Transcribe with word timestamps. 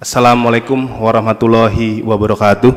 Assalamualaikum 0.00 0.96
warahmatullahi 0.96 2.00
wabarakatuh. 2.00 2.72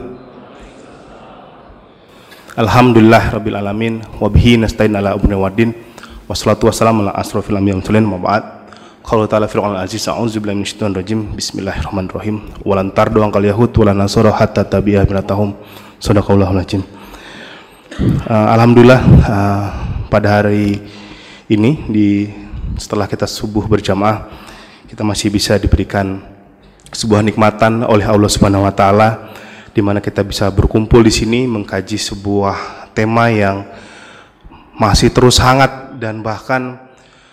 Alhamdulillah 2.59 3.39
rabbil 3.39 3.55
alamin 3.55 4.03
wa 4.19 4.27
bihi 4.27 4.59
nasta'in 4.59 4.91
ala 4.91 5.15
umri 5.15 5.31
waddin 5.31 5.71
wassalatu 6.27 6.67
wassalamu 6.67 6.99
ala 7.07 7.15
asrofil 7.15 7.55
anbiya'i 7.55 7.79
wal 7.79 7.87
mursalin 7.87 8.11
wa 8.11 8.19
ba'd. 8.19 8.43
Qala 9.07 9.31
ta'ala 9.31 9.47
fil 9.47 9.63
Qur'anil 9.63 9.79
aziz 9.79 10.03
a'udzu 10.11 10.43
billahi 10.43 10.67
minasyaitonir 10.67 10.99
rajim. 10.99 11.31
Bismillahirrahmanirrahim. 11.31 12.59
Walan 12.67 12.91
tardu 12.91 13.23
angkal 13.23 13.47
yahud 13.47 13.71
wala 13.71 13.95
nasara 13.95 14.35
hatta 14.35 14.67
tabi'a 14.67 15.07
binatahum. 15.07 15.55
Sadaqallahul 16.03 16.59
azim. 16.59 16.83
Uh, 18.27 18.51
Alhamdulillah 18.51 18.99
uh, 18.99 19.65
pada 20.11 20.43
hari 20.43 20.75
ini 21.47 21.87
di 21.87 22.27
setelah 22.75 23.07
kita 23.07 23.31
subuh 23.31 23.63
berjamaah 23.63 24.27
kita 24.91 25.07
masih 25.07 25.31
bisa 25.31 25.55
diberikan 25.55 26.32
sebuah 26.93 27.25
nikmatan 27.25 27.83
oleh 27.83 28.05
Allah 28.05 28.29
Subhanahu 28.29 28.63
wa 28.63 28.73
taala 28.73 29.33
di 29.73 29.81
mana 29.81 29.97
kita 29.97 30.21
bisa 30.21 30.47
berkumpul 30.53 31.01
di 31.01 31.09
sini 31.09 31.49
mengkaji 31.49 31.97
sebuah 31.97 32.89
tema 32.93 33.33
yang 33.33 33.65
masih 34.77 35.09
terus 35.09 35.41
hangat 35.41 35.97
dan 35.97 36.21
bahkan 36.21 36.77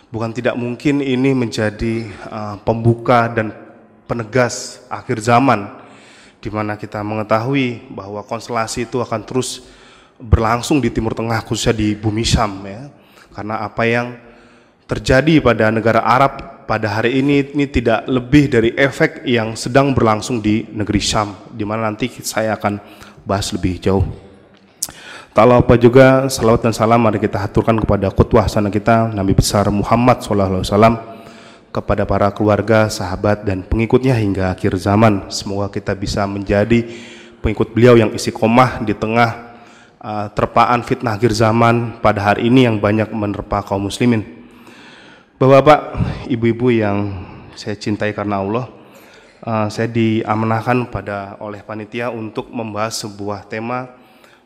bukan 0.08 0.32
tidak 0.32 0.56
mungkin 0.56 1.04
ini 1.04 1.36
menjadi 1.36 2.08
uh, 2.28 2.56
pembuka 2.64 3.28
dan 3.28 3.52
penegas 4.08 4.82
akhir 4.88 5.20
zaman 5.22 5.68
di 6.40 6.48
mana 6.48 6.74
kita 6.80 7.04
mengetahui 7.04 7.92
bahwa 7.92 8.24
konstelasi 8.24 8.88
itu 8.88 8.98
akan 8.98 9.20
terus 9.28 9.68
berlangsung 10.20 10.80
di 10.80 10.88
Timur 10.88 11.12
Tengah 11.12 11.44
khususnya 11.44 11.76
di 11.76 11.92
bumi 11.92 12.24
Syam 12.24 12.64
ya. 12.64 12.88
Karena 13.30 13.62
apa 13.62 13.84
yang 13.86 14.16
terjadi 14.90 15.38
pada 15.38 15.70
negara 15.70 16.02
Arab 16.02 16.66
pada 16.66 16.98
hari 16.98 17.22
ini 17.22 17.54
ini 17.54 17.70
tidak 17.70 18.10
lebih 18.10 18.50
dari 18.50 18.74
efek 18.74 19.22
yang 19.22 19.54
sedang 19.54 19.94
berlangsung 19.94 20.42
di 20.42 20.66
negeri 20.66 20.98
Syam 20.98 21.46
di 21.54 21.62
mana 21.62 21.86
nanti 21.86 22.10
saya 22.26 22.58
akan 22.58 22.82
bahas 23.22 23.54
lebih 23.54 23.78
jauh. 23.78 24.02
Tak 25.30 25.46
lupa 25.46 25.78
juga 25.78 26.26
salawat 26.26 26.66
dan 26.66 26.74
salam 26.74 26.98
mari 26.98 27.22
kita 27.22 27.38
haturkan 27.38 27.78
kepada 27.78 28.10
kutwah 28.10 28.50
sana 28.50 28.66
kita 28.66 29.14
Nabi 29.14 29.30
besar 29.30 29.70
Muhammad 29.70 30.26
SAW 30.26 30.66
kepada 31.70 32.02
para 32.02 32.34
keluarga, 32.34 32.90
sahabat 32.90 33.46
dan 33.46 33.62
pengikutnya 33.62 34.18
hingga 34.18 34.50
akhir 34.50 34.74
zaman. 34.74 35.30
Semoga 35.30 35.70
kita 35.70 35.94
bisa 35.94 36.26
menjadi 36.26 36.82
pengikut 37.38 37.70
beliau 37.70 37.94
yang 37.94 38.10
isi 38.10 38.34
komah 38.34 38.82
di 38.82 38.90
tengah 38.90 39.54
uh, 40.02 40.26
terpaan 40.34 40.82
fitnah 40.82 41.14
akhir 41.14 41.30
zaman 41.30 42.02
pada 42.02 42.34
hari 42.34 42.50
ini 42.50 42.66
yang 42.66 42.82
banyak 42.82 43.14
menerpa 43.14 43.62
kaum 43.62 43.86
muslimin. 43.86 44.39
Bapak-bapak, 45.40 45.80
ibu-ibu 46.28 46.68
yang 46.68 47.16
saya 47.56 47.72
cintai 47.72 48.12
karena 48.12 48.44
Allah, 48.44 48.68
uh, 49.40 49.72
saya 49.72 49.88
diamanahkan 49.88 50.92
pada 50.92 51.40
oleh 51.40 51.64
panitia 51.64 52.12
untuk 52.12 52.52
membahas 52.52 53.00
sebuah 53.08 53.48
tema 53.48 53.88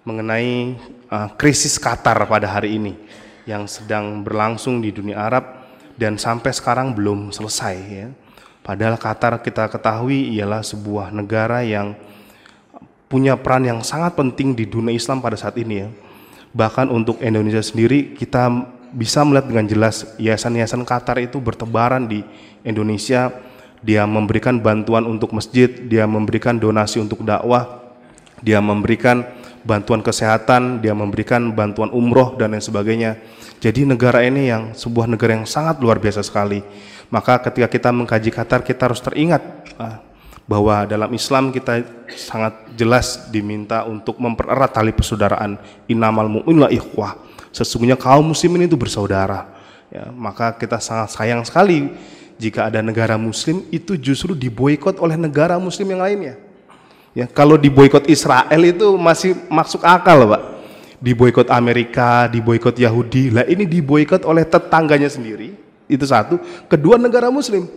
mengenai 0.06 0.78
uh, 1.10 1.34
krisis 1.34 1.82
Qatar 1.82 2.14
pada 2.30 2.46
hari 2.46 2.78
ini 2.78 2.94
yang 3.42 3.66
sedang 3.66 4.22
berlangsung 4.22 4.78
di 4.78 4.94
dunia 4.94 5.18
Arab 5.18 5.66
dan 5.98 6.14
sampai 6.14 6.54
sekarang 6.54 6.94
belum 6.94 7.34
selesai 7.34 7.74
ya. 7.90 8.06
Padahal 8.62 8.94
Qatar 8.94 9.42
kita 9.42 9.66
ketahui 9.66 10.30
ialah 10.38 10.62
sebuah 10.62 11.10
negara 11.10 11.66
yang 11.66 11.98
punya 13.10 13.34
peran 13.34 13.66
yang 13.66 13.82
sangat 13.82 14.14
penting 14.14 14.54
di 14.54 14.62
dunia 14.70 14.94
Islam 14.94 15.18
pada 15.18 15.34
saat 15.34 15.58
ini 15.58 15.74
ya. 15.74 15.90
Bahkan 16.54 16.86
untuk 16.86 17.18
Indonesia 17.18 17.66
sendiri 17.66 18.14
kita 18.14 18.46
bisa 18.94 19.26
melihat 19.26 19.50
dengan 19.50 19.66
jelas 19.66 20.06
yayasan-yayasan 20.22 20.86
Qatar 20.86 21.18
itu 21.18 21.42
bertebaran 21.42 22.06
di 22.06 22.22
Indonesia. 22.62 23.34
Dia 23.84 24.08
memberikan 24.08 24.62
bantuan 24.64 25.04
untuk 25.04 25.36
masjid, 25.36 25.68
dia 25.68 26.08
memberikan 26.08 26.56
donasi 26.56 27.04
untuk 27.04 27.20
dakwah, 27.20 27.84
dia 28.40 28.56
memberikan 28.56 29.28
bantuan 29.60 30.00
kesehatan, 30.00 30.80
dia 30.80 30.96
memberikan 30.96 31.52
bantuan 31.52 31.92
umroh 31.92 32.32
dan 32.40 32.56
lain 32.56 32.64
sebagainya. 32.64 33.20
Jadi 33.60 33.84
negara 33.84 34.24
ini 34.24 34.48
yang 34.48 34.72
sebuah 34.72 35.04
negara 35.04 35.36
yang 35.36 35.44
sangat 35.44 35.84
luar 35.84 36.00
biasa 36.00 36.24
sekali. 36.24 36.64
Maka 37.12 37.44
ketika 37.44 37.68
kita 37.68 37.92
mengkaji 37.92 38.32
Qatar 38.32 38.64
kita 38.64 38.88
harus 38.88 39.04
teringat 39.04 39.44
ah, 39.76 40.00
bahwa 40.48 40.88
dalam 40.88 41.12
Islam 41.12 41.52
kita 41.52 41.84
sangat 42.16 42.72
jelas 42.80 43.28
diminta 43.28 43.84
untuk 43.84 44.16
mempererat 44.16 44.72
tali 44.72 44.96
persaudaraan. 44.96 45.60
Innamal 45.92 46.32
mu'minuna 46.32 46.72
ikhwah 46.72 47.33
sesungguhnya 47.54 47.94
kaum 47.94 48.34
muslimin 48.34 48.66
itu 48.66 48.74
bersaudara. 48.74 49.46
Ya, 49.94 50.10
maka 50.10 50.50
kita 50.50 50.82
sangat 50.82 51.14
sayang 51.14 51.46
sekali 51.46 51.94
jika 52.34 52.66
ada 52.66 52.82
negara 52.82 53.14
muslim 53.14 53.62
itu 53.70 53.94
justru 53.94 54.34
diboikot 54.34 54.98
oleh 54.98 55.14
negara 55.14 55.54
muslim 55.62 55.86
yang 55.94 56.02
lainnya. 56.02 56.34
Ya, 57.14 57.30
kalau 57.30 57.54
diboikot 57.54 58.10
Israel 58.10 58.58
itu 58.66 58.98
masih 58.98 59.38
masuk 59.46 59.86
akal, 59.86 60.26
Pak. 60.26 60.42
Diboikot 60.98 61.46
Amerika, 61.46 62.26
diboikot 62.26 62.74
Yahudi. 62.74 63.30
Lah 63.30 63.46
ini 63.46 63.62
diboikot 63.70 64.26
oleh 64.26 64.42
tetangganya 64.42 65.06
sendiri. 65.06 65.54
Itu 65.86 66.02
satu. 66.10 66.42
Kedua 66.66 66.98
negara 66.98 67.30
muslim. 67.30 67.70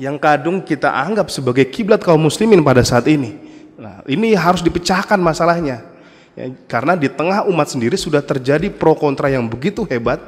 Yang 0.00 0.16
kadung 0.24 0.64
kita 0.64 0.88
anggap 0.88 1.28
sebagai 1.28 1.68
kiblat 1.68 2.00
kaum 2.00 2.22
muslimin 2.22 2.64
pada 2.64 2.80
saat 2.80 3.04
ini. 3.12 3.36
Nah, 3.76 4.00
ini 4.08 4.32
harus 4.32 4.64
dipecahkan 4.64 5.20
masalahnya. 5.20 5.97
Ya, 6.38 6.54
karena 6.70 6.94
di 6.94 7.10
tengah 7.10 7.50
umat 7.50 7.66
sendiri 7.66 7.98
sudah 7.98 8.22
terjadi 8.22 8.70
pro 8.70 8.94
kontra 8.94 9.26
yang 9.26 9.50
begitu 9.50 9.82
hebat, 9.90 10.22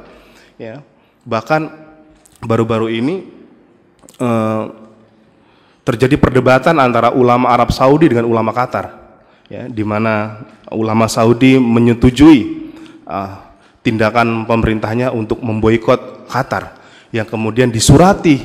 ya. 0.59 0.83
Bahkan 1.23 1.71
baru-baru 2.43 2.91
ini 2.91 3.31
eh, 4.19 4.63
terjadi 5.87 6.19
perdebatan 6.19 6.83
antara 6.83 7.15
ulama 7.15 7.47
Arab 7.47 7.71
Saudi 7.71 8.11
dengan 8.11 8.27
ulama 8.27 8.51
Qatar, 8.51 8.91
ya, 9.47 9.71
di 9.71 9.87
mana 9.87 10.43
ulama 10.75 11.07
Saudi 11.07 11.55
menyetujui 11.55 12.39
eh, 13.07 13.33
tindakan 13.79 14.43
pemerintahnya 14.43 15.15
untuk 15.15 15.39
memboikot 15.39 16.27
Qatar, 16.27 16.75
yang 17.15 17.23
kemudian 17.23 17.71
disurati 17.71 18.35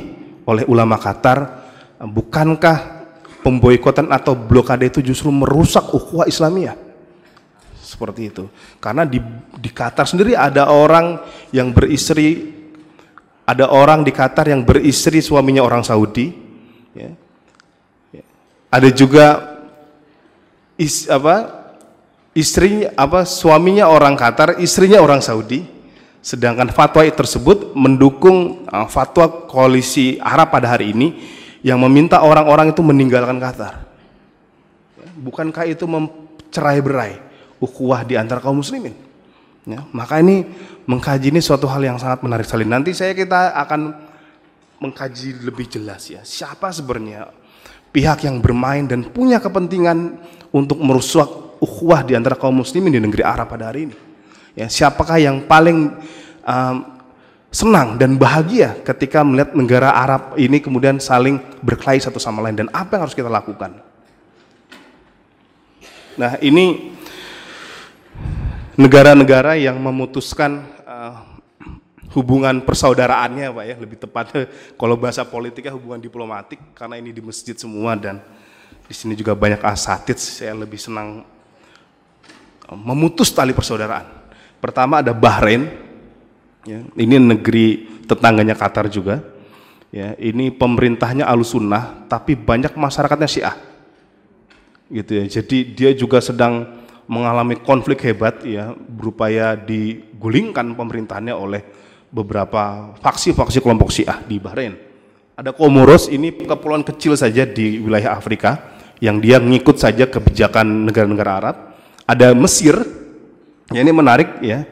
oleh 0.46 0.62
ulama 0.70 1.02
Qatar, 1.02 1.66
bukankah 1.98 3.10
pemboikotan 3.42 4.06
atau 4.14 4.38
blokade 4.38 4.86
itu 4.86 5.02
justru 5.02 5.34
merusak 5.34 5.82
ukhuwah 5.90 6.30
Islamiyah? 6.30 6.85
Seperti 7.86 8.34
itu. 8.34 8.50
Karena 8.82 9.06
di 9.06 9.22
di 9.54 9.70
Qatar 9.70 10.10
sendiri 10.10 10.34
ada 10.34 10.74
orang 10.74 11.22
yang 11.54 11.70
beristri 11.70 12.50
ada 13.46 13.70
orang 13.70 14.02
di 14.02 14.10
Qatar 14.10 14.50
yang 14.50 14.66
beristri 14.66 15.22
suaminya 15.22 15.62
orang 15.62 15.86
Saudi 15.86 16.34
ya. 16.98 17.14
ya. 18.10 18.24
Ada 18.74 18.90
juga 18.90 19.26
is, 20.74 21.06
apa 21.06 21.70
istrinya 22.34 22.90
apa 22.98 23.22
suaminya 23.22 23.86
orang 23.86 24.18
Qatar, 24.18 24.58
istrinya 24.58 24.98
orang 24.98 25.22
Saudi. 25.22 25.78
Sedangkan 26.26 26.74
fatwa 26.74 27.06
tersebut 27.06 27.70
mendukung 27.78 28.66
uh, 28.66 28.90
fatwa 28.90 29.46
koalisi 29.46 30.18
Arab 30.18 30.50
pada 30.50 30.74
hari 30.74 30.90
ini 30.90 31.14
yang 31.62 31.78
meminta 31.78 32.18
orang-orang 32.18 32.74
itu 32.74 32.82
meninggalkan 32.82 33.38
Qatar. 33.38 33.86
Ya, 34.98 35.06
bukankah 35.22 35.70
itu 35.70 35.86
mencerai 35.86 36.82
berai? 36.82 37.25
Ukhuwah 37.62 38.04
di 38.04 38.14
antara 38.18 38.40
kaum 38.40 38.60
muslimin. 38.60 38.94
Ya, 39.66 39.82
maka 39.90 40.22
ini 40.22 40.46
mengkaji 40.86 41.34
ini 41.34 41.42
suatu 41.42 41.66
hal 41.66 41.82
yang 41.82 41.98
sangat 41.98 42.22
menarik 42.22 42.46
sekali. 42.46 42.62
Nanti 42.62 42.94
saya 42.94 43.18
kita 43.18 43.50
akan 43.66 43.98
mengkaji 44.78 45.42
lebih 45.42 45.66
jelas 45.66 46.06
ya, 46.06 46.22
siapa 46.22 46.70
sebenarnya 46.70 47.32
pihak 47.90 48.28
yang 48.28 48.38
bermain 48.44 48.84
dan 48.84 49.08
punya 49.08 49.40
kepentingan 49.40 50.20
untuk 50.52 50.78
merusak 50.78 51.26
ukhuwah 51.58 52.04
di 52.04 52.12
antara 52.12 52.36
kaum 52.36 52.60
muslimin 52.60 52.92
di 52.92 53.00
negeri 53.00 53.24
Arab 53.24 53.48
pada 53.48 53.72
hari 53.72 53.90
ini. 53.90 53.96
Ya, 54.54 54.68
siapakah 54.70 55.18
yang 55.18 55.44
paling 55.48 55.96
um, 56.44 56.76
senang 57.48 57.96
dan 57.96 58.20
bahagia 58.20 58.76
ketika 58.84 59.24
melihat 59.24 59.56
negara 59.56 59.96
Arab 59.96 60.36
ini 60.36 60.60
kemudian 60.60 61.00
saling 61.00 61.40
berkelahi 61.64 62.00
satu 62.00 62.20
sama 62.20 62.44
lain 62.44 62.64
dan 62.64 62.68
apa 62.70 62.96
yang 62.96 63.02
harus 63.08 63.16
kita 63.16 63.32
lakukan? 63.32 63.80
Nah, 66.16 66.40
ini 66.40 66.95
negara-negara 68.76 69.56
yang 69.56 69.80
memutuskan 69.80 70.68
uh, 70.84 71.24
hubungan 72.12 72.60
persaudaraannya 72.60 73.48
Pak 73.52 73.64
ya 73.64 73.76
lebih 73.80 73.98
tepatnya 74.00 74.48
kalau 74.76 74.96
bahasa 75.00 75.24
politiknya 75.24 75.72
hubungan 75.72 76.00
diplomatik 76.00 76.60
karena 76.76 77.00
ini 77.00 77.12
di 77.12 77.24
masjid 77.24 77.56
semua 77.56 77.96
dan 77.96 78.20
di 78.86 78.94
sini 78.94 79.16
juga 79.16 79.32
banyak 79.32 79.64
asatid 79.64 80.20
saya 80.20 80.52
lebih 80.52 80.76
senang 80.76 81.24
uh, 82.68 82.78
memutus 82.78 83.32
tali 83.32 83.56
persaudaraan. 83.56 84.28
Pertama 84.56 85.04
ada 85.04 85.12
Bahrain, 85.12 85.68
ya, 86.64 86.80
ini 86.96 87.16
negeri 87.20 88.00
tetangganya 88.08 88.56
Qatar 88.56 88.88
juga. 88.88 89.20
Ya, 89.94 90.12
ini 90.18 90.50
pemerintahnya 90.50 91.24
alusunnah, 91.24 92.08
tapi 92.10 92.34
banyak 92.34 92.74
masyarakatnya 92.74 93.28
Syiah. 93.30 93.56
Gitu 94.90 95.12
ya. 95.12 95.24
Jadi 95.28 95.76
dia 95.76 95.90
juga 95.94 96.18
sedang 96.18 96.66
mengalami 97.06 97.58
konflik 97.62 98.02
hebat 98.02 98.42
ya 98.42 98.74
berupaya 98.74 99.54
digulingkan 99.54 100.74
pemerintahannya 100.74 101.34
oleh 101.34 101.62
beberapa 102.10 102.94
faksi-faksi 102.98 103.62
kelompok 103.62 103.90
Syiah 103.94 104.22
di 104.26 104.38
Bahrain. 104.42 104.74
Ada 105.36 105.52
Komoros 105.52 106.08
ini 106.08 106.32
kepulauan 106.32 106.82
kecil 106.82 107.12
saja 107.14 107.44
di 107.44 107.78
wilayah 107.78 108.16
Afrika 108.16 108.76
yang 109.04 109.20
dia 109.20 109.36
ngikut 109.36 109.76
saja 109.76 110.08
kebijakan 110.08 110.88
negara-negara 110.88 111.32
Arab. 111.36 111.56
Ada 112.06 112.32
Mesir, 112.32 112.74
ya 113.68 113.80
ini 113.82 113.92
menarik 113.92 114.40
ya. 114.40 114.64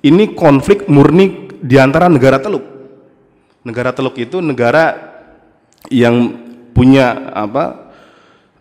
Ini 0.00 0.32
konflik 0.36 0.88
murni 0.88 1.48
di 1.60 1.76
antara 1.76 2.08
negara 2.08 2.40
Teluk. 2.40 2.64
Negara 3.64 3.92
Teluk 3.92 4.16
itu 4.16 4.40
negara 4.40 4.96
yang 5.88 6.36
punya 6.72 7.32
apa 7.32 7.92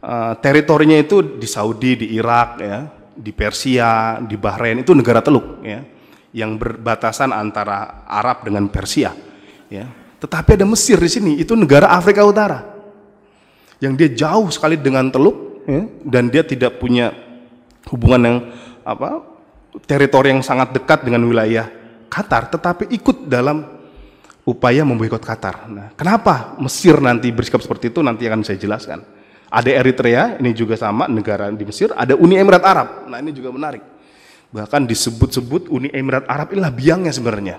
uh, 0.03 0.33
teritorinya 0.39 0.99
itu 0.99 1.39
di 1.39 1.47
Saudi, 1.47 1.95
di 1.95 2.07
Irak, 2.15 2.49
ya, 2.59 2.98
di 3.19 3.35
Persia, 3.35 4.23
di 4.23 4.39
Bahrain 4.39 4.79
itu 4.79 4.95
negara 4.95 5.19
Teluk, 5.19 5.59
ya, 5.59 5.83
yang 6.31 6.55
berbatasan 6.55 7.35
antara 7.35 8.07
Arab 8.07 8.47
dengan 8.47 8.71
Persia, 8.71 9.11
ya. 9.67 9.83
Tetapi 10.19 10.55
ada 10.55 10.67
Mesir 10.67 10.99
di 10.99 11.11
sini, 11.11 11.31
itu 11.39 11.55
negara 11.55 11.91
Afrika 11.91 12.23
Utara. 12.23 12.63
Yang 13.79 13.93
dia 13.95 14.09
jauh 14.27 14.51
sekali 14.51 14.75
dengan 14.75 15.07
teluk 15.07 15.63
ya, 15.63 15.87
dan 16.03 16.27
dia 16.27 16.43
tidak 16.43 16.83
punya 16.83 17.15
hubungan 17.87 18.21
yang 18.27 18.37
apa 18.83 19.23
teritori 19.87 20.35
yang 20.35 20.43
sangat 20.43 20.75
dekat 20.75 21.07
dengan 21.07 21.23
wilayah 21.23 21.71
Qatar, 22.11 22.51
tetapi 22.51 22.91
ikut 22.91 23.31
dalam 23.31 23.63
upaya 24.43 24.83
memboikot 24.83 25.23
Qatar. 25.23 25.71
Nah, 25.71 25.87
kenapa 25.95 26.59
Mesir 26.59 26.99
nanti 26.99 27.31
bersikap 27.31 27.63
seperti 27.63 27.87
itu 27.87 28.03
nanti 28.03 28.27
akan 28.27 28.43
saya 28.43 28.59
jelaskan. 28.59 28.99
Ada 29.49 29.81
Eritrea, 29.81 30.37
ini 30.37 30.53
juga 30.53 30.77
sama 30.77 31.09
negara 31.09 31.49
di 31.49 31.65
Mesir, 31.65 31.89
ada 31.97 32.13
Uni 32.13 32.37
Emirat 32.37 32.61
Arab. 32.61 33.09
Nah, 33.09 33.17
ini 33.17 33.33
juga 33.33 33.49
menarik. 33.49 33.81
Bahkan 34.53 34.85
disebut-sebut 34.85 35.69
Uni 35.73 35.89
Emirat 35.89 36.25
Arab 36.29 36.53
inilah 36.53 36.73
biangnya 36.73 37.13
sebenarnya 37.13 37.57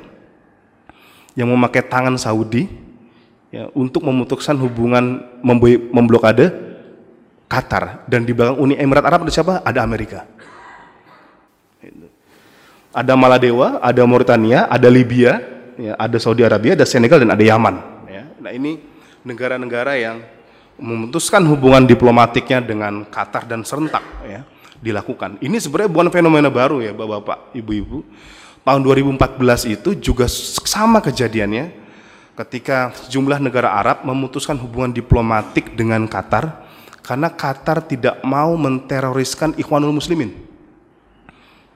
yang 1.39 1.51
memakai 1.51 1.87
tangan 1.87 2.19
Saudi 2.19 2.67
ya, 3.55 3.71
untuk 3.79 4.03
memutuskan 4.03 4.59
hubungan 4.59 5.23
memblokade 5.95 6.51
Qatar 7.51 8.07
dan 8.07 8.23
di 8.23 8.31
belakang 8.31 8.59
Uni 8.63 8.79
Emirat 8.79 9.07
Arab 9.07 9.27
ada 9.27 9.33
siapa? 9.35 9.59
Ada 9.67 9.83
Amerika. 9.83 10.27
Ada 12.91 13.15
Maladewa, 13.15 13.79
ada 13.79 14.03
Mauritania, 14.03 14.67
ada 14.67 14.91
Libya, 14.91 15.39
ya, 15.79 15.95
ada 15.95 16.19
Saudi 16.19 16.43
Arabia, 16.43 16.75
ada 16.75 16.83
Senegal 16.83 17.23
dan 17.23 17.31
ada 17.35 17.43
Yaman. 17.43 17.75
Ya. 18.11 18.27
Nah 18.43 18.51
ini 18.51 18.83
negara-negara 19.23 19.95
yang 19.95 20.27
memutuskan 20.81 21.45
hubungan 21.45 21.85
diplomatiknya 21.85 22.65
dengan 22.65 23.05
Qatar 23.07 23.45
dan 23.47 23.63
serentak 23.63 24.03
ya, 24.25 24.43
dilakukan. 24.81 25.37
Ini 25.39 25.61
sebenarnya 25.61 25.93
bukan 25.93 26.09
fenomena 26.09 26.49
baru 26.49 26.81
ya 26.81 26.97
Bapak-bapak, 26.97 27.55
Ibu-ibu 27.55 28.03
tahun 28.65 28.81
2014 28.85 29.77
itu 29.77 29.91
juga 29.97 30.27
sama 30.65 31.01
kejadiannya 31.05 31.73
ketika 32.41 32.97
sejumlah 33.05 33.41
negara 33.41 33.77
Arab 33.77 34.05
memutuskan 34.09 34.57
hubungan 34.57 34.93
diplomatik 34.97 35.77
dengan 35.77 36.09
Qatar 36.09 36.65
karena 37.05 37.29
Qatar 37.29 37.85
tidak 37.85 38.21
mau 38.25 38.57
menteroriskan 38.57 39.57
Ikhwanul 39.61 39.97
Muslimin. 39.97 40.33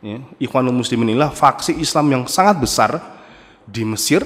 Ya, 0.04 0.20
Ikhwanul 0.36 0.76
Muslimin 0.76 1.16
inilah 1.16 1.32
faksi 1.32 1.76
Islam 1.80 2.12
yang 2.12 2.24
sangat 2.28 2.60
besar 2.60 2.90
di 3.64 3.84
Mesir 3.88 4.24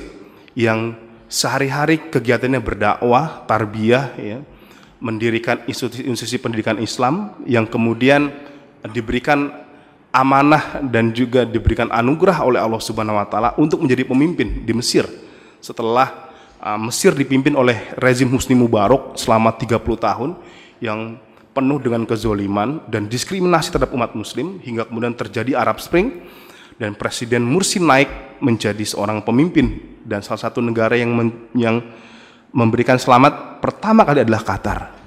yang 0.59 0.99
sehari-hari 1.31 2.11
kegiatannya 2.11 2.59
berdakwah, 2.59 3.47
tarbiyah, 3.47 4.07
ya, 4.19 4.39
mendirikan 4.99 5.63
institusi 5.67 6.39
pendidikan 6.43 6.79
Islam 6.83 7.39
yang 7.47 7.67
kemudian 7.71 8.35
diberikan 8.91 9.51
amanah 10.11 10.83
dan 10.83 11.15
juga 11.15 11.47
diberikan 11.47 11.91
anugerah 11.93 12.39
oleh 12.43 12.61
Allah 12.63 12.83
Subhanahu 12.83 13.19
wa 13.19 13.27
taala 13.29 13.51
untuk 13.61 13.83
menjadi 13.85 14.09
pemimpin 14.09 14.67
di 14.67 14.73
Mesir. 14.75 15.07
Setelah 15.63 16.31
uh, 16.63 16.79
Mesir 16.79 17.15
dipimpin 17.15 17.55
oleh 17.55 17.95
rezim 17.99 18.27
Husni 18.31 18.59
Mubarak 18.59 19.15
selama 19.19 19.55
30 19.55 19.79
tahun 19.79 20.31
yang 20.83 21.19
penuh 21.55 21.79
dengan 21.83 22.07
kezoliman 22.07 22.87
dan 22.87 23.11
diskriminasi 23.11 23.75
terhadap 23.75 23.91
umat 23.91 24.15
muslim 24.15 24.63
hingga 24.63 24.87
kemudian 24.87 25.15
terjadi 25.19 25.59
Arab 25.59 25.83
Spring 25.83 26.23
dan 26.79 26.95
Presiden 26.95 27.43
Mursi 27.43 27.83
naik 27.83 28.39
menjadi 28.39 28.87
seorang 28.87 29.27
pemimpin 29.27 29.99
dan 30.07 30.23
salah 30.23 30.47
satu 30.47 30.63
negara 30.63 30.95
yang 30.95 31.11
men, 31.11 31.51
yang 31.59 31.83
memberikan 32.53 32.97
selamat 32.97 33.61
pertama 33.61 34.05
kali 34.05 34.25
adalah 34.25 34.43
Qatar 34.43 34.99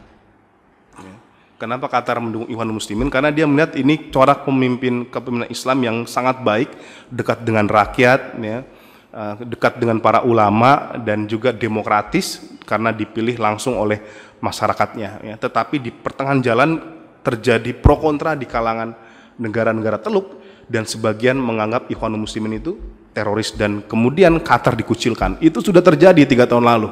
Kenapa 1.62 1.86
Qatar 1.86 2.18
mendukung 2.18 2.50
Ikhwan 2.50 2.74
Muslimin? 2.74 3.14
Karena 3.14 3.30
dia 3.30 3.46
melihat 3.46 3.78
ini 3.78 4.10
corak 4.10 4.50
pemimpin 4.50 5.06
kepemimpinan 5.06 5.46
Islam 5.46 5.78
yang 5.86 5.98
sangat 6.10 6.42
baik, 6.42 6.74
dekat 7.14 7.46
dengan 7.46 7.70
rakyat, 7.70 8.34
ya, 8.42 8.66
eh, 9.14 9.36
dekat 9.46 9.78
dengan 9.78 10.02
para 10.02 10.26
ulama 10.26 10.98
dan 11.06 11.30
juga 11.30 11.54
demokratis 11.54 12.42
karena 12.66 12.90
dipilih 12.90 13.38
langsung 13.38 13.78
oleh 13.78 14.02
masyarakatnya. 14.42 15.10
Ya. 15.22 15.36
Tetapi 15.38 15.78
di 15.78 15.94
pertengahan 15.94 16.42
jalan 16.42 16.82
terjadi 17.22 17.78
pro 17.78 18.02
kontra 18.02 18.34
di 18.34 18.50
kalangan 18.50 18.98
negara-negara 19.38 20.02
teluk 20.02 20.42
dan 20.66 20.90
sebagian 20.90 21.38
menganggap 21.38 21.94
Ikhwan 21.94 22.18
Muslimin 22.18 22.58
itu 22.58 22.82
teroris 23.14 23.54
dan 23.54 23.86
kemudian 23.86 24.42
Qatar 24.42 24.74
dikucilkan. 24.74 25.38
Itu 25.38 25.62
sudah 25.62 25.86
terjadi 25.86 26.26
tiga 26.26 26.50
tahun 26.50 26.66
lalu 26.66 26.90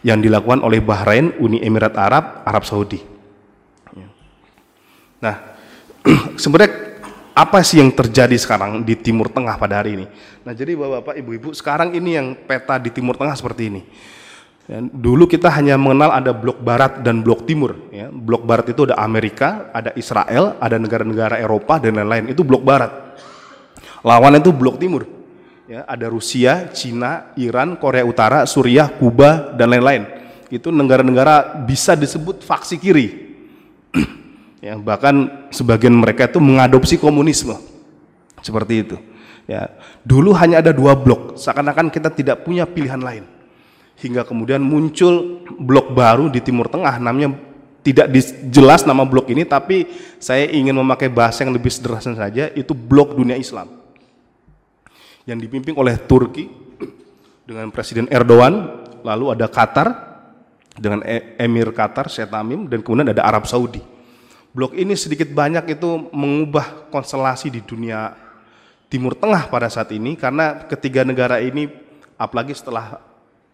yang 0.00 0.20
dilakukan 0.20 0.64
oleh 0.64 0.80
Bahrain, 0.80 1.36
Uni 1.40 1.60
Emirat 1.60 1.96
Arab, 1.96 2.44
Arab 2.48 2.64
Saudi. 2.64 3.20
Nah, 5.20 5.36
sebenarnya 6.42 6.96
apa 7.36 7.60
sih 7.60 7.78
yang 7.78 7.92
terjadi 7.92 8.34
sekarang 8.40 8.80
di 8.82 8.96
Timur 8.96 9.28
Tengah 9.28 9.60
pada 9.60 9.84
hari 9.84 10.00
ini? 10.00 10.06
Nah, 10.42 10.56
jadi 10.56 10.72
Bapak-bapak, 10.74 11.14
Ibu-ibu, 11.20 11.48
sekarang 11.52 11.92
ini 11.92 12.16
yang 12.16 12.32
peta 12.34 12.80
di 12.80 12.88
Timur 12.88 13.14
Tengah 13.14 13.36
seperti 13.36 13.68
ini. 13.68 13.82
Ya, 14.70 14.78
dulu 14.80 15.26
kita 15.26 15.50
hanya 15.50 15.74
mengenal 15.74 16.14
ada 16.14 16.30
blok 16.30 16.62
barat 16.62 17.02
dan 17.02 17.26
blok 17.26 17.42
timur. 17.42 17.74
Ya. 17.90 18.06
Blok 18.06 18.46
barat 18.46 18.70
itu 18.70 18.86
ada 18.86 19.02
Amerika, 19.02 19.66
ada 19.74 19.90
Israel, 19.98 20.54
ada 20.62 20.78
negara-negara 20.78 21.42
Eropa 21.42 21.82
dan 21.82 21.98
lain-lain. 21.98 22.30
Itu 22.30 22.46
blok 22.46 22.62
barat. 22.62 23.18
Lawan 24.06 24.38
itu 24.38 24.54
blok 24.54 24.78
timur. 24.78 25.04
Ya, 25.70 25.86
ada 25.86 26.10
Rusia, 26.10 26.66
Cina, 26.74 27.30
Iran, 27.38 27.78
Korea 27.78 28.02
Utara, 28.02 28.42
Suriah, 28.42 28.90
Kuba 28.90 29.54
dan 29.54 29.70
lain-lain. 29.70 30.02
Itu 30.50 30.74
negara-negara 30.74 31.62
bisa 31.62 31.94
disebut 31.94 32.42
faksi 32.42 32.74
kiri. 32.74 33.08
Ya, 34.60 34.76
bahkan 34.76 35.48
sebagian 35.48 35.96
mereka 35.96 36.28
itu 36.28 36.36
mengadopsi 36.36 37.00
komunisme. 37.00 37.56
Seperti 38.44 38.84
itu. 38.84 39.00
Ya, 39.48 39.72
dulu 40.04 40.36
hanya 40.36 40.60
ada 40.60 40.68
dua 40.68 40.92
blok, 40.92 41.40
seakan-akan 41.40 41.88
kita 41.88 42.12
tidak 42.12 42.44
punya 42.44 42.68
pilihan 42.68 43.00
lain. 43.00 43.24
Hingga 43.96 44.28
kemudian 44.28 44.60
muncul 44.60 45.40
blok 45.56 45.96
baru 45.96 46.28
di 46.28 46.44
Timur 46.44 46.68
Tengah 46.68 47.00
namanya 47.00 47.40
tidak 47.80 48.12
jelas 48.52 48.84
nama 48.84 49.08
blok 49.08 49.32
ini 49.32 49.48
tapi 49.48 49.88
saya 50.20 50.44
ingin 50.44 50.76
memakai 50.76 51.08
bahasa 51.08 51.40
yang 51.40 51.56
lebih 51.56 51.72
sederhana 51.72 52.12
saja 52.12 52.52
itu 52.52 52.76
blok 52.76 53.16
dunia 53.16 53.40
Islam 53.40 53.79
yang 55.30 55.38
dipimpin 55.38 55.78
oleh 55.78 55.94
Turki 56.02 56.50
dengan 57.46 57.70
Presiden 57.70 58.10
Erdogan 58.10 58.82
lalu 59.06 59.38
ada 59.38 59.46
Qatar 59.46 59.88
dengan 60.74 61.06
e-, 61.06 61.38
Emir 61.38 61.70
Qatar 61.70 62.10
Syed 62.10 62.34
Tamim 62.34 62.66
dan 62.66 62.82
kemudian 62.82 63.14
ada 63.14 63.22
Arab 63.22 63.46
Saudi 63.46 63.80
Blok 64.50 64.74
ini 64.74 64.98
sedikit 64.98 65.30
banyak 65.30 65.78
itu 65.78 66.10
mengubah 66.10 66.90
konstelasi 66.90 67.54
di 67.54 67.62
dunia 67.62 68.18
Timur 68.90 69.14
Tengah 69.14 69.46
pada 69.46 69.70
saat 69.70 69.94
ini 69.94 70.18
karena 70.18 70.66
ketiga 70.66 71.06
negara 71.06 71.38
ini 71.38 71.70
apalagi 72.18 72.58
setelah 72.58 72.98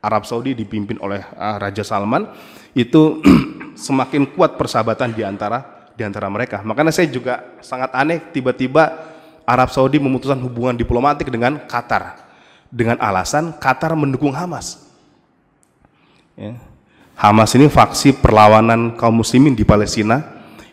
Arab 0.00 0.24
Saudi 0.24 0.56
dipimpin 0.56 0.96
oleh 1.04 1.20
uh, 1.36 1.60
Raja 1.60 1.84
Salman 1.84 2.32
itu 2.72 3.20
semakin 3.76 4.32
kuat 4.32 4.56
persahabatan 4.56 5.12
di 5.12 5.20
antara 5.20 5.90
di 5.92 6.00
antara 6.00 6.32
mereka. 6.32 6.64
Makanya 6.64 6.92
saya 6.92 7.12
juga 7.12 7.60
sangat 7.60 7.92
aneh 7.92 8.32
tiba-tiba 8.32 9.15
Arab 9.46 9.70
Saudi 9.70 10.02
memutuskan 10.02 10.42
hubungan 10.42 10.74
diplomatik 10.74 11.30
dengan 11.30 11.62
Qatar 11.64 12.26
dengan 12.70 12.98
alasan 12.98 13.54
Qatar 13.56 13.94
mendukung 13.94 14.34
Hamas. 14.34 14.82
Ya. 16.36 16.58
Hamas 17.16 17.56
ini 17.56 17.72
faksi 17.72 18.12
perlawanan 18.12 18.98
kaum 19.00 19.24
muslimin 19.24 19.56
di 19.56 19.64
Palestina 19.64 20.20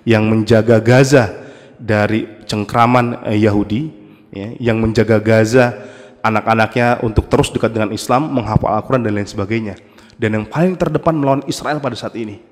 yang 0.03 0.27
menjaga 0.27 0.83
Gaza 0.83 1.31
dari 1.79 2.27
cengkraman 2.43 3.23
eh, 3.31 3.39
Yahudi, 3.39 3.87
ya, 4.35 4.51
yang 4.59 4.83
menjaga 4.83 5.23
Gaza 5.23 5.71
anak-anaknya 6.19 6.99
untuk 6.99 7.31
terus 7.31 7.47
dekat 7.47 7.71
dengan 7.71 7.95
Islam, 7.95 8.27
menghafal 8.27 8.75
Al-Quran 8.75 9.07
dan 9.07 9.15
lain 9.15 9.27
sebagainya. 9.27 9.75
Dan 10.19 10.35
yang 10.35 10.45
paling 10.47 10.75
terdepan 10.75 11.15
melawan 11.15 11.43
Israel 11.47 11.79
pada 11.79 11.95
saat 11.95 12.15
ini. 12.19 12.43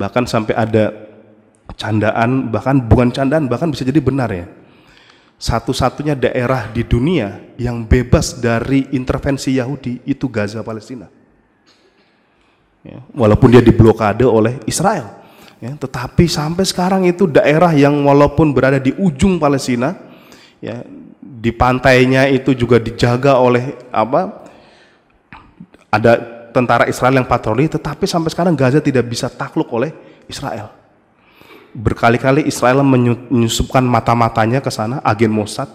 bahkan 0.00 0.26
sampai 0.26 0.58
ada 0.58 0.90
candaan, 1.78 2.50
bahkan 2.50 2.82
bukan 2.82 3.14
candaan, 3.14 3.46
bahkan 3.46 3.70
bisa 3.70 3.86
jadi 3.86 4.02
benar 4.02 4.30
ya. 4.34 4.46
Satu-satunya 5.34 6.14
daerah 6.14 6.70
di 6.70 6.86
dunia 6.86 7.42
yang 7.58 7.84
bebas 7.84 8.38
dari 8.38 8.88
intervensi 8.94 9.58
Yahudi 9.58 10.00
itu 10.06 10.30
Gaza 10.30 10.62
Palestina. 10.62 11.10
Ya, 12.84 13.00
walaupun 13.16 13.48
dia 13.48 13.64
diblokade 13.64 14.28
oleh 14.28 14.60
Israel. 14.68 15.24
Ya, 15.58 15.72
tetapi 15.72 16.28
sampai 16.28 16.68
sekarang 16.68 17.08
itu 17.08 17.24
daerah 17.24 17.72
yang 17.72 18.04
walaupun 18.04 18.52
berada 18.52 18.76
di 18.76 18.92
ujung 19.00 19.40
Palestina, 19.40 19.96
ya, 20.60 20.84
di 21.18 21.50
pantainya 21.52 22.28
itu 22.28 22.52
juga 22.52 22.76
dijaga 22.76 23.40
oleh 23.40 23.72
apa? 23.88 24.44
Ada 25.88 26.20
tentara 26.52 26.84
Israel 26.86 27.16
yang 27.16 27.26
patroli, 27.26 27.66
tetapi 27.66 28.04
sampai 28.04 28.30
sekarang 28.30 28.54
Gaza 28.54 28.78
tidak 28.78 29.08
bisa 29.08 29.26
takluk 29.32 29.72
oleh 29.72 29.90
Israel. 30.28 30.83
Berkali-kali 31.74 32.46
Israel 32.46 32.86
menyusupkan 32.86 33.82
mata-matanya 33.82 34.62
ke 34.62 34.70
sana, 34.70 35.02
agen 35.02 35.34
Mossad, 35.34 35.66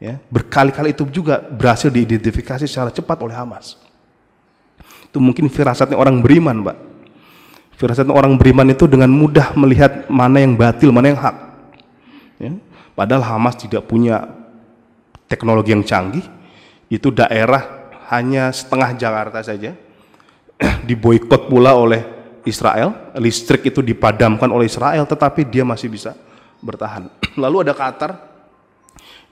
ya, 0.00 0.16
berkali-kali 0.32 0.96
itu 0.96 1.04
juga 1.12 1.40
berhasil 1.44 1.92
diidentifikasi 1.92 2.64
secara 2.64 2.88
cepat 2.88 3.20
oleh 3.20 3.36
Hamas. 3.36 3.76
Itu 5.04 5.20
mungkin 5.20 5.52
firasatnya 5.52 6.00
orang 6.00 6.24
beriman, 6.24 6.64
Pak. 6.64 6.78
Firasatnya 7.76 8.14
orang 8.16 8.40
beriman 8.40 8.72
itu 8.72 8.88
dengan 8.88 9.12
mudah 9.12 9.52
melihat 9.58 10.08
mana 10.08 10.40
yang 10.40 10.56
batil, 10.56 10.94
mana 10.94 11.12
yang 11.12 11.20
hak. 11.20 11.36
Ya. 12.40 12.52
Padahal 12.94 13.22
Hamas 13.26 13.58
tidak 13.58 13.84
punya 13.84 14.30
teknologi 15.26 15.74
yang 15.74 15.82
canggih, 15.82 16.24
itu 16.88 17.10
daerah 17.10 17.90
hanya 18.08 18.54
setengah 18.54 18.94
Jakarta 18.94 19.42
saja, 19.42 19.74
diboykot 20.88 21.50
pula 21.50 21.74
oleh 21.74 22.13
Israel, 22.44 23.12
listrik 23.16 23.66
itu 23.68 23.80
dipadamkan 23.80 24.48
oleh 24.52 24.68
Israel, 24.68 25.08
tetapi 25.08 25.48
dia 25.48 25.64
masih 25.64 25.88
bisa 25.88 26.12
bertahan. 26.60 27.08
Lalu 27.42 27.68
ada 27.68 27.72
Qatar, 27.76 28.16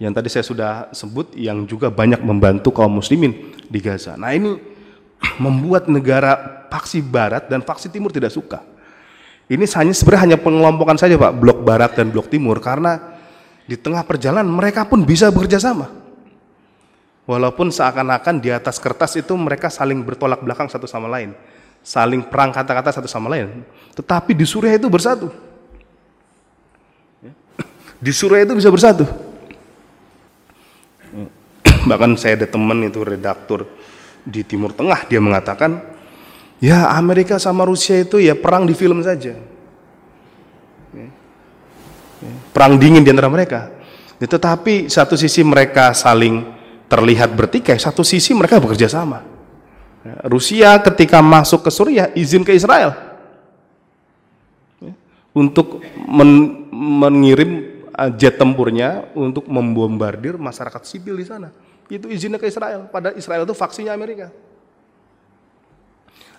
yang 0.01 0.11
tadi 0.11 0.29
saya 0.33 0.45
sudah 0.45 0.73
sebut, 0.91 1.33
yang 1.37 1.65
juga 1.69 1.93
banyak 1.93 2.21
membantu 2.25 2.73
kaum 2.75 2.99
muslimin 2.99 3.55
di 3.69 3.79
Gaza. 3.79 4.17
Nah 4.17 4.33
ini 4.35 4.57
membuat 5.45 5.87
negara 5.87 6.65
faksi 6.73 7.05
barat 7.05 7.47
dan 7.47 7.61
faksi 7.61 7.93
timur 7.93 8.11
tidak 8.11 8.33
suka. 8.33 8.65
Ini 9.53 9.69
hanya 9.77 9.93
sebenarnya 9.93 10.23
hanya 10.33 10.39
pengelompokan 10.41 10.97
saja 10.97 11.21
Pak, 11.21 11.33
blok 11.37 11.61
barat 11.61 11.93
dan 11.93 12.09
blok 12.09 12.33
timur 12.33 12.57
karena 12.63 13.21
di 13.69 13.77
tengah 13.77 14.01
perjalanan 14.03 14.49
mereka 14.49 14.89
pun 14.89 15.05
bisa 15.05 15.29
bekerja 15.29 15.61
sama. 15.61 15.93
Walaupun 17.23 17.71
seakan-akan 17.71 18.43
di 18.43 18.51
atas 18.51 18.83
kertas 18.83 19.15
itu 19.15 19.31
mereka 19.39 19.71
saling 19.71 20.03
bertolak 20.03 20.43
belakang 20.43 20.67
satu 20.67 20.91
sama 20.91 21.07
lain, 21.07 21.37
saling 21.83 22.23
perang 22.25 22.55
kata-kata 22.55 22.95
satu 22.95 23.11
sama 23.11 23.29
lain. 23.29 23.67
Tetapi 23.93 24.33
di 24.33 24.47
Suriah 24.47 24.79
itu 24.79 24.89
bersatu. 24.89 25.29
Di 28.03 28.11
Suriah 28.11 28.47
itu 28.47 28.55
bisa 28.57 28.73
bersatu. 28.73 29.05
Bahkan 31.83 32.15
saya 32.15 32.39
ada 32.39 32.47
teman 32.47 32.83
itu 32.87 33.03
redaktur 33.03 33.67
di 34.23 34.47
Timur 34.47 34.71
Tengah 34.71 35.07
dia 35.11 35.19
mengatakan 35.19 35.83
ya 36.63 36.95
Amerika 36.95 37.43
sama 37.43 37.67
Rusia 37.67 37.99
itu 37.99 38.23
ya 38.23 38.39
perang 38.39 38.65
di 38.67 38.75
film 38.75 39.03
saja 39.03 39.35
perang 42.55 42.79
dingin 42.79 43.03
di 43.03 43.11
antara 43.11 43.27
mereka 43.27 43.75
tetapi 44.23 44.87
satu 44.87 45.19
sisi 45.19 45.43
mereka 45.43 45.91
saling 45.91 46.47
terlihat 46.87 47.35
bertikai 47.35 47.83
satu 47.83 48.07
sisi 48.07 48.31
mereka 48.31 48.63
bekerja 48.63 48.87
sama 48.87 49.27
Rusia 50.27 50.83
ketika 50.83 51.23
masuk 51.23 51.63
ke 51.63 51.71
Suriah 51.71 52.11
izin 52.19 52.43
ke 52.43 52.51
Israel 52.51 52.95
untuk 55.33 55.81
men 55.95 56.67
mengirim 56.73 57.83
uh, 57.95 58.11
jet 58.13 58.37
tempurnya 58.37 59.09
untuk 59.15 59.49
membombardir 59.49 60.37
masyarakat 60.37 60.83
sipil 60.85 61.17
di 61.17 61.27
sana 61.27 61.49
itu 61.93 62.09
izinnya 62.09 62.41
ke 62.41 62.49
Israel. 62.49 62.89
Pada 62.89 63.13
Israel 63.13 63.45
itu 63.45 63.53
faksinya 63.53 63.93
Amerika. 63.93 64.33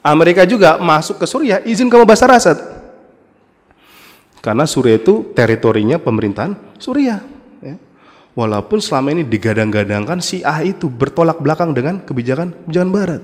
Amerika 0.03 0.43
juga 0.43 0.81
masuk 0.81 1.21
ke 1.21 1.25
Suriah 1.29 1.61
izin 1.63 1.87
ke 1.87 1.95
Bashar 2.03 2.33
Assad. 2.33 2.59
Karena 4.43 4.67
Suriah 4.67 4.99
itu 4.99 5.31
teritorinya 5.31 6.01
pemerintahan 6.01 6.57
Suriah. 6.75 7.23
Ya. 7.63 7.79
Walaupun 8.33 8.81
selama 8.81 9.15
ini 9.15 9.23
digadang-gadangkan 9.23 10.19
si 10.19 10.43
A 10.43 10.65
itu 10.65 10.89
bertolak 10.89 11.39
belakang 11.39 11.71
dengan 11.71 12.01
kebijakan 12.03 12.51
kebijakan 12.67 12.89
Barat. 12.91 13.21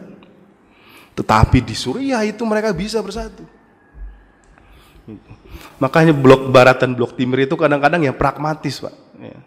Tetapi 1.20 1.60
di 1.60 1.76
Suriah 1.76 2.24
itu 2.24 2.48
mereka 2.48 2.72
bisa 2.72 3.04
bersatu. 3.04 3.44
Makanya 5.84 6.16
blok 6.16 6.48
Barat 6.48 6.80
dan 6.80 6.96
blok 6.96 7.20
Timur 7.20 7.44
itu 7.44 7.60
kadang-kadang 7.60 8.00
yang 8.08 8.16
pragmatis, 8.16 8.80
Pak. 8.80 8.96
Ya 9.20 9.40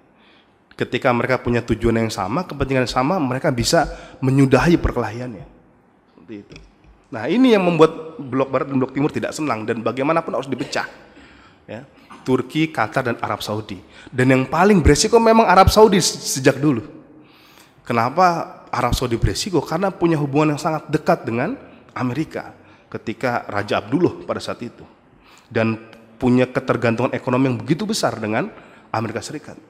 ketika 0.83 1.13
mereka 1.13 1.39
punya 1.41 1.61
tujuan 1.63 1.95
yang 2.01 2.13
sama, 2.13 2.43
kepentingan 2.49 2.89
yang 2.89 2.95
sama, 2.95 3.21
mereka 3.21 3.53
bisa 3.53 3.87
menyudahi 4.19 4.81
perkelahiannya. 4.81 5.45
Seperti 6.13 6.35
itu. 6.43 6.57
Nah, 7.13 7.29
ini 7.29 7.53
yang 7.53 7.63
membuat 7.63 8.17
blok 8.17 8.49
barat 8.49 8.67
dan 8.73 8.81
blok 8.81 8.93
timur 8.97 9.13
tidak 9.13 9.37
senang 9.37 9.69
dan 9.69 9.85
bagaimanapun 9.85 10.33
harus 10.33 10.49
dipecah. 10.49 10.89
Ya. 11.69 11.85
Turki, 12.23 12.71
Qatar 12.71 13.03
dan 13.13 13.17
Arab 13.19 13.43
Saudi. 13.43 13.83
Dan 14.09 14.31
yang 14.31 14.43
paling 14.47 14.81
beresiko 14.81 15.19
memang 15.19 15.45
Arab 15.45 15.69
Saudi 15.69 15.99
sejak 16.01 16.57
dulu. 16.57 16.87
Kenapa 17.83 18.62
Arab 18.73 18.97
Saudi 18.97 19.21
beresiko? 19.21 19.61
Karena 19.61 19.93
punya 19.93 20.17
hubungan 20.17 20.57
yang 20.57 20.61
sangat 20.61 20.89
dekat 20.89 21.29
dengan 21.29 21.55
Amerika 21.93 22.57
ketika 22.89 23.45
Raja 23.45 23.85
Abdullah 23.85 24.25
pada 24.25 24.41
saat 24.41 24.65
itu. 24.65 24.85
Dan 25.53 25.77
punya 26.17 26.49
ketergantungan 26.49 27.13
ekonomi 27.13 27.53
yang 27.53 27.59
begitu 27.61 27.85
besar 27.85 28.17
dengan 28.17 28.49
Amerika 28.89 29.21
Serikat. 29.21 29.61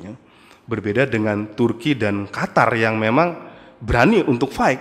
Ya. 0.00 0.16
Berbeda 0.64 1.04
dengan 1.04 1.52
Turki 1.52 1.92
dan 1.92 2.24
Qatar 2.30 2.72
yang 2.72 2.96
memang 2.96 3.36
berani 3.82 4.24
untuk 4.24 4.54
fight 4.54 4.80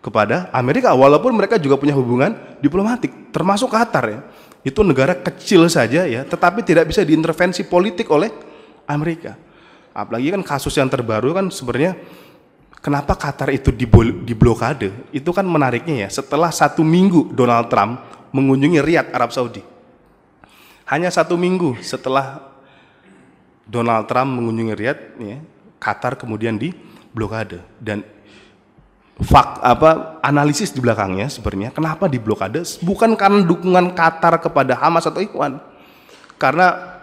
kepada 0.00 0.48
Amerika 0.52 0.92
walaupun 0.92 1.36
mereka 1.36 1.60
juga 1.60 1.80
punya 1.80 1.96
hubungan 1.96 2.36
diplomatik 2.64 3.30
termasuk 3.30 3.70
Qatar 3.70 4.04
ya. 4.08 4.20
Itu 4.64 4.80
negara 4.80 5.12
kecil 5.12 5.68
saja 5.68 6.08
ya, 6.08 6.24
tetapi 6.24 6.64
tidak 6.64 6.88
bisa 6.88 7.04
diintervensi 7.04 7.68
politik 7.68 8.08
oleh 8.08 8.32
Amerika. 8.88 9.36
Apalagi 9.94 10.34
kan 10.34 10.42
kasus 10.42 10.74
yang 10.74 10.90
terbaru 10.90 11.30
kan 11.30 11.46
sebenarnya 11.54 11.94
kenapa 12.82 13.14
Qatar 13.14 13.54
itu 13.54 13.70
diblokade? 14.26 14.90
Itu 15.14 15.30
kan 15.30 15.46
menariknya 15.46 16.04
ya, 16.04 16.08
setelah 16.10 16.50
satu 16.50 16.82
minggu 16.82 17.30
Donald 17.30 17.70
Trump 17.70 18.02
mengunjungi 18.34 18.82
Riyadh, 18.82 19.14
Arab 19.14 19.30
Saudi. 19.30 19.62
Hanya 20.90 21.08
satu 21.14 21.38
minggu 21.38 21.78
setelah 21.80 22.42
Donald 23.64 24.10
Trump 24.10 24.34
mengunjungi 24.34 24.74
Riyadh, 24.74 25.02
ya, 25.22 25.38
Qatar 25.78 26.18
kemudian 26.18 26.58
di 26.58 26.74
blokade 27.14 27.62
dan 27.78 28.02
fak 29.14 29.62
apa 29.62 30.18
analisis 30.26 30.74
di 30.74 30.82
belakangnya 30.82 31.30
sebenarnya 31.30 31.70
kenapa 31.70 32.10
di 32.10 32.18
blokade 32.18 32.66
bukan 32.82 33.14
karena 33.14 33.46
dukungan 33.46 33.94
Qatar 33.94 34.42
kepada 34.42 34.74
Hamas 34.74 35.06
atau 35.06 35.22
Ikhwan 35.22 35.62
karena 36.34 36.93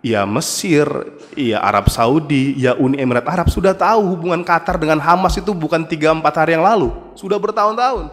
ya 0.00 0.24
Mesir, 0.24 0.88
ya 1.36 1.60
Arab 1.60 1.92
Saudi, 1.92 2.56
ya 2.56 2.76
Uni 2.76 3.00
Emirat 3.00 3.28
Arab 3.28 3.48
sudah 3.52 3.76
tahu 3.76 4.16
hubungan 4.16 4.40
Qatar 4.44 4.80
dengan 4.80 5.00
Hamas 5.00 5.36
itu 5.36 5.52
bukan 5.52 5.84
3-4 5.84 6.24
hari 6.40 6.56
yang 6.56 6.64
lalu, 6.64 6.92
sudah 7.16 7.36
bertahun-tahun. 7.36 8.12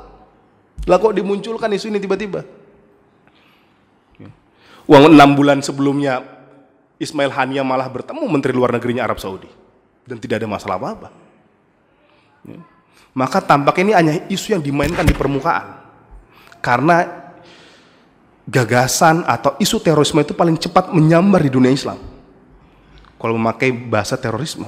Lah 0.87 0.97
kok 0.99 1.15
dimunculkan 1.15 1.71
isu 1.75 1.91
ini 1.91 1.99
tiba-tiba? 1.99 2.47
Uang 4.87 5.11
enam 5.11 5.35
bulan 5.35 5.59
sebelumnya 5.59 6.23
Ismail 6.95 7.27
Hania 7.35 7.59
malah 7.59 7.91
bertemu 7.91 8.23
Menteri 8.23 8.55
Luar 8.55 8.71
Negerinya 8.71 9.03
Arab 9.03 9.19
Saudi 9.19 9.51
dan 10.07 10.15
tidak 10.15 10.39
ada 10.39 10.47
masalah 10.47 10.79
apa-apa. 10.79 11.11
Ya. 12.47 12.63
Maka 13.11 13.43
tampaknya 13.43 13.83
ini 13.83 13.93
hanya 13.93 14.13
isu 14.31 14.55
yang 14.55 14.63
dimainkan 14.63 15.03
di 15.03 15.11
permukaan. 15.11 15.83
Karena 16.63 17.26
gagasan 18.47 19.27
atau 19.27 19.59
isu 19.59 19.83
terorisme 19.83 20.23
itu 20.23 20.31
paling 20.31 20.55
cepat 20.55 20.95
menyambar 20.95 21.43
di 21.43 21.51
dunia 21.51 21.69
Islam. 21.69 21.99
Kalau 23.19 23.33
memakai 23.35 23.75
bahasa 23.75 24.15
terorisme. 24.15 24.65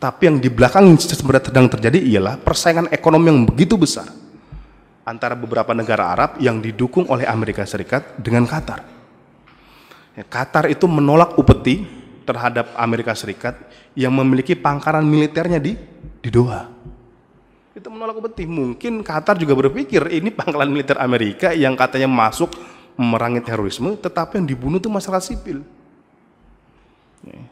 Tapi 0.00 0.26
yang 0.26 0.36
di 0.42 0.50
belakang 0.50 0.90
yang 0.90 0.98
sedang 0.98 1.70
terjadi 1.70 1.94
ialah 2.02 2.34
persaingan 2.40 2.90
ekonomi 2.90 3.30
yang 3.30 3.46
begitu 3.46 3.78
besar 3.78 4.10
antara 5.06 5.38
beberapa 5.38 5.70
negara 5.70 6.10
Arab 6.10 6.30
yang 6.42 6.58
didukung 6.58 7.06
oleh 7.06 7.22
Amerika 7.22 7.62
Serikat 7.62 8.18
dengan 8.18 8.42
Qatar. 8.42 8.82
Ya, 10.18 10.26
Qatar 10.26 10.66
itu 10.66 10.90
menolak 10.90 11.38
upeti 11.38 11.86
terhadap 12.26 12.74
Amerika 12.74 13.14
Serikat 13.14 13.54
yang 13.94 14.10
memiliki 14.10 14.58
pangkalan 14.58 15.06
militernya 15.06 15.62
di 15.62 15.78
di 16.18 16.30
Doha. 16.34 16.66
Itu 17.72 17.86
menolak 17.86 18.18
upeti. 18.18 18.42
Mungkin 18.42 19.06
Qatar 19.06 19.38
juga 19.38 19.54
berpikir 19.54 20.02
ini 20.10 20.34
pangkalan 20.34 20.66
militer 20.66 20.98
Amerika 20.98 21.54
yang 21.54 21.78
katanya 21.78 22.10
masuk 22.10 22.50
memerangi 23.02 23.42
terorisme, 23.42 23.98
tetapi 23.98 24.38
yang 24.38 24.46
dibunuh 24.46 24.78
itu 24.78 24.86
masyarakat 24.86 25.34
sipil. 25.34 25.66
Ya. 27.26 27.42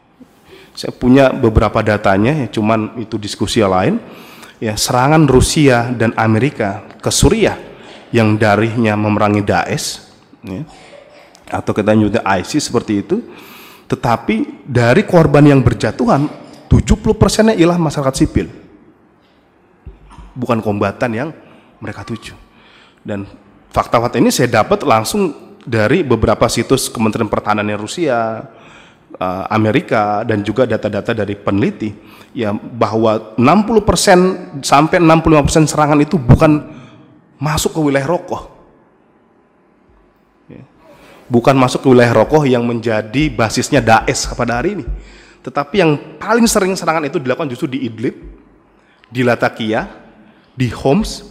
Saya 0.71 0.95
punya 0.95 1.35
beberapa 1.35 1.83
datanya, 1.83 2.31
ya, 2.31 2.47
cuman 2.47 2.95
itu 2.95 3.19
diskusi 3.19 3.59
yang 3.59 3.75
lain. 3.75 3.95
Ya, 4.63 4.79
serangan 4.79 5.27
Rusia 5.27 5.91
dan 5.91 6.15
Amerika 6.15 6.87
ke 7.03 7.11
Suriah 7.11 7.59
yang 8.15 8.39
darinya 8.39 8.95
memerangi 8.95 9.43
Daesh, 9.43 10.07
ya, 10.45 10.63
atau 11.51 11.75
kita 11.75 11.91
nyebutnya 11.91 12.23
ISIS 12.39 12.71
seperti 12.71 13.03
itu 13.03 13.19
tetapi 13.91 14.63
dari 14.63 15.03
korban 15.03 15.43
yang 15.43 15.59
berjatuhan 15.59 16.31
70 16.71 16.95
persennya 17.19 17.55
ialah 17.59 17.75
masyarakat 17.75 18.15
sipil 18.23 18.47
bukan 20.31 20.63
kombatan 20.63 21.11
yang 21.11 21.29
mereka 21.83 22.07
tuju 22.07 22.31
dan 23.03 23.27
fakta-fakta 23.71 24.19
ini 24.19 24.29
saya 24.29 24.61
dapat 24.61 24.83
langsung 24.83 25.55
dari 25.63 26.03
beberapa 26.03 26.45
situs 26.51 26.91
Kementerian 26.91 27.31
Pertahanan 27.31 27.71
Rusia 27.79 28.43
uh, 29.15 29.43
Amerika 29.47 30.27
dan 30.27 30.43
juga 30.43 30.67
data-data 30.67 31.15
dari 31.15 31.39
peneliti 31.39 31.95
ya 32.35 32.51
bahwa 32.55 33.35
60% 33.39 34.63
sampai 34.63 34.97
65% 34.99 35.71
serangan 35.71 35.99
itu 36.03 36.19
bukan 36.19 36.61
masuk 37.41 37.73
ke 37.73 37.81
wilayah 37.81 38.07
rokok. 38.07 38.43
Ya. 40.51 40.63
Bukan 41.31 41.55
masuk 41.57 41.83
ke 41.83 41.87
wilayah 41.89 42.13
rokok 42.13 42.43
yang 42.45 42.67
menjadi 42.67 43.31
basisnya 43.31 43.81
Daesh 43.81 44.29
pada 44.35 44.61
hari 44.61 44.81
ini. 44.81 44.85
Tetapi 45.41 45.75
yang 45.81 45.97
paling 46.21 46.45
sering 46.45 46.77
serangan 46.77 47.01
itu 47.09 47.17
dilakukan 47.17 47.49
justru 47.49 47.65
di 47.65 47.89
Idlib, 47.89 48.13
di 49.09 49.25
Latakia, 49.25 49.89
di 50.53 50.69
Homs, 50.69 51.25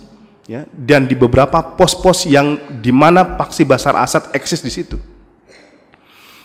ya, 0.50 0.66
dan 0.74 1.06
di 1.06 1.14
beberapa 1.14 1.62
pos-pos 1.78 2.26
yang 2.26 2.58
di 2.82 2.90
mana 2.90 3.38
paksi 3.38 3.62
Basar 3.62 3.94
Asad 3.94 4.34
eksis 4.34 4.58
di 4.58 4.72
situ. 4.74 4.98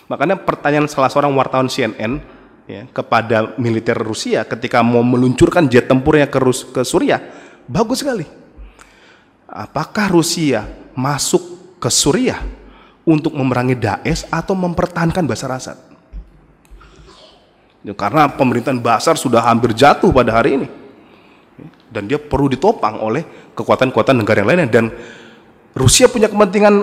Makanya 0.06 0.38
pertanyaan 0.38 0.86
salah 0.86 1.10
seorang 1.10 1.34
wartawan 1.34 1.66
CNN 1.66 2.22
ya, 2.70 2.86
kepada 2.94 3.58
militer 3.58 3.98
Rusia 3.98 4.46
ketika 4.46 4.78
mau 4.86 5.02
meluncurkan 5.02 5.66
jet 5.66 5.90
tempurnya 5.90 6.30
ke, 6.30 6.38
Rus 6.38 6.62
ke 6.62 6.86
Suriah, 6.86 7.18
bagus 7.66 8.06
sekali. 8.06 8.22
Apakah 9.50 10.14
Rusia 10.14 10.62
masuk 10.94 11.74
ke 11.82 11.90
Suriah 11.90 12.38
untuk 13.02 13.34
memerangi 13.34 13.74
Daesh 13.74 14.30
atau 14.30 14.54
mempertahankan 14.54 15.26
Basar 15.26 15.50
Asad? 15.50 15.78
Ya, 17.82 17.94
karena 17.98 18.30
pemerintahan 18.30 18.78
Basar 18.78 19.18
sudah 19.18 19.42
hampir 19.42 19.74
jatuh 19.74 20.14
pada 20.14 20.30
hari 20.30 20.62
ini. 20.62 20.85
Dan 21.86 22.10
dia 22.10 22.18
perlu 22.18 22.50
ditopang 22.50 22.98
oleh 23.00 23.52
kekuatan-kekuatan 23.54 24.16
negara 24.18 24.42
yang 24.42 24.48
lainnya. 24.50 24.68
Dan 24.68 24.84
Rusia 25.76 26.10
punya 26.10 26.26
kepentingan 26.26 26.74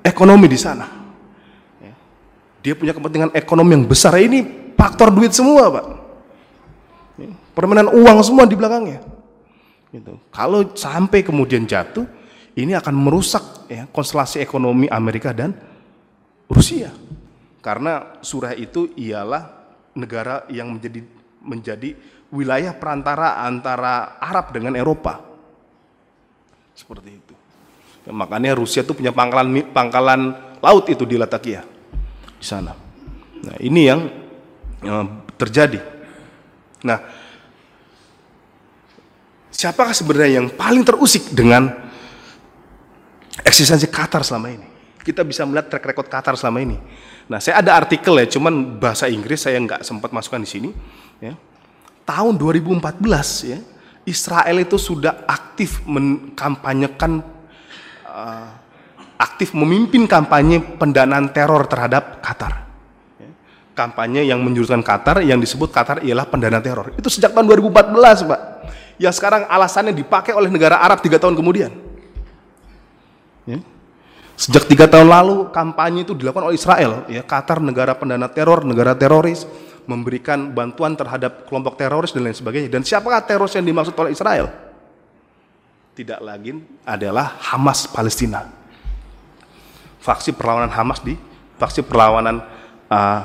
ekonomi 0.00 0.48
di 0.48 0.58
sana 0.58 1.00
dia 2.60 2.76
punya 2.76 2.92
kepentingan 2.92 3.32
ekonomi 3.32 3.72
yang 3.76 3.84
besar. 3.88 4.16
Ini 4.20 4.72
faktor 4.76 5.12
duit 5.12 5.32
semua, 5.32 5.72
Pak. 5.72 5.86
Permainan 7.56 7.92
uang 7.92 8.18
semua 8.24 8.44
di 8.48 8.56
belakangnya. 8.56 9.04
Gitu. 9.90 10.16
Kalau 10.30 10.72
sampai 10.76 11.20
kemudian 11.26 11.66
jatuh, 11.66 12.06
ini 12.54 12.76
akan 12.76 12.94
merusak 12.94 13.66
ya, 13.66 13.84
konstelasi 13.90 14.40
ekonomi 14.40 14.86
Amerika 14.88 15.34
dan 15.34 15.56
Rusia. 16.46 16.92
Karena 17.60 18.16
surah 18.24 18.56
itu 18.56 18.92
ialah 18.96 19.50
negara 19.92 20.48
yang 20.48 20.78
menjadi 20.78 21.00
menjadi 21.40 21.90
wilayah 22.30 22.74
perantara 22.74 23.42
antara 23.42 24.18
Arab 24.22 24.54
dengan 24.54 24.78
Eropa. 24.78 25.18
Seperti 26.74 27.10
itu. 27.10 27.34
Ya, 28.08 28.12
makanya 28.16 28.56
Rusia 28.56 28.80
itu 28.80 28.96
punya 28.96 29.12
pangkalan 29.12 29.52
pangkalan 29.74 30.20
laut 30.64 30.88
itu 30.88 31.04
di 31.04 31.20
Latakia 31.20 31.60
di 32.40 32.46
sana. 32.46 32.72
Nah, 33.40 33.56
ini 33.60 33.82
yang, 33.84 34.00
yang 34.80 35.28
terjadi. 35.36 35.80
Nah, 36.80 36.98
siapakah 39.52 39.92
sebenarnya 39.92 40.40
yang 40.40 40.48
paling 40.48 40.80
terusik 40.80 41.28
dengan 41.36 41.68
eksistensi 43.44 43.84
Qatar 43.92 44.24
selama 44.24 44.48
ini? 44.48 44.68
Kita 45.00 45.24
bisa 45.24 45.44
melihat 45.44 45.76
track 45.76 45.92
record 45.92 46.08
Qatar 46.08 46.34
selama 46.36 46.60
ini. 46.64 46.76
Nah, 47.28 47.40
saya 47.40 47.60
ada 47.60 47.76
artikel 47.76 48.16
ya, 48.16 48.26
cuman 48.28 48.80
bahasa 48.80 49.08
Inggris 49.08 49.44
saya 49.44 49.60
nggak 49.60 49.84
sempat 49.84 50.12
masukkan 50.12 50.40
di 50.40 50.48
sini. 50.48 50.70
Ya. 51.20 51.36
Tahun 52.10 52.34
2014 52.34 53.54
ya, 53.54 53.62
Israel 54.02 54.56
itu 54.58 54.74
sudah 54.74 55.22
aktif 55.30 55.78
mengkampanyekan 55.86 57.22
uh, 58.02 58.50
aktif 59.14 59.54
memimpin 59.54 60.10
kampanye 60.10 60.58
pendanaan 60.58 61.30
teror 61.30 61.70
terhadap 61.70 62.18
Qatar. 62.18 62.66
Ya. 63.22 63.30
Kampanye 63.78 64.26
yang 64.26 64.42
menjuruskan 64.42 64.82
Qatar 64.82 65.22
yang 65.22 65.38
disebut 65.38 65.70
Qatar 65.70 66.02
ialah 66.02 66.26
pendana 66.26 66.58
teror. 66.58 66.90
Itu 66.98 67.06
sejak 67.06 67.30
tahun 67.30 67.46
2014, 67.46 68.26
Pak. 68.26 68.40
Yang 68.98 69.14
sekarang 69.22 69.46
alasannya 69.46 69.94
dipakai 69.94 70.34
oleh 70.34 70.50
negara 70.50 70.82
Arab 70.82 70.98
tiga 71.04 71.22
tahun 71.22 71.38
kemudian. 71.38 71.70
Ya. 73.46 73.62
Sejak 74.34 74.66
tiga 74.66 74.90
tahun 74.90 75.06
lalu 75.06 75.52
kampanye 75.52 76.08
itu 76.08 76.18
dilakukan 76.18 76.50
oleh 76.50 76.58
Israel. 76.58 77.04
Ya, 77.06 77.22
Qatar 77.22 77.62
negara 77.62 77.94
pendana 77.94 78.26
teror, 78.26 78.64
negara 78.64 78.96
teroris, 78.96 79.44
memberikan 79.90 80.54
bantuan 80.54 80.94
terhadap 80.94 81.50
kelompok 81.50 81.74
teroris 81.74 82.14
dan 82.14 82.22
lain 82.22 82.38
sebagainya. 82.38 82.70
Dan 82.70 82.86
siapakah 82.86 83.26
teroris 83.26 83.58
yang 83.58 83.66
dimaksud 83.66 83.98
oleh 83.98 84.14
Israel? 84.14 84.46
Tidak 85.98 86.22
lagi 86.22 86.54
adalah 86.86 87.34
Hamas 87.50 87.90
Palestina 87.90 88.60
faksi 90.00 90.32
perlawanan 90.32 90.72
Hamas 90.72 91.04
di 91.04 91.14
faksi 91.60 91.84
perlawanan 91.84 92.40
uh, 92.88 93.20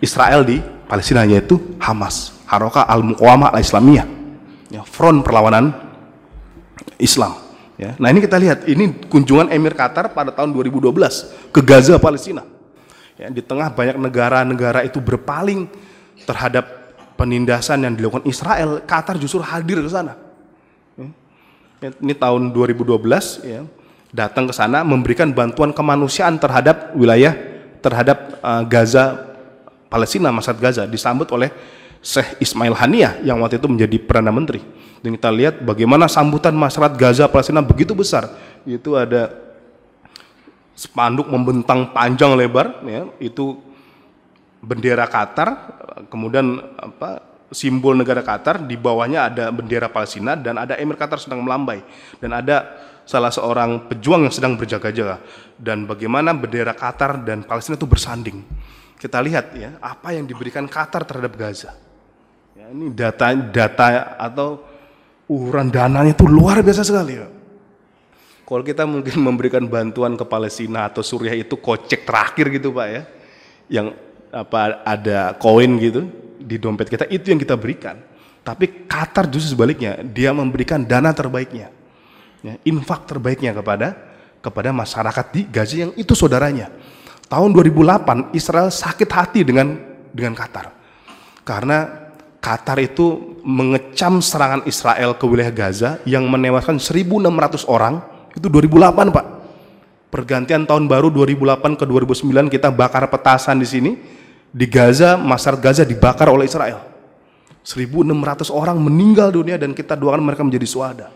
Israel 0.00 0.42
di 0.42 0.58
Palestina 0.88 1.28
yaitu 1.28 1.60
Hamas, 1.76 2.32
Haroka 2.48 2.82
Al-Muqawamah 2.88 3.52
Al-Islamiyah. 3.52 4.08
Ya, 4.72 4.82
front 4.82 5.22
perlawanan 5.22 5.76
Islam. 6.98 7.36
Ya. 7.76 7.92
Nah 8.00 8.08
ini 8.08 8.24
kita 8.24 8.40
lihat, 8.40 8.64
ini 8.66 8.96
kunjungan 9.06 9.52
Emir 9.52 9.76
Qatar 9.76 10.10
pada 10.16 10.32
tahun 10.32 10.50
2012 10.56 11.52
ke 11.52 11.60
Gaza, 11.60 12.00
Palestina. 12.00 12.42
Ya, 13.16 13.28
di 13.28 13.40
tengah 13.44 13.72
banyak 13.72 13.96
negara-negara 14.00 14.84
itu 14.84 15.00
berpaling 15.00 15.68
terhadap 16.24 16.96
penindasan 17.20 17.84
yang 17.84 17.92
dilakukan 17.92 18.24
Israel, 18.24 18.80
Qatar 18.84 19.20
justru 19.20 19.44
hadir 19.44 19.82
ke 19.84 19.90
sana. 19.90 20.16
Ya. 20.96 21.92
Ini 22.00 22.14
tahun 22.16 22.56
2012, 22.56 22.96
ya, 23.44 23.68
datang 24.16 24.48
ke 24.48 24.54
sana 24.56 24.80
memberikan 24.80 25.28
bantuan 25.34 25.76
kemanusiaan 25.76 26.40
terhadap 26.40 26.96
wilayah 26.96 27.36
terhadap 27.84 28.40
uh, 28.40 28.64
Gaza 28.64 29.28
Palestina 29.92 30.32
Masjid 30.32 30.56
Gaza 30.56 30.82
disambut 30.88 31.28
oleh 31.30 31.52
Syekh 32.00 32.38
Ismail 32.40 32.74
Haniyah 32.74 33.20
yang 33.22 33.38
waktu 33.42 33.60
itu 33.60 33.68
menjadi 33.68 33.96
perdana 34.02 34.32
menteri 34.32 34.62
dan 35.04 35.14
kita 35.14 35.30
lihat 35.30 35.54
bagaimana 35.62 36.10
sambutan 36.10 36.56
masyarakat 36.56 36.94
Gaza 36.98 37.24
Palestina 37.30 37.62
begitu 37.62 37.92
besar 37.94 38.30
itu 38.66 38.96
ada 38.96 39.30
spanduk 40.76 41.28
membentang 41.30 41.88
panjang 41.94 42.36
lebar 42.36 42.84
ya, 42.84 43.08
itu 43.22 43.58
bendera 44.66 45.06
Qatar 45.06 45.48
kemudian 46.10 46.58
apa 46.74 47.22
simbol 47.54 47.94
negara 47.94 48.26
Qatar 48.26 48.66
di 48.66 48.74
bawahnya 48.74 49.30
ada 49.30 49.44
bendera 49.54 49.86
Palestina 49.86 50.34
dan 50.34 50.58
ada 50.58 50.74
Emir 50.74 50.98
Qatar 50.98 51.22
sedang 51.22 51.46
melambai 51.46 51.86
dan 52.18 52.34
ada 52.34 52.56
salah 53.06 53.30
seorang 53.30 53.86
pejuang 53.86 54.26
yang 54.26 54.34
sedang 54.34 54.58
berjaga-jaga 54.58 55.22
dan 55.54 55.86
bagaimana 55.86 56.34
bendera 56.34 56.74
Qatar 56.74 57.22
dan 57.22 57.46
Palestina 57.46 57.78
itu 57.78 57.86
bersanding. 57.86 58.42
Kita 58.98 59.22
lihat 59.22 59.54
ya 59.54 59.78
apa 59.78 60.10
yang 60.10 60.26
diberikan 60.26 60.66
Qatar 60.66 61.06
terhadap 61.06 61.38
Gaza. 61.38 61.70
Ya, 62.58 62.66
ini 62.74 62.90
data 62.90 63.30
data 63.36 64.18
atau 64.18 64.58
ukuran 65.30 65.70
dananya 65.70 66.18
itu 66.18 66.26
luar 66.26 66.66
biasa 66.66 66.82
sekali. 66.82 67.14
Ya. 67.14 67.30
Kalau 68.46 68.62
kita 68.66 68.82
mungkin 68.86 69.22
memberikan 69.22 69.62
bantuan 69.70 70.18
ke 70.18 70.26
Palestina 70.26 70.90
atau 70.90 71.02
Suriah 71.06 71.34
itu 71.34 71.58
kocek 71.58 72.02
terakhir 72.02 72.50
gitu 72.58 72.74
Pak 72.74 72.86
ya. 72.90 73.02
Yang 73.66 73.86
apa 74.30 74.82
ada 74.82 75.34
koin 75.38 75.78
gitu 75.78 76.08
di 76.40 76.56
dompet 76.60 76.86
kita 76.86 77.04
itu 77.10 77.34
yang 77.34 77.40
kita 77.40 77.58
berikan. 77.58 77.98
Tapi 78.46 78.86
Qatar 78.86 79.26
justru 79.26 79.58
sebaliknya, 79.58 79.98
dia 80.06 80.30
memberikan 80.30 80.78
dana 80.86 81.10
terbaiknya 81.10 81.74
ya, 82.46 82.54
infak 82.62 83.10
terbaiknya 83.10 83.50
kepada 83.50 83.98
kepada 84.38 84.70
masyarakat 84.70 85.26
di 85.34 85.42
Gaza 85.50 85.74
yang 85.88 85.92
itu 85.98 86.14
saudaranya. 86.14 86.70
Tahun 87.26 87.50
2008 87.50 88.30
Israel 88.38 88.70
sakit 88.70 89.10
hati 89.10 89.42
dengan 89.42 89.74
dengan 90.14 90.38
Qatar. 90.38 90.70
Karena 91.42 92.06
Qatar 92.38 92.78
itu 92.78 93.38
mengecam 93.42 94.22
serangan 94.22 94.62
Israel 94.70 95.18
ke 95.18 95.26
wilayah 95.26 95.50
Gaza 95.50 95.90
yang 96.06 96.30
menewaskan 96.30 96.78
1.600 96.78 97.66
orang 97.66 97.98
itu 98.38 98.46
2008 98.46 99.10
Pak. 99.10 99.26
Pergantian 100.06 100.62
tahun 100.62 100.86
baru 100.86 101.10
2008 101.10 101.74
ke 101.74 101.82
2009 101.82 102.46
kita 102.46 102.70
bakar 102.70 103.10
petasan 103.10 103.58
di 103.58 103.66
sini 103.66 103.90
di 104.52 104.66
Gaza, 104.70 105.14
masyarakat 105.18 105.62
Gaza 105.62 105.82
dibakar 105.82 106.30
oleh 106.30 106.46
Israel. 106.46 106.96
1.600 107.66 108.46
orang 108.54 108.78
meninggal 108.78 109.34
dunia 109.34 109.58
dan 109.58 109.74
kita 109.74 109.98
doakan 109.98 110.22
mereka 110.22 110.46
menjadi 110.46 110.66
suada 110.70 111.10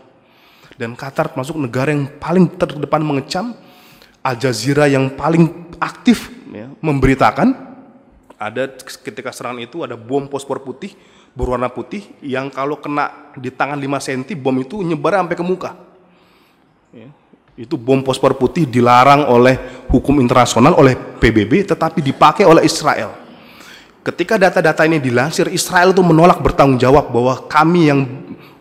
dan 0.81 0.97
Qatar 0.97 1.29
termasuk 1.29 1.61
negara 1.61 1.93
yang 1.93 2.09
paling 2.17 2.49
terdepan 2.57 3.05
mengecam 3.05 3.53
Al 4.25 4.35
Jazeera 4.37 4.89
yang 4.89 5.13
paling 5.13 5.73
aktif 5.77 6.33
ya, 6.49 6.73
memberitakan 6.81 7.53
ada 8.41 8.65
ketika 9.05 9.29
serangan 9.29 9.61
itu 9.61 9.85
ada 9.85 9.93
bom 9.93 10.25
fosfor 10.25 10.65
putih 10.65 10.97
berwarna 11.37 11.69
putih 11.69 12.09
yang 12.25 12.49
kalau 12.49 12.81
kena 12.81 13.31
di 13.37 13.53
tangan 13.53 13.77
5 13.77 14.01
cm 14.09 14.21
bom 14.41 14.57
itu 14.57 14.81
nyebar 14.81 15.21
sampai 15.21 15.37
ke 15.37 15.45
muka. 15.45 15.71
Ya, 16.91 17.07
itu 17.55 17.77
bom 17.77 18.01
fosfor 18.01 18.33
putih 18.35 18.65
dilarang 18.65 19.29
oleh 19.29 19.85
hukum 19.87 20.17
internasional 20.17 20.73
oleh 20.75 20.97
PBB 20.97 21.69
tetapi 21.69 22.01
dipakai 22.01 22.43
oleh 22.43 22.65
Israel 22.65 23.20
ketika 24.01 24.37
data-data 24.37 24.81
ini 24.85 24.97
dilansir 24.97 25.49
Israel 25.49 25.93
itu 25.93 26.01
menolak 26.01 26.41
bertanggung 26.41 26.81
jawab 26.81 27.13
bahwa 27.13 27.45
kami 27.45 27.89
yang 27.89 27.99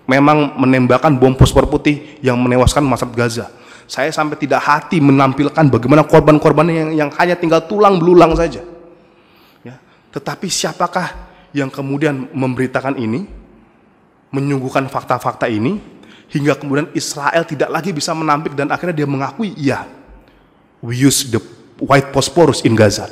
memang 0.04 0.58
menembakkan 0.58 1.14
bom 1.14 1.32
fosfor 1.38 1.70
putih 1.70 2.18
yang 2.18 2.34
menewaskan 2.36 2.82
masyarakat 2.82 3.14
Gaza. 3.14 3.46
Saya 3.90 4.10
sampai 4.14 4.38
tidak 4.38 4.62
hati 4.62 5.02
menampilkan 5.02 5.66
bagaimana 5.66 6.06
korban-korban 6.06 6.66
yang, 6.70 6.90
yang 6.94 7.10
hanya 7.18 7.34
tinggal 7.34 7.66
tulang 7.66 7.98
belulang 7.98 8.34
saja. 8.38 8.62
Ya. 9.66 9.82
Tetapi 10.14 10.46
siapakah 10.46 11.10
yang 11.50 11.66
kemudian 11.70 12.30
memberitakan 12.30 12.94
ini, 12.94 13.26
menyuguhkan 14.30 14.86
fakta-fakta 14.86 15.50
ini, 15.50 15.82
hingga 16.30 16.54
kemudian 16.54 16.86
Israel 16.94 17.42
tidak 17.42 17.70
lagi 17.70 17.90
bisa 17.90 18.14
menampik 18.14 18.54
dan 18.54 18.70
akhirnya 18.70 19.02
dia 19.02 19.08
mengakui, 19.10 19.58
iya, 19.58 19.90
we 20.78 20.94
use 20.94 21.26
the 21.26 21.42
white 21.82 22.14
phosphorus 22.14 22.62
in 22.62 22.78
Gaza. 22.78 23.10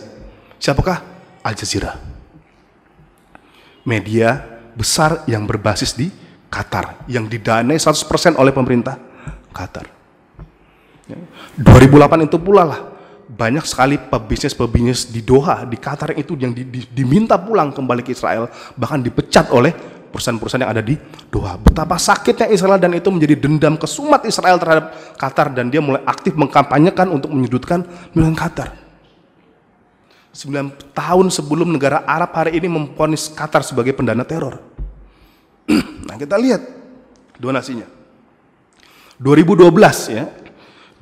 Siapakah? 0.62 1.02
Al 1.42 1.54
Jazeera. 1.58 2.17
Media 3.88 4.44
besar 4.76 5.24
yang 5.24 5.48
berbasis 5.48 5.96
di 5.96 6.12
Qatar, 6.52 7.08
yang 7.08 7.24
didanai 7.24 7.80
100% 7.80 8.36
oleh 8.36 8.52
pemerintah 8.52 9.00
Qatar. 9.52 9.88
2008 11.56 12.28
itu 12.28 12.36
pula 12.36 12.68
lah 12.68 12.80
banyak 13.28 13.64
sekali 13.64 13.96
pebisnis-pebisnis 14.00 15.12
di 15.12 15.20
Doha, 15.20 15.68
di 15.68 15.76
Qatar 15.76 16.16
itu 16.16 16.36
yang 16.36 16.52
di, 16.52 16.64
di, 16.64 16.84
diminta 16.88 17.36
pulang 17.36 17.72
kembali 17.72 18.00
ke 18.00 18.16
Israel, 18.16 18.48
bahkan 18.76 19.00
dipecat 19.00 19.52
oleh 19.52 19.72
perusahaan-perusahaan 20.08 20.64
yang 20.64 20.72
ada 20.72 20.80
di 20.80 20.96
Doha. 21.28 21.60
Betapa 21.60 22.00
sakitnya 22.00 22.48
Israel 22.48 22.80
dan 22.80 22.96
itu 22.96 23.12
menjadi 23.12 23.36
dendam 23.36 23.76
kesumat 23.76 24.24
Israel 24.24 24.56
terhadap 24.56 24.96
Qatar 25.20 25.52
dan 25.52 25.68
dia 25.68 25.84
mulai 25.84 26.00
aktif 26.08 26.32
mengkampanyekan 26.32 27.12
untuk 27.12 27.28
menyudutkan 27.28 27.84
Milan 28.16 28.32
Qatar. 28.32 28.87
9 30.38 30.94
tahun 30.94 31.34
sebelum 31.34 31.74
negara 31.74 32.06
Arab 32.06 32.30
hari 32.30 32.62
ini 32.62 32.70
memponis 32.70 33.26
Qatar 33.26 33.66
sebagai 33.66 33.90
pendana 33.90 34.22
teror. 34.22 34.62
nah 36.06 36.14
kita 36.14 36.38
lihat 36.38 36.62
donasinya. 37.42 37.90
2012 39.18 40.14
ya, 40.14 40.30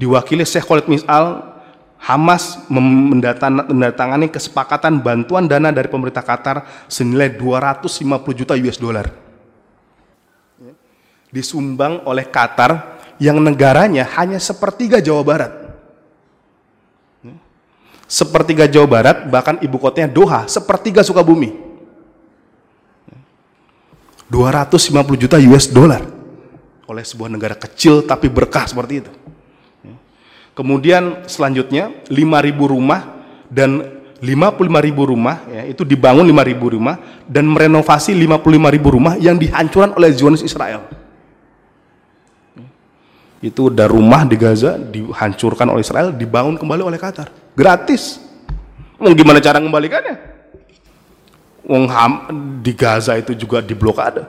diwakili 0.00 0.40
Syekh 0.40 0.64
Khalid 0.64 0.88
Mis'al 0.88 1.52
Hamas 2.00 2.64
mendatangani 2.72 4.32
kesepakatan 4.32 5.04
bantuan 5.04 5.44
dana 5.44 5.68
dari 5.68 5.88
pemerintah 5.92 6.24
Qatar 6.24 6.88
senilai 6.88 7.36
250 7.36 8.40
juta 8.40 8.56
US 8.56 8.78
dollar. 8.80 9.12
Disumbang 11.28 12.08
oleh 12.08 12.24
Qatar 12.24 12.96
yang 13.20 13.36
negaranya 13.40 14.08
hanya 14.16 14.40
sepertiga 14.40 14.96
Jawa 15.00 15.24
Barat. 15.24 15.65
Sepertiga 18.06 18.70
Jawa 18.70 18.86
Barat, 18.86 19.26
bahkan 19.26 19.58
ibu 19.58 19.76
kotanya 19.82 20.06
Doha, 20.06 20.46
sepertiga 20.46 21.02
Sukabumi. 21.02 21.66
250 24.26 25.22
juta 25.22 25.38
US 25.38 25.70
dollar 25.70 26.02
oleh 26.86 27.02
sebuah 27.02 27.30
negara 27.30 27.54
kecil 27.54 28.02
tapi 28.06 28.26
berkah 28.26 28.66
seperti 28.66 29.06
itu. 29.06 29.12
Kemudian 30.56 31.28
selanjutnya 31.28 31.92
5.000 32.08 32.16
rumah 32.56 33.20
dan 33.52 34.00
55.000 34.24 34.96
rumah 34.96 35.44
ya, 35.52 35.62
itu 35.68 35.84
dibangun 35.84 36.24
5.000 36.24 36.74
rumah 36.80 36.96
dan 37.28 37.44
merenovasi 37.44 38.16
55.000 38.16 38.94
rumah 38.96 39.14
yang 39.20 39.36
dihancurkan 39.36 39.92
oleh 39.92 40.10
Zionis 40.16 40.40
Israel. 40.40 40.88
Itu 43.44 43.68
udah 43.68 43.84
rumah 43.84 44.24
di 44.24 44.40
Gaza 44.40 44.80
dihancurkan 44.80 45.68
oleh 45.68 45.84
Israel, 45.84 46.16
dibangun 46.16 46.56
kembali 46.56 46.82
oleh 46.88 46.96
Qatar. 46.96 47.45
Gratis. 47.56 48.20
Mau 49.00 49.12
gimana 49.16 49.40
cara 49.40 49.56
mengembalikannya? 49.58 50.36
Wong 51.66 51.90
di 52.62 52.72
Gaza 52.76 53.18
itu 53.18 53.34
juga 53.34 53.58
diblokade. 53.64 54.22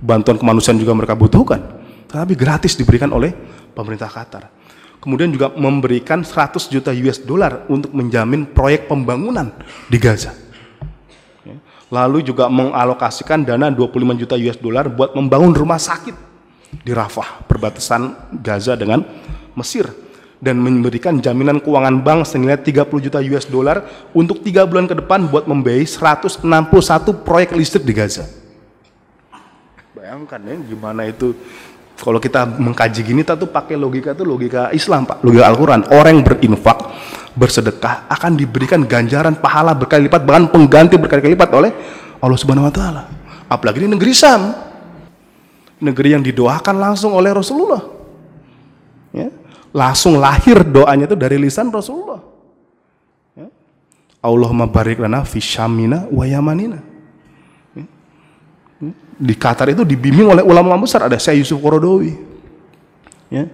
Bantuan 0.00 0.40
kemanusiaan 0.40 0.80
juga 0.80 0.96
mereka 0.96 1.12
butuhkan. 1.18 1.60
Tapi 2.08 2.32
gratis 2.32 2.78
diberikan 2.78 3.12
oleh 3.12 3.32
pemerintah 3.76 4.08
Qatar 4.08 4.62
kemudian 5.02 5.34
juga 5.34 5.50
memberikan 5.50 6.22
100 6.22 6.70
juta 6.70 6.94
US 6.94 7.18
dollar 7.18 7.66
untuk 7.66 7.90
menjamin 7.90 8.46
proyek 8.46 8.86
pembangunan 8.86 9.50
di 9.90 9.98
Gaza. 9.98 10.30
Ya. 11.42 11.58
Lalu 11.90 12.22
juga 12.30 12.46
mengalokasikan 12.46 13.42
dana 13.42 13.66
25 13.74 14.22
juta 14.22 14.38
US 14.38 14.58
dollar 14.62 14.86
buat 14.86 15.18
membangun 15.18 15.50
rumah 15.50 15.82
sakit 15.82 16.14
di 16.86 16.94
Rafah, 16.94 17.42
perbatasan 17.50 18.30
Gaza 18.38 18.78
dengan 18.78 19.02
Mesir 19.58 19.90
dan 20.42 20.58
memberikan 20.58 21.22
jaminan 21.22 21.62
keuangan 21.62 22.02
bank 22.02 22.26
senilai 22.26 22.58
30 22.58 22.90
juta 22.98 23.22
US 23.22 23.46
dollar 23.46 23.86
untuk 24.10 24.42
tiga 24.42 24.66
bulan 24.66 24.90
ke 24.90 24.98
depan 24.98 25.30
buat 25.30 25.46
membiayai 25.46 25.86
161 25.86 26.42
proyek 27.22 27.54
listrik 27.54 27.86
di 27.86 27.94
Gaza. 27.94 28.26
Bayangkan 29.94 30.42
ya 30.42 30.58
gimana 30.66 31.06
itu 31.06 31.30
kalau 32.02 32.18
kita 32.18 32.42
mengkaji 32.58 33.00
gini, 33.06 33.22
kita 33.22 33.38
tuh 33.38 33.46
pakai 33.46 33.78
logika 33.78 34.10
itu 34.10 34.26
logika 34.26 34.74
Islam, 34.74 35.06
Pak. 35.06 35.22
Logika 35.22 35.46
Al-Quran. 35.46 35.86
Orang 35.94 36.18
yang 36.18 36.24
berinfak, 36.26 36.78
bersedekah, 37.38 38.10
akan 38.10 38.34
diberikan 38.34 38.82
ganjaran 38.82 39.38
pahala 39.38 39.70
berkali 39.70 40.10
lipat, 40.10 40.26
bahkan 40.26 40.50
pengganti 40.50 40.98
berkali-kali 40.98 41.38
lipat 41.38 41.50
oleh 41.54 41.70
Allah 42.18 42.34
Subhanahu 42.34 42.66
Wa 42.66 42.74
Taala. 42.74 43.02
Apalagi 43.46 43.86
ini 43.86 43.94
negeri 43.94 44.10
Sam, 44.18 44.50
negeri 45.78 46.18
yang 46.18 46.26
didoakan 46.26 46.74
langsung 46.82 47.14
oleh 47.14 47.30
Rasulullah. 47.30 48.01
Ya. 49.72 49.78
Langsung 49.80 50.20
lahir 50.20 50.60
doanya 50.60 51.08
itu 51.08 51.16
dari 51.16 51.40
lisan 51.40 51.72
Rasulullah. 51.72 52.20
Ya. 53.32 53.48
Allahumma 54.20 54.68
barik 54.68 55.00
lana 55.00 55.24
fi 55.24 55.40
syamina 55.40 56.04
wa 56.12 56.28
yamanina. 56.28 56.92
Di 59.22 59.38
Qatar 59.38 59.70
itu 59.70 59.86
dibimbing 59.86 60.34
oleh 60.34 60.44
ulama 60.44 60.74
besar. 60.76 61.06
Ada 61.06 61.16
Syekh 61.16 61.46
Yusuf 61.46 61.62
Korodowi 61.62 62.10
ya, 63.30 63.46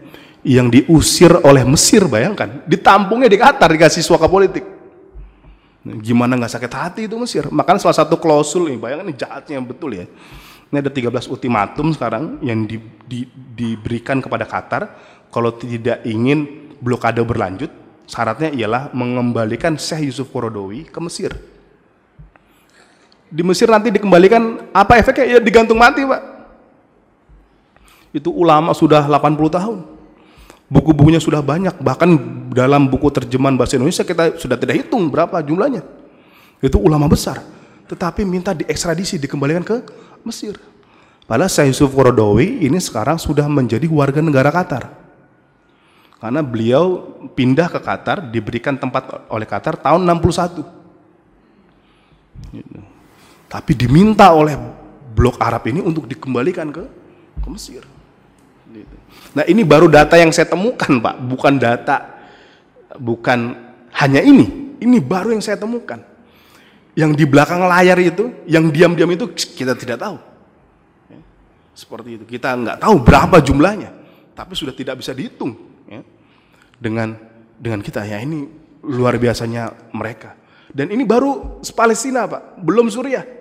yang 0.42 0.72
diusir 0.72 1.30
oleh 1.44 1.62
Mesir 1.68 2.08
bayangkan. 2.08 2.64
Ditampungnya 2.64 3.28
di 3.28 3.38
Qatar 3.38 3.68
dikasih 3.68 4.00
suaka 4.00 4.24
politik. 4.26 4.64
Gimana 5.84 6.36
nggak 6.36 6.52
sakit 6.52 6.72
hati 6.72 7.00
itu 7.06 7.16
Mesir? 7.16 7.46
Makanya 7.48 7.80
salah 7.80 7.96
satu 8.00 8.18
klausul 8.18 8.68
ini 8.68 8.76
bayangkan 8.76 9.06
ini 9.08 9.16
jahatnya 9.16 9.54
yang 9.60 9.66
betul 9.68 9.94
ya. 9.94 10.04
Ini 10.68 10.84
ada 10.84 10.92
13 10.92 11.32
ultimatum 11.32 11.96
sekarang 11.96 12.44
yang 12.44 12.68
di, 12.68 12.76
di, 13.08 13.24
diberikan 13.56 14.20
kepada 14.20 14.44
Qatar 14.44 14.82
kalau 15.28 15.52
tidak 15.54 16.02
ingin 16.08 16.68
blokade 16.80 17.20
berlanjut 17.20 17.70
syaratnya 18.08 18.50
ialah 18.56 18.90
mengembalikan 18.96 19.76
Syekh 19.76 20.08
Yusuf 20.10 20.32
Korodowi 20.32 20.88
ke 20.88 20.98
Mesir. 21.04 21.36
Di 23.28 23.44
Mesir 23.44 23.68
nanti 23.68 23.92
dikembalikan 23.92 24.72
apa 24.72 24.96
efeknya? 24.96 25.36
Ya 25.36 25.38
digantung 25.38 25.76
mati 25.76 26.00
pak. 26.00 26.22
Itu 28.16 28.32
ulama 28.32 28.72
sudah 28.72 29.04
80 29.04 29.52
tahun. 29.52 29.78
Buku-bukunya 30.72 31.20
sudah 31.20 31.44
banyak. 31.44 31.76
Bahkan 31.76 32.08
dalam 32.56 32.88
buku 32.88 33.12
terjemahan 33.12 33.60
bahasa 33.60 33.76
Indonesia 33.76 34.00
kita 34.00 34.40
sudah 34.40 34.56
tidak 34.56 34.80
hitung 34.80 35.12
berapa 35.12 35.44
jumlahnya. 35.44 35.84
Itu 36.64 36.80
ulama 36.80 37.04
besar. 37.04 37.44
Tetapi 37.84 38.24
minta 38.24 38.56
diekstradisi 38.56 39.20
dikembalikan 39.20 39.60
ke 39.60 39.84
Mesir. 40.24 40.56
Padahal 41.28 41.52
Syekh 41.52 41.76
Yusuf 41.76 41.92
Korodowi 41.92 42.64
ini 42.64 42.80
sekarang 42.80 43.20
sudah 43.20 43.44
menjadi 43.44 43.84
warga 43.92 44.24
negara 44.24 44.48
Qatar 44.48 45.07
karena 46.18 46.42
beliau 46.42 47.14
pindah 47.34 47.70
ke 47.70 47.78
Qatar 47.78 48.30
diberikan 48.30 48.74
tempat 48.74 49.26
oleh 49.30 49.46
Qatar 49.46 49.78
tahun 49.78 50.02
61 50.02 50.66
gitu 52.54 52.78
tapi 53.48 53.72
diminta 53.72 54.28
oleh 54.36 54.54
blok 55.16 55.40
Arab 55.40 55.64
ini 55.66 55.80
untuk 55.80 56.04
dikembalikan 56.04 56.68
ke 56.68 56.84
ke 57.40 57.48
Mesir. 57.48 57.82
Gitu. 58.68 58.96
Nah 59.32 59.48
ini 59.48 59.64
baru 59.64 59.88
data 59.88 60.20
yang 60.20 60.28
saya 60.30 60.44
temukan 60.44 61.00
Pak, 61.00 61.16
bukan 61.24 61.56
data, 61.56 61.96
bukan 63.00 63.56
hanya 63.96 64.20
ini, 64.20 64.76
ini 64.78 65.00
baru 65.00 65.32
yang 65.32 65.40
saya 65.40 65.56
temukan. 65.56 66.04
Yang 66.92 67.10
di 67.16 67.24
belakang 67.24 67.64
layar 67.64 67.96
itu, 68.02 68.44
yang 68.44 68.68
diam-diam 68.68 69.08
itu 69.08 69.30
kita 69.32 69.78
tidak 69.78 70.02
tahu. 70.02 70.18
Ya, 71.08 71.20
seperti 71.72 72.20
itu, 72.20 72.24
kita 72.26 72.52
nggak 72.58 72.78
tahu 72.82 73.00
berapa 73.00 73.38
jumlahnya, 73.38 73.94
tapi 74.36 74.52
sudah 74.58 74.74
tidak 74.76 75.00
bisa 75.00 75.14
dihitung. 75.14 75.56
Dengan 76.78 77.18
dengan 77.58 77.82
kita. 77.82 78.06
Ya 78.06 78.22
ini 78.22 78.46
luar 78.86 79.18
biasanya 79.18 79.74
mereka. 79.90 80.38
Dan 80.70 80.94
ini 80.94 81.02
baru 81.02 81.60
Palestina 81.74 82.28
Pak, 82.28 82.62
belum 82.62 82.88
Suriah. 82.92 83.38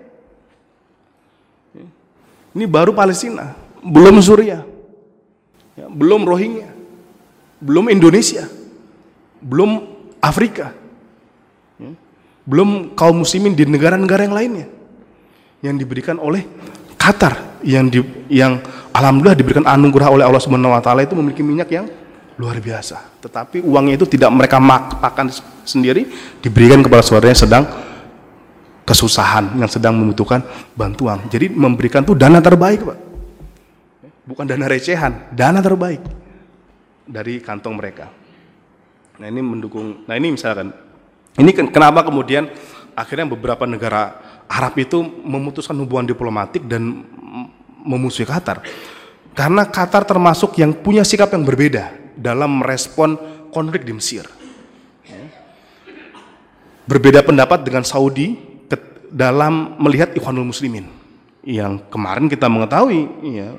Ini 2.56 2.64
baru 2.64 2.96
Palestina, 2.96 3.54
belum 3.84 4.18
Suriah, 4.24 4.64
ya, 5.76 5.86
belum 5.86 6.24
Rohingya, 6.24 6.72
belum 7.60 7.92
Indonesia, 7.92 8.48
belum 9.38 9.84
Afrika, 10.18 10.72
ya, 11.76 11.92
belum 12.48 12.96
kaum 12.96 13.22
muslimin 13.22 13.52
di 13.52 13.68
negara-negara 13.68 14.26
yang 14.26 14.34
lainnya. 14.34 14.66
Yang 15.62 15.86
diberikan 15.86 16.16
oleh 16.18 16.42
Qatar. 16.98 17.62
Yang 17.62 17.86
di, 17.90 18.00
yang 18.38 18.62
alhamdulillah 18.94 19.38
diberikan 19.38 19.66
anugerah 19.66 20.08
oleh 20.14 20.24
Allah 20.26 20.42
Subhanahu 20.42 20.74
wa 20.74 20.82
taala 20.82 21.02
itu 21.02 21.14
memiliki 21.18 21.42
minyak 21.42 21.68
yang 21.70 21.86
luar 22.38 22.62
biasa. 22.62 23.18
Tetapi 23.18 23.66
uangnya 23.66 23.98
itu 23.98 24.06
tidak 24.06 24.30
mereka 24.30 24.62
makan 24.62 25.28
sendiri, 25.66 26.06
diberikan 26.38 26.80
kepada 26.80 27.02
saudaranya 27.02 27.36
sedang 27.36 27.64
kesusahan 28.86 29.58
yang 29.58 29.68
sedang 29.68 29.98
membutuhkan 29.98 30.40
bantuan. 30.72 31.20
Jadi 31.28 31.50
memberikan 31.52 32.06
tuh 32.06 32.14
dana 32.14 32.38
terbaik, 32.38 32.86
Pak. 32.86 32.98
Bukan 34.24 34.44
dana 34.46 34.64
recehan, 34.70 35.34
dana 35.34 35.58
terbaik 35.58 36.00
dari 37.04 37.42
kantong 37.42 37.74
mereka. 37.74 38.06
Nah, 39.18 39.26
ini 39.26 39.42
mendukung. 39.42 40.06
Nah, 40.06 40.14
ini 40.14 40.32
misalkan 40.32 40.70
ini 41.36 41.50
kenapa 41.52 42.06
kemudian 42.06 42.46
akhirnya 42.94 43.26
beberapa 43.26 43.66
negara 43.66 44.14
Arab 44.46 44.78
itu 44.78 45.02
memutuskan 45.02 45.74
hubungan 45.80 46.06
diplomatik 46.08 46.64
dan 46.70 47.02
memusuhi 47.82 48.28
Qatar. 48.28 48.62
Karena 49.34 49.66
Qatar 49.66 50.06
termasuk 50.06 50.54
yang 50.60 50.76
punya 50.76 51.02
sikap 51.02 51.30
yang 51.34 51.42
berbeda 51.44 52.07
dalam 52.18 52.60
merespon 52.60 53.14
konflik 53.54 53.86
di 53.86 53.94
Mesir. 53.94 54.26
Berbeda 56.88 57.22
pendapat 57.22 57.62
dengan 57.62 57.84
Saudi 57.86 58.34
dalam 59.08 59.76
melihat 59.80 60.12
Ikhwanul 60.12 60.52
Muslimin 60.52 60.88
yang 61.44 61.80
kemarin 61.88 62.28
kita 62.28 62.48
mengetahui 62.48 63.08
ya, 63.24 63.56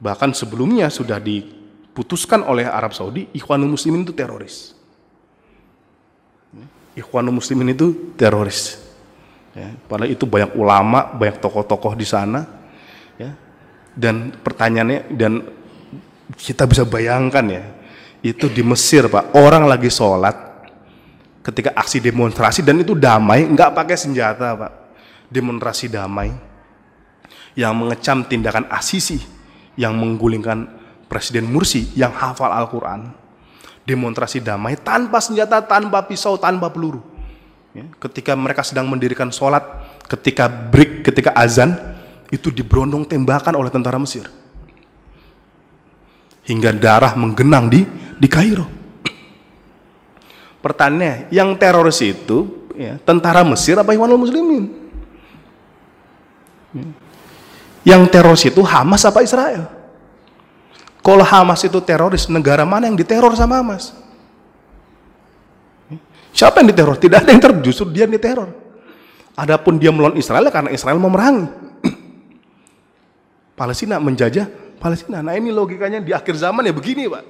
bahkan 0.00 0.32
sebelumnya 0.32 0.88
sudah 0.88 1.20
diputuskan 1.20 2.40
oleh 2.44 2.64
Arab 2.64 2.96
Saudi 2.96 3.28
Ikhwanul 3.36 3.76
Muslimin 3.76 4.04
itu 4.04 4.16
teroris. 4.16 4.72
Ikhwanul 6.96 7.36
Muslimin 7.36 7.72
itu 7.76 8.16
teroris. 8.16 8.80
Ya, 9.56 9.74
padahal 9.88 10.12
itu 10.12 10.28
banyak 10.28 10.54
ulama, 10.56 11.08
banyak 11.14 11.40
tokoh-tokoh 11.40 11.96
di 11.96 12.06
sana. 12.06 12.44
Ya, 13.16 13.32
dan 13.96 14.32
pertanyaannya 14.44 15.08
dan 15.14 15.46
kita 16.36 16.68
bisa 16.68 16.84
bayangkan 16.84 17.44
ya, 17.48 17.64
itu 18.22 18.50
di 18.50 18.62
Mesir 18.66 19.06
pak, 19.06 19.34
orang 19.38 19.66
lagi 19.66 19.86
sholat 19.90 20.34
ketika 21.46 21.72
aksi 21.72 22.02
demonstrasi 22.02 22.60
dan 22.60 22.82
itu 22.82 22.92
damai, 22.92 23.46
nggak 23.46 23.72
pakai 23.72 23.96
senjata 23.96 24.58
pak, 24.58 24.72
demonstrasi 25.30 25.86
damai 25.88 26.34
yang 27.54 27.74
mengecam 27.74 28.26
tindakan 28.26 28.66
asisi 28.70 29.18
yang 29.78 29.94
menggulingkan 29.94 30.78
Presiden 31.08 31.48
Mursi 31.48 31.88
yang 31.96 32.12
hafal 32.12 32.52
Al-Quran. 32.52 33.08
Demonstrasi 33.88 34.44
damai 34.44 34.76
tanpa 34.76 35.16
senjata, 35.16 35.64
tanpa 35.64 36.04
pisau, 36.04 36.36
tanpa 36.36 36.68
peluru. 36.68 37.00
Ya, 37.72 37.88
ketika 38.04 38.36
mereka 38.36 38.60
sedang 38.60 38.84
mendirikan 38.84 39.32
sholat 39.32 39.64
ketika 40.04 40.44
break, 40.44 41.08
ketika 41.08 41.32
azan 41.32 41.72
itu 42.28 42.52
diberondong 42.52 43.08
tembakan 43.08 43.56
oleh 43.56 43.72
tentara 43.72 43.96
Mesir 43.96 44.28
hingga 46.48 46.72
darah 46.72 47.12
menggenang 47.12 47.68
di 47.68 47.84
di 48.16 48.26
Kairo 48.26 48.66
pertanyaannya 50.64 51.30
yang 51.30 51.54
teroris 51.60 52.00
itu 52.02 52.68
ya, 52.74 52.96
tentara 53.04 53.44
Mesir 53.44 53.76
apa 53.76 53.92
Ikhwanul 53.92 54.24
Muslimin 54.24 54.64
ya. 56.72 56.88
Yang 57.88 58.02
teroris 58.12 58.44
itu 58.44 58.60
Hamas 58.60 59.00
apa 59.08 59.24
Israel? 59.24 59.64
Kalau 61.00 61.24
Hamas 61.24 61.64
itu 61.64 61.80
teroris, 61.80 62.28
negara 62.28 62.68
mana 62.68 62.84
yang 62.84 62.98
diteror 63.00 63.32
sama 63.32 63.64
Hamas? 63.64 63.96
Siapa 66.36 66.60
yang 66.60 66.68
diteror? 66.68 67.00
Tidak 67.00 67.16
ada 67.24 67.30
yang 67.32 67.40
teror, 67.40 67.56
dia 67.88 68.04
yang 68.04 68.12
diteror. 68.12 68.52
Adapun 69.32 69.80
dia 69.80 69.88
melawan 69.88 70.20
Israel 70.20 70.52
karena 70.52 70.68
Israel 70.68 71.00
memerangi. 71.00 71.48
Palestina 73.58 73.96
menjajah 73.96 74.44
Palestina. 74.78 75.20
Nah 75.20 75.34
ini 75.34 75.50
logikanya 75.50 75.98
di 75.98 76.14
akhir 76.14 76.38
zaman 76.38 76.64
ya 76.64 76.72
begini 76.72 77.10
Pak. 77.10 77.24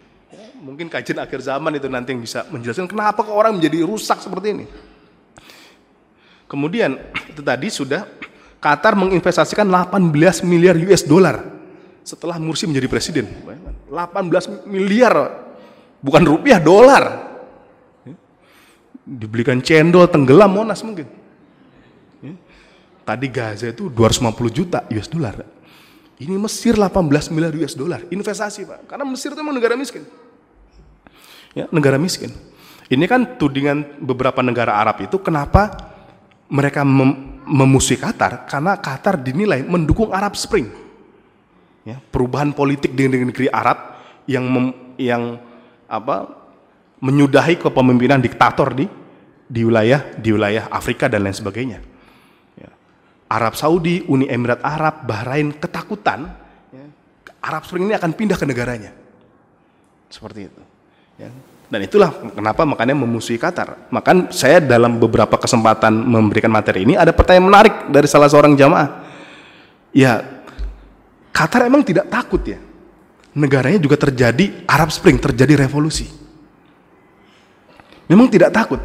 Mungkin 0.66 0.86
kajian 0.88 1.20
akhir 1.20 1.42
zaman 1.44 1.76
itu 1.76 1.90
nanti 1.90 2.14
yang 2.14 2.22
bisa 2.22 2.46
menjelaskan 2.48 2.88
kenapa 2.88 3.20
kok 3.26 3.34
orang 3.34 3.58
menjadi 3.58 3.84
rusak 3.84 4.22
seperti 4.22 4.54
ini. 4.54 4.66
Kemudian 6.46 6.96
itu 7.34 7.42
tadi 7.42 7.68
sudah 7.68 8.06
Qatar 8.62 8.96
menginvestasikan 8.96 9.68
18 9.68 10.40
miliar 10.40 10.72
US 10.88 11.04
dollar 11.04 11.44
setelah 12.00 12.40
Mursi 12.40 12.64
menjadi 12.64 12.88
presiden. 12.88 13.28
18 13.92 14.64
miliar, 14.64 15.12
bukan 16.00 16.22
rupiah, 16.24 16.56
dolar. 16.56 17.36
Dibelikan 19.04 19.60
cendol, 19.60 20.08
tenggelam 20.08 20.48
Monas 20.48 20.80
mungkin. 20.80 21.04
Tadi 23.04 23.28
Gaza 23.28 23.68
itu 23.68 23.92
250 23.92 24.48
juta 24.48 24.80
US 24.88 25.12
dollar. 25.12 25.44
Ini 26.24 26.40
Mesir 26.40 26.72
18 26.72 27.28
miliar 27.28 27.52
US 27.60 27.76
dollar, 27.76 28.00
investasi 28.08 28.64
Pak. 28.64 28.80
Karena 28.88 29.04
Mesir 29.04 29.36
itu 29.36 29.40
memang 29.44 29.52
negara 29.52 29.76
miskin. 29.76 30.08
Ya, 31.52 31.68
negara 31.68 32.00
miskin. 32.00 32.32
Ini 32.88 33.04
kan 33.04 33.36
tudingan 33.36 34.00
beberapa 34.00 34.40
negara 34.40 34.80
Arab 34.80 35.04
itu 35.04 35.20
kenapa 35.20 35.92
mereka 36.48 36.80
mem 36.80 37.36
memusuhi 37.44 38.00
Qatar 38.00 38.48
karena 38.48 38.72
Qatar 38.80 39.20
dinilai 39.20 39.60
mendukung 39.60 40.08
Arab 40.16 40.32
Spring. 40.32 40.64
Ya, 41.84 42.00
perubahan 42.00 42.56
politik 42.56 42.96
di 42.96 43.04
negeri 43.04 43.52
Arab 43.52 44.00
yang 44.24 44.48
mem, 44.48 44.66
yang 44.96 45.36
apa 45.84 46.24
menyudahi 47.04 47.60
kepemimpinan 47.60 48.24
diktator 48.24 48.72
di 48.72 48.88
di 49.44 49.60
wilayah 49.60 50.00
di 50.16 50.32
wilayah 50.32 50.72
Afrika 50.72 51.04
dan 51.04 51.28
lain 51.28 51.36
sebagainya. 51.36 51.84
Arab 53.34 53.58
Saudi, 53.58 54.06
Uni 54.06 54.30
Emirat 54.30 54.62
Arab, 54.62 55.02
Bahrain 55.10 55.50
ketakutan 55.50 56.30
ya, 56.70 56.86
Arab 57.42 57.66
Spring 57.66 57.90
ini 57.90 57.94
akan 57.98 58.14
pindah 58.14 58.38
ke 58.38 58.46
negaranya. 58.46 58.94
Seperti 60.06 60.46
itu. 60.46 60.62
Ya. 61.18 61.34
Dan 61.66 61.80
itulah 61.82 62.14
kenapa 62.30 62.62
makanya 62.62 62.94
memusuhi 62.94 63.34
Qatar. 63.34 63.90
Maka 63.90 64.30
saya 64.30 64.62
dalam 64.62 65.02
beberapa 65.02 65.34
kesempatan 65.34 65.90
memberikan 65.90 66.52
materi 66.52 66.86
ini 66.86 66.94
ada 66.94 67.10
pertanyaan 67.10 67.50
menarik 67.50 67.74
dari 67.90 68.06
salah 68.06 68.30
seorang 68.30 68.54
jamaah. 68.54 69.02
Ya, 69.90 70.22
Qatar 71.34 71.66
emang 71.66 71.82
tidak 71.82 72.06
takut 72.06 72.38
ya. 72.46 72.62
Negaranya 73.34 73.82
juga 73.82 73.98
terjadi 73.98 74.62
Arab 74.70 74.94
Spring, 74.94 75.18
terjadi 75.18 75.66
revolusi. 75.66 76.06
Memang 78.06 78.30
tidak 78.30 78.54
takut. 78.54 78.78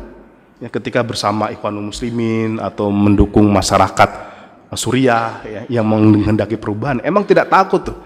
Ya, 0.58 0.74
ketika 0.74 1.06
bersama 1.06 1.54
Ikhwanul 1.54 1.94
Muslimin 1.94 2.58
atau 2.58 2.90
mendukung 2.90 3.46
masyarakat 3.54 4.29
Suriah 4.78 5.42
ya, 5.46 5.62
yang 5.82 5.86
menghendaki 5.86 6.54
perubahan, 6.54 7.02
emang 7.02 7.26
tidak 7.26 7.50
takut 7.50 7.90
tuh. 7.90 7.98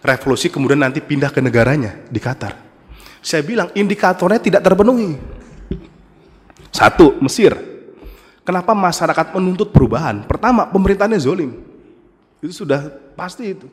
Revolusi 0.00 0.48
kemudian 0.48 0.80
nanti 0.80 1.02
pindah 1.02 1.28
ke 1.28 1.42
negaranya 1.42 1.98
di 2.08 2.22
Qatar. 2.22 2.56
Saya 3.20 3.44
bilang 3.44 3.68
indikatornya 3.76 4.40
tidak 4.40 4.62
terpenuhi. 4.64 5.18
Satu, 6.72 7.20
Mesir. 7.20 7.52
Kenapa 8.40 8.72
masyarakat 8.72 9.36
menuntut 9.36 9.68
perubahan? 9.74 10.24
Pertama, 10.24 10.64
pemerintahnya 10.64 11.20
zolim. 11.20 11.60
Itu 12.40 12.64
sudah 12.64 12.88
pasti 13.12 13.52
itu. 13.52 13.68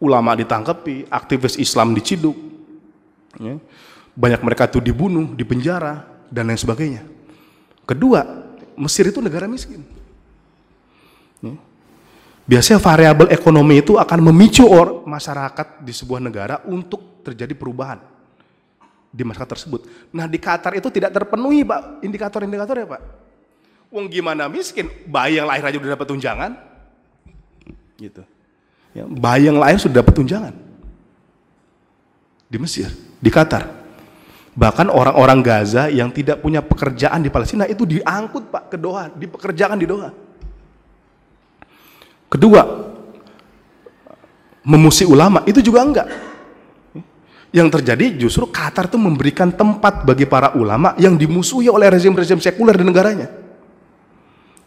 Ulama 0.00 0.32
ditangkapi, 0.32 1.12
aktivis 1.12 1.60
Islam 1.60 1.92
diciduk. 1.92 2.36
Ya. 3.36 3.60
Banyak 4.16 4.40
mereka 4.40 4.64
itu 4.64 4.80
dibunuh, 4.80 5.36
dipenjara, 5.36 6.08
dan 6.32 6.48
lain 6.48 6.56
sebagainya. 6.56 7.04
Kedua, 7.84 8.24
Mesir 8.76 9.08
itu 9.08 9.20
negara 9.20 9.44
miskin. 9.44 9.84
Ya. 11.44 11.54
Biasanya 12.46 12.78
variabel 12.78 13.28
ekonomi 13.34 13.82
itu 13.82 13.98
akan 13.98 14.30
memicu 14.30 14.62
or 14.62 15.02
masyarakat 15.02 15.82
di 15.82 15.90
sebuah 15.90 16.22
negara 16.22 16.62
untuk 16.70 17.26
terjadi 17.26 17.58
perubahan 17.58 17.98
di 19.10 19.26
masyarakat 19.26 19.50
tersebut. 19.58 19.80
Nah 20.14 20.30
di 20.30 20.38
Qatar 20.38 20.78
itu 20.78 20.86
tidak 20.94 21.10
terpenuhi 21.10 21.66
pak 21.66 22.04
indikator-indikator 22.06 22.76
ya 22.78 22.86
pak. 22.86 23.02
Wong 23.90 24.06
gimana 24.06 24.46
miskin, 24.46 24.86
bayi 25.10 25.38
yang 25.38 25.46
lahir 25.46 25.62
aja 25.62 25.78
udah 25.78 25.90
dapat 25.94 26.06
tunjangan, 26.10 26.52
gitu. 27.96 28.22
Ya, 28.90 29.06
bayi 29.06 29.46
yang 29.46 29.62
lahir 29.62 29.78
sudah 29.78 30.02
dapat 30.02 30.10
tunjangan 30.10 30.54
di 32.50 32.58
Mesir, 32.58 32.90
di 33.22 33.30
Qatar. 33.30 33.62
Bahkan 34.56 34.90
orang-orang 34.90 35.38
Gaza 35.44 35.86
yang 35.86 36.10
tidak 36.10 36.42
punya 36.42 36.64
pekerjaan 36.64 37.22
di 37.22 37.30
Palestina 37.30 37.68
itu 37.68 37.86
diangkut 37.86 38.50
pak 38.50 38.74
ke 38.74 38.76
Doha, 38.80 39.12
dipekerjakan 39.12 39.78
di 39.78 39.86
Doha. 39.86 40.10
Kedua, 42.36 42.62
memusi 44.60 45.08
ulama 45.08 45.40
itu 45.48 45.64
juga 45.64 45.80
enggak 45.80 46.08
yang 47.56 47.72
terjadi 47.72 48.20
justru 48.20 48.44
Qatar 48.52 48.92
itu 48.92 49.00
memberikan 49.00 49.48
tempat 49.48 50.04
bagi 50.04 50.28
para 50.28 50.52
ulama 50.52 50.92
yang 51.00 51.16
dimusuhi 51.16 51.72
oleh 51.72 51.88
rezim-rezim 51.88 52.36
sekuler 52.36 52.76
di 52.76 52.84
negaranya. 52.84 53.32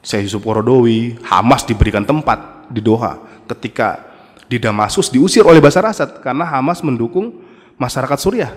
Syekh 0.02 0.26
Yusuf 0.26 0.42
Qorodowi, 0.42 1.22
Hamas 1.22 1.70
diberikan 1.70 2.02
tempat 2.02 2.66
di 2.74 2.82
Doha 2.82 3.22
ketika 3.46 4.10
di 4.50 4.58
Damaskus 4.58 5.14
diusir 5.14 5.46
oleh 5.46 5.62
Basar 5.62 5.86
Asad 5.86 6.18
karena 6.26 6.50
Hamas 6.50 6.82
mendukung 6.82 7.46
masyarakat 7.78 8.18
Suriah. 8.18 8.52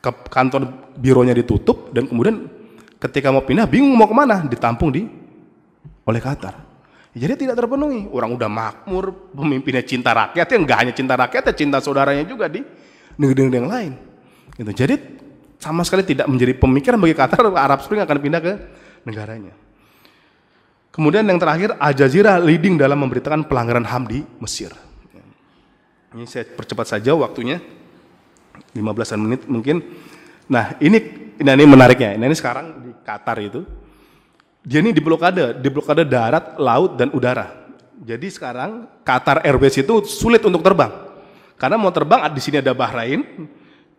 Ke 0.00 0.12
kantor 0.28 0.92
bironya 1.00 1.32
ditutup 1.32 1.92
dan 1.96 2.08
kemudian 2.08 2.44
ketika 3.00 3.32
mau 3.32 3.40
pindah 3.40 3.64
bingung 3.64 3.96
mau 3.96 4.08
ke 4.08 4.16
mana 4.16 4.44
ditampung 4.44 4.92
di 4.92 5.08
oleh 6.04 6.20
Qatar. 6.20 6.69
Jadi 7.10 7.46
tidak 7.46 7.58
terpenuhi. 7.58 8.06
Orang 8.10 8.38
udah 8.38 8.46
makmur, 8.46 9.34
pemimpinnya 9.34 9.82
cinta 9.82 10.14
rakyat, 10.14 10.46
ya 10.46 10.56
enggak 10.58 10.78
hanya 10.78 10.94
cinta 10.94 11.14
rakyat, 11.18 11.42
ya 11.50 11.54
cinta 11.54 11.78
saudaranya 11.82 12.22
juga 12.22 12.46
di 12.46 12.62
negeri-negeri 13.18 13.58
yang 13.58 13.70
lain. 13.70 13.92
Gitu. 14.54 14.70
Jadi 14.86 14.94
sama 15.58 15.82
sekali 15.82 16.06
tidak 16.06 16.30
menjadi 16.30 16.54
pemikiran 16.56 16.98
bagi 17.02 17.14
Qatar 17.18 17.50
Arab 17.52 17.82
Spring 17.82 18.00
akan 18.00 18.16
pindah 18.22 18.40
ke 18.40 18.52
negaranya. 19.04 19.52
Kemudian 20.90 21.22
yang 21.26 21.38
terakhir 21.38 21.74
Al 21.78 21.94
Jazeera 21.94 22.38
leading 22.38 22.74
dalam 22.74 22.98
memberitakan 22.98 23.46
pelanggaran 23.46 23.86
HAM 23.86 24.04
di 24.10 24.20
Mesir. 24.42 24.74
Ini 26.10 26.26
saya 26.26 26.42
percepat 26.42 26.90
saja 26.90 27.14
waktunya 27.14 27.62
15 28.74 29.22
menit 29.22 29.46
mungkin. 29.46 29.78
Nah 30.50 30.74
ini 30.82 30.98
nah 31.38 31.54
ini 31.54 31.64
menariknya. 31.66 32.18
Nah, 32.18 32.26
ini 32.26 32.34
sekarang 32.34 32.66
di 32.82 32.90
Qatar 33.06 33.38
itu 33.38 33.62
dia 34.60 34.84
ini 34.84 34.92
diblokade, 34.92 35.56
diblokade 35.60 36.04
darat, 36.04 36.60
laut 36.60 37.00
dan 37.00 37.08
udara. 37.16 37.60
Jadi 38.00 38.28
sekarang 38.32 38.88
Qatar 39.04 39.44
Airways 39.44 39.76
itu 39.76 40.04
sulit 40.04 40.40
untuk 40.44 40.60
terbang. 40.64 40.92
Karena 41.60 41.76
mau 41.76 41.92
terbang 41.92 42.24
di 42.32 42.40
sini 42.40 42.60
ada 42.60 42.72
Bahrain, 42.72 43.20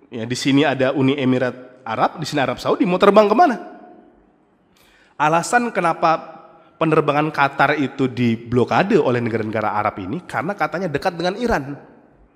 ya 0.10 0.26
di 0.26 0.38
sini 0.38 0.66
ada 0.66 0.94
Uni 0.94 1.18
Emirat 1.18 1.86
Arab, 1.86 2.18
di 2.18 2.26
sini 2.26 2.42
Arab 2.42 2.58
Saudi, 2.58 2.86
mau 2.86 2.98
terbang 2.98 3.30
ke 3.30 3.36
mana? 3.38 3.58
Alasan 5.22 5.70
kenapa 5.70 6.42
penerbangan 6.82 7.30
Qatar 7.30 7.78
itu 7.78 8.10
diblokade 8.10 8.98
oleh 8.98 9.22
negara-negara 9.22 9.78
Arab 9.78 10.02
ini 10.02 10.26
karena 10.26 10.58
katanya 10.58 10.90
dekat 10.90 11.14
dengan 11.14 11.38
Iran. 11.38 11.78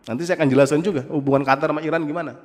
Nanti 0.06 0.22
saya 0.22 0.38
akan 0.38 0.50
jelaskan 0.54 0.86
juga 0.86 1.02
hubungan 1.10 1.42
Qatar 1.42 1.74
sama 1.74 1.82
Iran 1.82 2.06
gimana. 2.06 2.38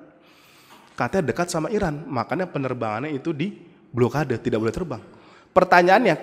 Katanya 0.97 1.29
dekat 1.29 1.53
sama 1.53 1.69
Iran, 1.69 2.09
makanya 2.09 2.49
penerbangannya 2.49 3.13
itu 3.13 3.37
diblokade, 3.37 4.41
tidak 4.41 4.65
boleh 4.65 4.73
terbang. 4.73 5.03
Pertanyaannya, 5.51 6.15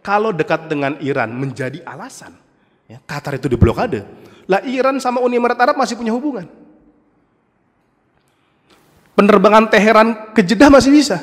kalau 0.00 0.32
dekat 0.32 0.66
dengan 0.66 0.96
Iran 1.04 1.32
menjadi 1.36 1.84
alasan, 1.84 2.32
ya, 2.88 2.98
Qatar 3.04 3.36
itu 3.36 3.46
diblokade, 3.46 4.02
lah 4.48 4.64
Iran 4.66 4.98
sama 4.98 5.22
Uni 5.22 5.38
Emirat 5.38 5.58
Arab 5.60 5.76
masih 5.78 5.94
punya 5.94 6.10
hubungan. 6.10 6.48
Penerbangan 9.12 9.68
Teheran 9.68 10.08
ke 10.32 10.40
Jeddah 10.40 10.72
masih 10.72 10.90
bisa. 10.90 11.20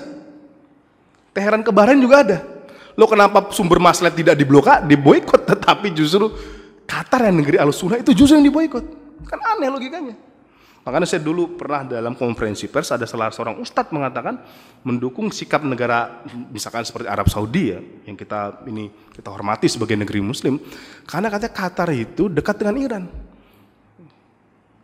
Teheran 1.34 1.66
ke 1.66 1.74
Bahrain 1.74 1.98
juga 1.98 2.22
ada. 2.22 2.38
Lo 2.94 3.10
kenapa 3.10 3.50
sumber 3.50 3.82
masalah 3.82 4.14
tidak 4.14 4.38
diblokade, 4.38 4.86
diboikot, 4.86 5.42
tetapi 5.52 5.92
justru 5.92 6.30
Qatar 6.90 7.30
yang 7.30 7.38
negeri 7.38 7.62
al 7.62 7.70
itu 7.70 8.12
justru 8.18 8.38
yang 8.38 8.46
diboikot. 8.46 8.86
Kan 9.30 9.40
aneh 9.58 9.70
logikanya. 9.70 10.29
Makanya 10.90 11.06
saya 11.06 11.22
dulu 11.22 11.54
pernah 11.54 11.86
dalam 11.86 12.18
konferensi 12.18 12.66
pers 12.66 12.90
ada 12.90 13.06
salah 13.06 13.30
seorang 13.30 13.62
ustadz 13.62 13.94
mengatakan 13.94 14.42
mendukung 14.82 15.30
sikap 15.30 15.62
negara 15.62 16.26
misalkan 16.50 16.82
seperti 16.82 17.06
Arab 17.06 17.30
Saudi 17.30 17.70
ya 17.70 17.78
yang 18.10 18.18
kita 18.18 18.66
ini 18.66 18.90
kita 19.14 19.30
hormati 19.30 19.70
sebagai 19.70 19.94
negeri 19.94 20.18
muslim 20.18 20.58
karena 21.06 21.30
katanya 21.30 21.54
Qatar 21.54 21.94
itu 21.94 22.26
dekat 22.26 22.58
dengan 22.58 22.76
Iran. 22.82 23.04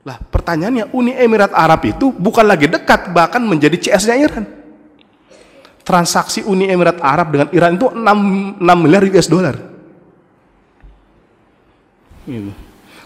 Lah 0.05 0.21
pertanyaannya 0.21 0.93
Uni 0.93 1.17
Emirat 1.17 1.49
Arab 1.57 1.81
itu 1.89 2.13
bukan 2.13 2.45
lagi 2.45 2.69
dekat 2.69 3.09
bahkan 3.09 3.41
menjadi 3.41 3.73
CS-nya 3.73 4.21
Iran 4.21 4.45
transaksi 5.81 6.45
Uni 6.45 6.69
Emirat 6.69 7.01
Arab 7.01 7.33
dengan 7.33 7.49
Iran 7.49 7.81
itu 7.81 7.89
6, 7.89 8.61
6 8.61 8.61
miliar 8.61 9.01
US 9.09 9.25
dollar. 9.25 9.57
Gitu. 12.29 12.64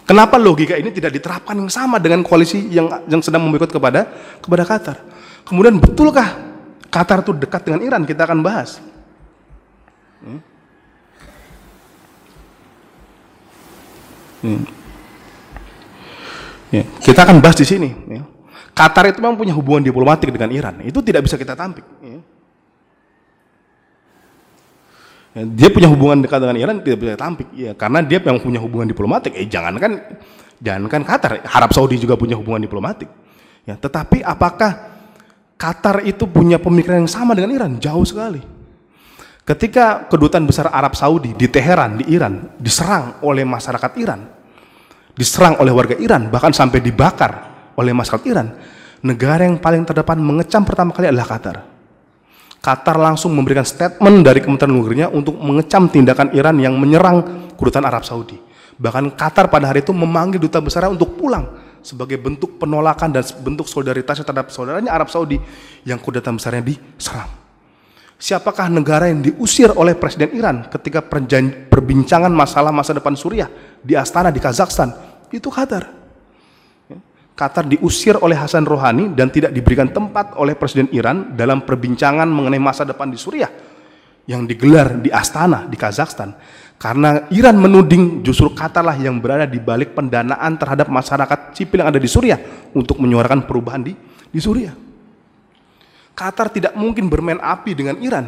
Kenapa 0.10 0.42
logika 0.42 0.74
ini 0.74 0.90
tidak 0.90 1.14
diterapkan 1.22 1.54
yang 1.54 1.70
sama 1.70 2.02
dengan 2.02 2.26
koalisi 2.26 2.66
yang 2.74 2.90
yang 3.06 3.22
sedang 3.22 3.46
memboikot 3.46 3.70
kepada 3.70 4.10
kepada 4.42 4.66
Qatar? 4.66 4.98
Kemudian 5.46 5.78
betulkah 5.78 6.50
Qatar 6.90 7.22
itu 7.22 7.38
dekat 7.38 7.62
dengan 7.70 7.86
Iran? 7.86 8.02
Kita 8.10 8.26
akan 8.26 8.42
bahas. 8.42 8.82
Hmm. 10.26 10.42
Hmm. 14.42 14.66
Ya, 16.74 16.90
kita 17.06 17.30
akan 17.30 17.38
bahas 17.38 17.62
di 17.62 17.70
sini. 17.70 17.94
Ya. 18.10 18.26
Qatar 18.74 19.14
itu 19.14 19.22
memang 19.22 19.38
punya 19.38 19.54
hubungan 19.54 19.86
diplomatik 19.86 20.34
dengan 20.34 20.50
Iran. 20.50 20.82
Itu 20.82 21.06
tidak 21.06 21.30
bisa 21.30 21.38
kita 21.38 21.54
tampik. 21.54 21.86
Ya. 22.02 22.18
Dia 25.30 25.70
punya 25.70 25.86
hubungan 25.86 26.26
dekat 26.26 26.42
dengan 26.42 26.58
Iran 26.58 26.82
tidak 26.82 27.06
bisa 27.06 27.14
tampik 27.14 27.54
ya 27.54 27.78
karena 27.78 28.02
dia 28.02 28.18
yang 28.18 28.42
punya 28.42 28.58
hubungan 28.58 28.90
diplomatik. 28.90 29.38
Eh 29.38 29.46
jangankan 29.46 30.02
jangankan 30.58 31.02
Qatar 31.06 31.32
Arab 31.46 31.72
Saudi 31.72 32.02
juga 32.02 32.18
punya 32.18 32.34
hubungan 32.34 32.66
diplomatik. 32.66 33.08
Ya 33.64 33.78
tetapi 33.78 34.26
apakah 34.26 34.90
Qatar 35.54 36.02
itu 36.08 36.26
punya 36.26 36.58
pemikiran 36.58 37.06
yang 37.06 37.12
sama 37.12 37.38
dengan 37.38 37.54
Iran? 37.54 37.78
Jauh 37.78 38.02
sekali. 38.08 38.42
Ketika 39.46 40.10
kedutaan 40.10 40.46
besar 40.50 40.70
Arab 40.74 40.98
Saudi 40.98 41.34
di 41.38 41.46
Teheran 41.50 42.02
di 42.02 42.10
Iran 42.14 42.58
diserang 42.58 43.22
oleh 43.26 43.46
masyarakat 43.46 43.92
Iran 43.98 44.22
diserang 45.20 45.60
oleh 45.60 45.76
warga 45.76 46.00
Iran 46.00 46.32
bahkan 46.32 46.56
sampai 46.56 46.80
dibakar 46.80 47.32
oleh 47.76 47.92
masyarakat 47.92 48.24
Iran 48.24 48.48
negara 49.04 49.44
yang 49.44 49.60
paling 49.60 49.84
terdepan 49.84 50.16
mengecam 50.16 50.64
pertama 50.64 50.96
kali 50.96 51.12
adalah 51.12 51.28
Qatar 51.28 51.56
Qatar 52.60 53.00
langsung 53.00 53.32
memberikan 53.32 53.64
statement 53.64 54.20
dari 54.20 54.44
Kementerian 54.44 54.76
Negerinya 54.76 55.08
untuk 55.12 55.40
mengecam 55.40 55.88
tindakan 55.88 56.36
Iran 56.36 56.60
yang 56.60 56.76
menyerang 56.76 57.52
kedutaan 57.56 57.88
Arab 57.88 58.04
Saudi. 58.04 58.36
Bahkan 58.80 59.16
Qatar 59.16 59.48
pada 59.48 59.72
hari 59.72 59.84
itu 59.84 59.96
memanggil 59.96 60.40
duta 60.40 60.60
besar 60.60 60.88
untuk 60.92 61.16
pulang 61.16 61.48
sebagai 61.80 62.20
bentuk 62.20 62.60
penolakan 62.60 63.16
dan 63.16 63.24
bentuk 63.40 63.68
solidaritasnya 63.68 64.28
terhadap 64.28 64.52
saudaranya 64.52 64.92
Arab 64.92 65.08
Saudi 65.08 65.40
yang 65.88 66.00
kedutaan 66.00 66.36
besarnya 66.36 66.64
diserang. 66.64 67.32
Siapakah 68.20 68.68
negara 68.68 69.08
yang 69.08 69.24
diusir 69.24 69.72
oleh 69.72 69.96
Presiden 69.96 70.36
Iran 70.36 70.68
ketika 70.68 71.00
perbincangan 71.00 72.32
masalah 72.32 72.76
masa 72.76 72.92
depan 72.92 73.16
Suriah 73.16 73.48
di 73.80 73.96
Astana 73.96 74.28
di 74.28 74.44
Kazakhstan? 74.44 74.92
Itu 75.32 75.48
Qatar. 75.48 75.99
Qatar 77.40 77.72
diusir 77.72 78.20
oleh 78.20 78.36
Hasan 78.36 78.68
Rohani 78.68 79.16
dan 79.16 79.32
tidak 79.32 79.56
diberikan 79.56 79.88
tempat 79.88 80.36
oleh 80.36 80.60
Presiden 80.60 80.92
Iran 80.92 81.40
dalam 81.40 81.64
perbincangan 81.64 82.28
mengenai 82.28 82.60
masa 82.60 82.84
depan 82.84 83.08
di 83.08 83.16
Suriah 83.16 83.48
yang 84.28 84.44
digelar 84.44 85.00
di 85.00 85.08
Astana 85.08 85.64
di 85.64 85.80
Kazakhstan 85.80 86.36
karena 86.76 87.32
Iran 87.32 87.56
menuding 87.56 88.28
justru 88.28 88.52
Qatar 88.52 88.84
lah 88.84 89.00
yang 89.00 89.24
berada 89.24 89.48
di 89.48 89.56
balik 89.56 89.96
pendanaan 89.96 90.60
terhadap 90.60 90.92
masyarakat 90.92 91.56
sipil 91.56 91.80
yang 91.80 91.96
ada 91.96 92.00
di 92.00 92.12
Suriah 92.12 92.40
untuk 92.76 93.00
menyuarakan 93.00 93.48
perubahan 93.48 93.88
di 93.88 93.96
di 94.28 94.40
Suriah. 94.44 94.76
Qatar 96.12 96.52
tidak 96.52 96.76
mungkin 96.76 97.08
bermain 97.08 97.40
api 97.40 97.72
dengan 97.72 97.96
Iran, 98.04 98.28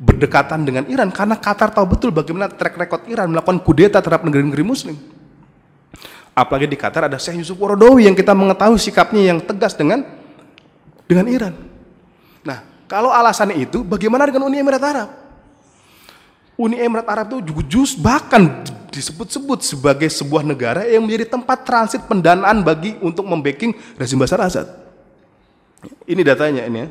berdekatan 0.00 0.64
dengan 0.64 0.88
Iran 0.88 1.12
karena 1.12 1.36
Qatar 1.36 1.76
tahu 1.76 1.92
betul 1.92 2.08
bagaimana 2.08 2.48
track 2.48 2.80
record 2.80 3.04
Iran 3.12 3.36
melakukan 3.36 3.60
kudeta 3.60 4.00
terhadap 4.00 4.24
negeri-negeri 4.24 4.64
muslim. 4.64 4.96
Apalagi 6.36 6.68
di 6.68 6.76
Qatar 6.76 7.08
ada 7.08 7.16
Syekh 7.16 7.40
Yusuf 7.40 7.56
Waradowi 7.56 8.04
yang 8.04 8.12
kita 8.12 8.36
mengetahui 8.36 8.76
sikapnya 8.76 9.32
yang 9.32 9.40
tegas 9.40 9.72
dengan 9.72 10.04
dengan 11.08 11.24
Iran. 11.32 11.56
Nah, 12.44 12.60
kalau 12.84 13.08
alasannya 13.08 13.56
itu, 13.56 13.80
bagaimana 13.80 14.28
dengan 14.28 14.44
Uni 14.44 14.60
Emirat 14.60 14.84
Arab? 14.84 15.08
Uni 16.60 16.76
Emirat 16.76 17.08
Arab 17.08 17.26
itu 17.32 17.38
juga 17.48 17.62
jus 17.64 17.96
bahkan 17.96 18.60
disebut-sebut 18.92 19.64
sebagai 19.64 20.08
sebuah 20.12 20.44
negara 20.44 20.84
yang 20.84 21.04
menjadi 21.04 21.32
tempat 21.36 21.64
transit 21.64 22.04
pendanaan 22.04 22.60
bagi 22.60 23.00
untuk 23.00 23.24
membacking 23.24 23.72
rezim 23.96 24.20
Bashar 24.20 24.44
Assad. 24.44 24.68
Ini 26.04 26.20
datanya 26.20 26.68
ini 26.68 26.84
ya. 26.84 26.88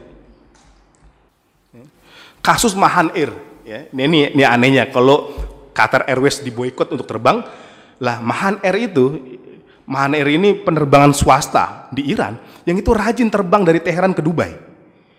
Kasus 2.41 2.77
Mahan 2.77 3.09
Air 3.17 3.33
ya. 3.65 3.89
Ini, 3.89 4.01
ini 4.05 4.17
ini 4.37 4.43
anehnya 4.45 4.89
kalau 4.93 5.33
Qatar 5.73 6.05
Airways 6.05 6.45
diboikot 6.45 6.93
untuk 6.93 7.09
terbang, 7.09 7.41
lah 8.01 8.19
Mahan 8.19 8.59
Air 8.61 8.91
itu, 8.91 9.05
Mahan 9.85 10.17
Air 10.17 10.27
ini 10.35 10.57
penerbangan 10.57 11.13
swasta 11.15 11.87
di 11.93 12.09
Iran 12.11 12.35
yang 12.65 12.75
itu 12.75 12.91
rajin 12.91 13.29
terbang 13.29 13.61
dari 13.61 13.79
Teheran 13.79 14.11
ke 14.11 14.19
Dubai. 14.19 14.65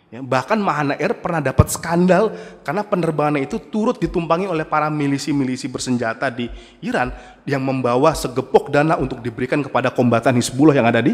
Ya, 0.06 0.22
bahkan 0.22 0.54
Mahan 0.58 0.94
Air 0.94 1.18
pernah 1.18 1.42
dapat 1.42 1.66
skandal 1.66 2.30
karena 2.62 2.86
penerbangannya 2.86 3.42
itu 3.42 3.58
turut 3.58 3.98
ditumpangi 3.98 4.46
oleh 4.46 4.62
para 4.62 4.86
milisi-milisi 4.86 5.66
bersenjata 5.66 6.30
di 6.30 6.46
Iran 6.78 7.10
yang 7.42 7.62
membawa 7.62 8.14
segepok 8.14 8.70
dana 8.70 8.94
untuk 8.94 9.18
diberikan 9.18 9.66
kepada 9.66 9.90
kombatan 9.90 10.38
Hizbullah 10.38 10.78
yang 10.78 10.86
ada 10.86 11.02
di 11.02 11.10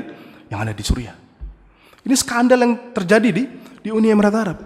yang 0.53 0.61
ada 0.61 0.77
di 0.77 0.85
Suriah. 0.85 1.17
Ini 2.05 2.15
skandal 2.19 2.61
yang 2.61 2.93
terjadi 2.93 3.29
di 3.33 3.45
di 3.81 3.89
Uni 3.89 4.13
Emirat 4.13 4.35
Arab. 4.37 4.59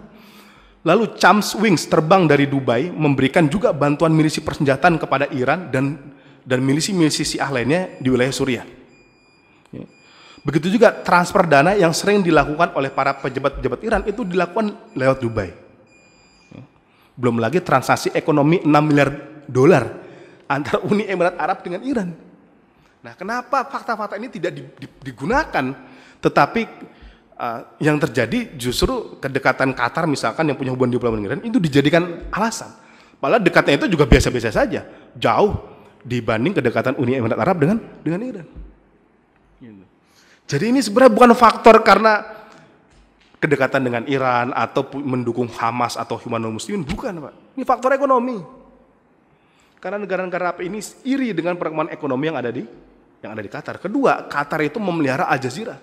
Lalu 0.87 1.19
Chams 1.19 1.55
Wings 1.59 1.87
terbang 1.91 2.31
dari 2.31 2.47
Dubai 2.47 2.95
memberikan 2.95 3.51
juga 3.51 3.75
bantuan 3.75 4.15
milisi 4.15 4.39
persenjataan 4.39 5.03
kepada 5.03 5.27
Iran 5.35 5.71
dan 5.75 6.15
dan 6.47 6.63
milisi-milisi 6.63 7.27
Syiah 7.27 7.51
lainnya 7.51 7.99
di 7.99 8.07
wilayah 8.07 8.31
Suriah. 8.31 8.67
Begitu 10.47 10.79
juga 10.79 10.95
transfer 10.95 11.43
dana 11.43 11.75
yang 11.75 11.91
sering 11.91 12.23
dilakukan 12.23 12.71
oleh 12.79 12.87
para 12.87 13.19
pejabat-pejabat 13.19 13.81
Iran 13.83 14.03
itu 14.07 14.23
dilakukan 14.23 14.95
lewat 14.95 15.19
Dubai. 15.19 15.51
Belum 17.19 17.43
lagi 17.43 17.59
transaksi 17.59 18.15
ekonomi 18.15 18.63
6 18.63 18.71
miliar 18.87 19.11
dolar 19.51 19.91
antara 20.47 20.79
Uni 20.87 21.03
Emirat 21.11 21.35
Arab 21.35 21.67
dengan 21.67 21.83
Iran. 21.83 22.15
Nah, 23.03 23.19
kenapa 23.19 23.67
fakta-fakta 23.67 24.15
ini 24.23 24.31
tidak 24.31 24.55
digunakan, 25.03 25.65
tetapi 26.23 26.63
uh, 27.35 27.61
yang 27.83 27.99
terjadi 27.99 28.55
justru 28.55 29.19
kedekatan 29.19 29.75
Qatar 29.75 30.07
misalkan 30.07 30.47
yang 30.47 30.55
punya 30.55 30.71
hubungan 30.71 30.95
diplomatik 30.95 31.27
dengan 31.27 31.31
Iran 31.35 31.43
itu 31.43 31.59
dijadikan 31.59 32.31
alasan. 32.31 32.71
Padahal 33.19 33.43
dekatnya 33.43 33.83
itu 33.83 33.99
juga 33.99 34.07
biasa-biasa 34.07 34.55
saja, 34.55 34.87
jauh 35.19 35.76
dibanding 36.07 36.55
kedekatan 36.55 36.95
Uni 37.03 37.19
Emirat 37.19 37.43
Arab 37.43 37.59
dengan 37.59 37.83
dengan 38.07 38.23
Iran. 38.23 38.47
Gitu. 39.59 39.85
Jadi 40.47 40.65
ini 40.71 40.79
sebenarnya 40.79 41.11
bukan 41.11 41.35
faktor 41.35 41.83
karena 41.83 42.23
kedekatan 43.43 43.83
dengan 43.83 44.07
Iran 44.07 44.55
atau 44.55 44.87
mendukung 45.03 45.51
Hamas 45.51 45.99
atau 45.99 46.15
Humanul 46.23 46.55
Muslimin, 46.55 46.87
bukan 46.87 47.19
Pak. 47.19 47.59
Ini 47.59 47.65
faktor 47.67 47.91
ekonomi. 47.99 48.39
Karena 49.83 49.99
negara-negara 50.01 50.57
ini 50.63 50.81
iri 51.03 51.35
dengan 51.35 51.59
perkembangan 51.59 51.93
ekonomi 51.93 52.31
yang 52.31 52.39
ada 52.39 52.55
di 52.55 52.63
yang 53.21 53.35
ada 53.35 53.43
di 53.43 53.51
Qatar. 53.51 53.83
Kedua, 53.83 54.25
Qatar 54.31 54.63
itu 54.63 54.79
memelihara 54.79 55.27
Al 55.27 55.43
Jazeera. 55.43 55.77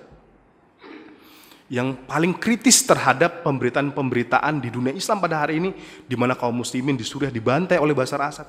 yang 1.74 2.06
paling 2.06 2.38
kritis 2.38 2.86
terhadap 2.86 3.42
pemberitaan-pemberitaan 3.42 4.62
di 4.62 4.70
dunia 4.70 4.94
Islam 4.94 5.18
pada 5.18 5.42
hari 5.42 5.58
ini, 5.58 5.74
di 6.06 6.14
mana 6.14 6.38
kaum 6.38 6.54
muslimin 6.62 6.94
di 6.94 7.02
Suriah 7.02 7.34
dibantai 7.34 7.82
oleh 7.82 7.98
Basar 7.98 8.22
Asad, 8.22 8.46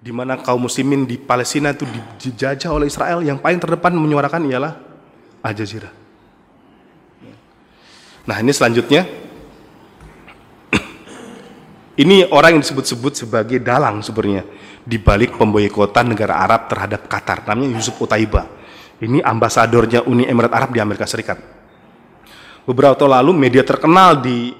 di 0.00 0.10
mana 0.10 0.40
kaum 0.40 0.64
muslimin 0.64 1.04
di 1.04 1.20
Palestina 1.20 1.76
itu 1.76 1.84
dijajah 2.16 2.72
oleh 2.72 2.88
Israel, 2.88 3.20
yang 3.20 3.36
paling 3.36 3.60
terdepan 3.60 3.92
menyuarakan 3.92 4.48
ialah 4.48 4.72
Al 5.44 5.52
Jazeera. 5.52 5.92
Nah 8.24 8.36
ini 8.40 8.52
selanjutnya, 8.52 9.04
ini 12.02 12.24
orang 12.32 12.56
yang 12.56 12.62
disebut-sebut 12.64 13.12
sebagai 13.28 13.60
dalang 13.60 14.00
sebenarnya 14.00 14.48
di 14.80 14.96
balik 14.96 15.36
pemboikotan 15.36 16.08
negara 16.08 16.40
Arab 16.40 16.72
terhadap 16.72 17.04
Qatar, 17.04 17.44
namanya 17.44 17.76
Yusuf 17.76 18.00
Utaibah 18.00 18.60
ini 19.00 19.24
ambasadornya 19.24 20.04
Uni 20.04 20.28
Emirat 20.28 20.52
Arab 20.52 20.70
di 20.76 20.80
Amerika 20.80 21.08
Serikat. 21.08 21.40
Beberapa 22.68 22.92
tahun 22.94 23.16
lalu 23.20 23.32
media 23.32 23.64
terkenal 23.64 24.20
di 24.20 24.52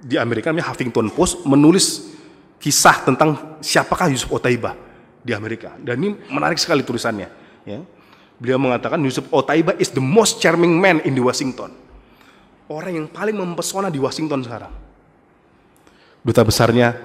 di 0.00 0.16
Amerika 0.16 0.48
namanya 0.48 0.72
Huffington 0.72 1.12
Post 1.12 1.44
menulis 1.44 2.15
kisah 2.60 3.04
tentang 3.06 3.58
siapakah 3.62 4.10
Yusuf 4.10 4.32
Otaibah 4.32 4.74
di 5.22 5.32
Amerika. 5.34 5.74
Dan 5.78 5.98
ini 6.02 6.10
menarik 6.30 6.56
sekali 6.56 6.86
tulisannya. 6.86 7.28
Ya. 7.66 7.80
Beliau 8.36 8.60
mengatakan 8.60 9.00
Yusuf 9.00 9.26
Otaibah 9.32 9.74
is 9.80 9.90
the 9.90 10.02
most 10.02 10.38
charming 10.38 10.76
man 10.76 11.00
in 11.02 11.16
the 11.16 11.24
Washington. 11.24 11.72
Orang 12.66 12.92
yang 12.92 13.06
paling 13.08 13.34
mempesona 13.38 13.88
di 13.88 14.02
Washington 14.02 14.42
sekarang. 14.42 14.72
Duta 16.26 16.42
besarnya 16.42 16.98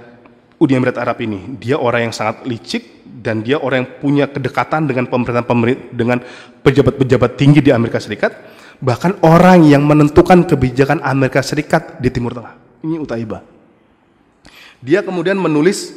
Uni 0.62 0.74
Emirat 0.78 0.98
Arab 0.98 1.18
ini, 1.26 1.58
dia 1.58 1.78
orang 1.78 2.10
yang 2.10 2.14
sangat 2.14 2.46
licik, 2.46 3.02
dan 3.06 3.42
dia 3.42 3.58
orang 3.58 3.86
yang 3.86 3.92
punya 3.98 4.26
kedekatan 4.30 4.86
dengan 4.86 5.10
pemerintahan 5.10 5.46
pemerintah 5.46 5.86
dengan 5.90 6.18
pejabat-pejabat 6.62 7.32
tinggi 7.34 7.66
di 7.66 7.74
Amerika 7.74 7.98
Serikat, 7.98 8.34
bahkan 8.78 9.18
orang 9.26 9.66
yang 9.66 9.86
menentukan 9.86 10.46
kebijakan 10.46 11.02
Amerika 11.02 11.42
Serikat 11.42 11.98
di 11.98 12.10
Timur 12.14 12.38
Tengah. 12.38 12.58
Ini 12.86 12.98
Utaiba. 12.98 13.51
Dia 14.82 15.06
kemudian 15.06 15.38
menulis 15.38 15.94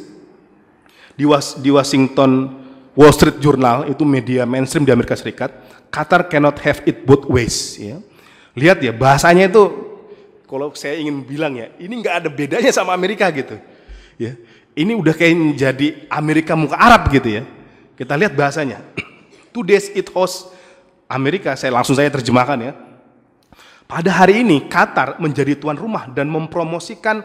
di, 1.17 1.25
Was, 1.25 1.57
di 1.57 1.73
Washington 1.73 2.61
Wall 2.95 3.11
Street 3.11 3.41
Journal 3.43 3.91
itu 3.91 4.07
media 4.07 4.47
mainstream 4.47 4.87
di 4.87 4.93
Amerika 4.93 5.17
Serikat, 5.19 5.51
Qatar 5.91 6.31
cannot 6.31 6.55
have 6.63 6.79
it 6.87 7.03
both 7.03 7.27
ways. 7.27 7.75
Ya. 7.75 7.99
Lihat 8.55 8.79
ya 8.79 8.95
bahasanya 8.95 9.51
itu, 9.51 9.63
kalau 10.47 10.71
saya 10.77 10.95
ingin 10.95 11.25
bilang 11.25 11.59
ya, 11.59 11.73
ini 11.75 11.99
nggak 11.99 12.15
ada 12.23 12.29
bedanya 12.31 12.71
sama 12.71 12.95
Amerika 12.95 13.27
gitu. 13.35 13.59
Ya, 14.15 14.39
ini 14.77 14.95
udah 14.95 15.11
kayak 15.11 15.59
jadi 15.59 15.87
Amerika 16.07 16.55
muka 16.55 16.79
Arab 16.79 17.11
gitu 17.11 17.41
ya. 17.41 17.43
Kita 17.99 18.15
lihat 18.15 18.31
bahasanya. 18.31 18.79
Two 19.55 19.63
days 19.63 19.91
it 19.91 20.07
host 20.11 20.51
Amerika, 21.11 21.55
saya 21.59 21.75
langsung 21.75 21.99
saya 21.99 22.07
terjemahkan 22.07 22.59
ya. 22.59 22.73
Pada 23.85 24.09
hari 24.09 24.41
ini 24.41 24.65
Qatar 24.65 25.21
menjadi 25.21 25.53
tuan 25.59 25.77
rumah 25.77 26.09
dan 26.09 26.25
mempromosikan 26.25 27.21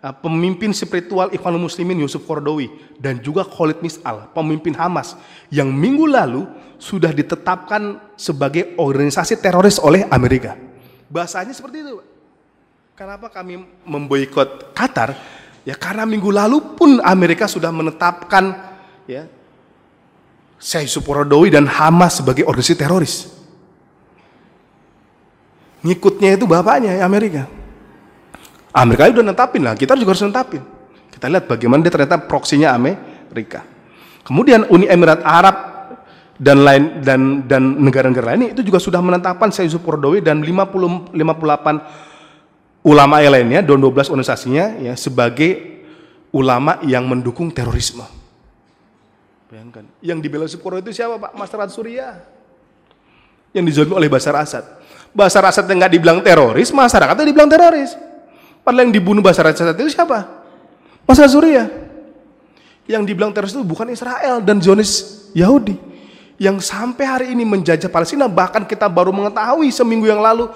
pemimpin 0.00 0.72
spiritual 0.72 1.28
Ikhwanul 1.28 1.68
Muslimin 1.68 2.00
Yusuf 2.00 2.24
Kordowi 2.24 2.72
dan 2.96 3.20
juga 3.20 3.44
Khalid 3.44 3.84
Mis'al, 3.84 4.32
pemimpin 4.32 4.72
Hamas 4.72 5.12
yang 5.52 5.68
minggu 5.68 6.08
lalu 6.08 6.48
sudah 6.80 7.12
ditetapkan 7.12 8.00
sebagai 8.16 8.72
organisasi 8.80 9.36
teroris 9.36 9.76
oleh 9.76 10.08
Amerika. 10.08 10.56
Bahasanya 11.12 11.52
seperti 11.52 11.84
itu. 11.84 12.00
Kenapa 12.96 13.28
kami 13.28 13.60
memboikot 13.84 14.72
Qatar? 14.72 15.12
Ya 15.68 15.76
karena 15.76 16.08
minggu 16.08 16.32
lalu 16.32 16.80
pun 16.80 17.04
Amerika 17.04 17.44
sudah 17.44 17.68
menetapkan 17.68 18.56
ya 19.04 19.28
Syekh 20.56 20.88
Suporodowi 20.88 21.52
dan 21.52 21.68
Hamas 21.68 22.24
sebagai 22.24 22.48
organisasi 22.48 22.76
teroris. 22.80 23.14
Ngikutnya 25.84 26.36
itu 26.36 26.44
bapaknya 26.48 27.00
Amerika. 27.04 27.59
Amerika 28.70 29.10
udah 29.10 29.26
netapin 29.34 29.62
lah, 29.66 29.74
kita 29.74 29.98
juga 29.98 30.14
harus 30.14 30.24
netapin. 30.24 30.62
Kita 31.10 31.26
lihat 31.26 31.50
bagaimana 31.50 31.82
dia 31.82 31.92
ternyata 31.92 32.22
proksinya 32.22 32.70
Amerika. 32.70 33.66
Kemudian 34.22 34.64
Uni 34.70 34.86
Emirat 34.86 35.20
Arab 35.26 35.56
dan 36.40 36.64
lain 36.64 37.04
dan 37.04 37.44
dan 37.44 37.62
negara-negara 37.82 38.32
lain 38.32 38.56
itu 38.56 38.64
juga 38.64 38.80
sudah 38.80 39.02
menetapkan 39.02 39.52
Syekh 39.52 39.76
Suporodowi 39.76 40.24
dan 40.24 40.40
50 40.40 41.12
58 41.12 42.86
ulama 42.86 43.20
yang 43.20 43.32
lainnya, 43.36 43.60
dan 43.60 43.76
12 43.76 44.08
organisasinya 44.08 44.80
ya 44.80 44.94
sebagai 44.96 45.84
ulama 46.32 46.80
yang 46.86 47.04
mendukung 47.04 47.52
terorisme. 47.52 48.06
Bayangkan, 49.50 49.82
yang 49.98 50.22
dibela 50.22 50.46
Sukoro 50.46 50.78
itu 50.78 50.94
siapa 50.94 51.18
Pak? 51.18 51.34
Masyarakat 51.34 51.70
Suriah. 51.74 52.22
Yang 53.50 53.64
dizolimi 53.74 53.98
oleh 53.98 54.06
Basar 54.06 54.38
Asad. 54.38 54.62
Basar 55.10 55.42
Asad 55.42 55.66
yang 55.66 55.82
nggak 55.82 55.92
dibilang 55.98 56.18
teroris, 56.22 56.70
masyarakatnya 56.70 57.26
dibilang 57.26 57.50
teroris. 57.50 57.98
Padahal 58.60 58.88
yang 58.88 58.92
dibunuh 58.92 59.24
Basar 59.24 59.48
Asad 59.48 59.72
itu 59.76 59.90
siapa? 59.92 60.28
Masyarakat 61.08 61.32
Suriah. 61.32 61.68
Yang 62.84 63.02
dibilang 63.06 63.30
teroris 63.30 63.54
itu 63.54 63.62
bukan 63.62 63.88
Israel 63.90 64.42
dan 64.42 64.58
Zionis 64.58 65.24
Yahudi. 65.32 65.78
Yang 66.40 66.72
sampai 66.72 67.04
hari 67.04 67.26
ini 67.36 67.44
menjajah 67.44 67.92
Palestina, 67.92 68.24
bahkan 68.24 68.64
kita 68.64 68.88
baru 68.88 69.12
mengetahui 69.12 69.68
seminggu 69.68 70.08
yang 70.08 70.24
lalu 70.24 70.48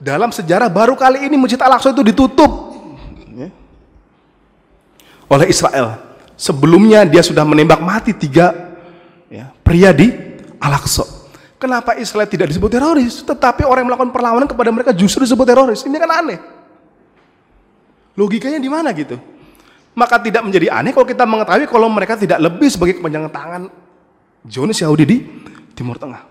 dalam 0.00 0.32
sejarah 0.34 0.66
baru 0.66 0.98
kali 0.98 1.28
ini 1.28 1.36
Masjid 1.36 1.60
Al-Aqsa 1.60 1.92
itu 1.92 2.02
ditutup 2.02 2.50
ya, 3.36 3.48
oleh 5.30 5.46
Israel. 5.46 6.00
Sebelumnya 6.34 7.04
dia 7.04 7.20
sudah 7.20 7.44
menembak 7.44 7.78
mati 7.78 8.16
tiga 8.16 8.74
ya, 9.28 9.52
pria 9.62 9.92
di 9.92 10.10
Al-Aqsa. 10.58 11.04
Kenapa 11.60 11.94
Israel 12.00 12.24
tidak 12.24 12.48
disebut 12.48 12.72
teroris, 12.72 13.20
tetapi 13.20 13.68
orang 13.68 13.84
yang 13.84 13.92
melakukan 13.92 14.10
perlawanan 14.10 14.48
kepada 14.48 14.72
mereka 14.72 14.90
justru 14.96 15.28
disebut 15.28 15.44
teroris? 15.44 15.84
Ini 15.84 15.96
kan 16.00 16.10
aneh. 16.10 16.40
Logikanya 18.18 18.58
di 18.58 18.70
mana 18.70 18.90
gitu? 18.94 19.18
Maka 19.94 20.22
tidak 20.22 20.46
menjadi 20.46 20.70
aneh 20.70 20.94
kalau 20.94 21.06
kita 21.06 21.26
mengetahui 21.26 21.66
kalau 21.66 21.90
mereka 21.90 22.14
tidak 22.14 22.38
lebih 22.38 22.70
sebagai 22.70 23.02
kepanjangan 23.02 23.30
tangan 23.30 23.62
Zionis 24.46 24.80
Yahudi 24.80 25.04
di 25.04 25.16
Timur 25.74 25.98
Tengah. 25.98 26.30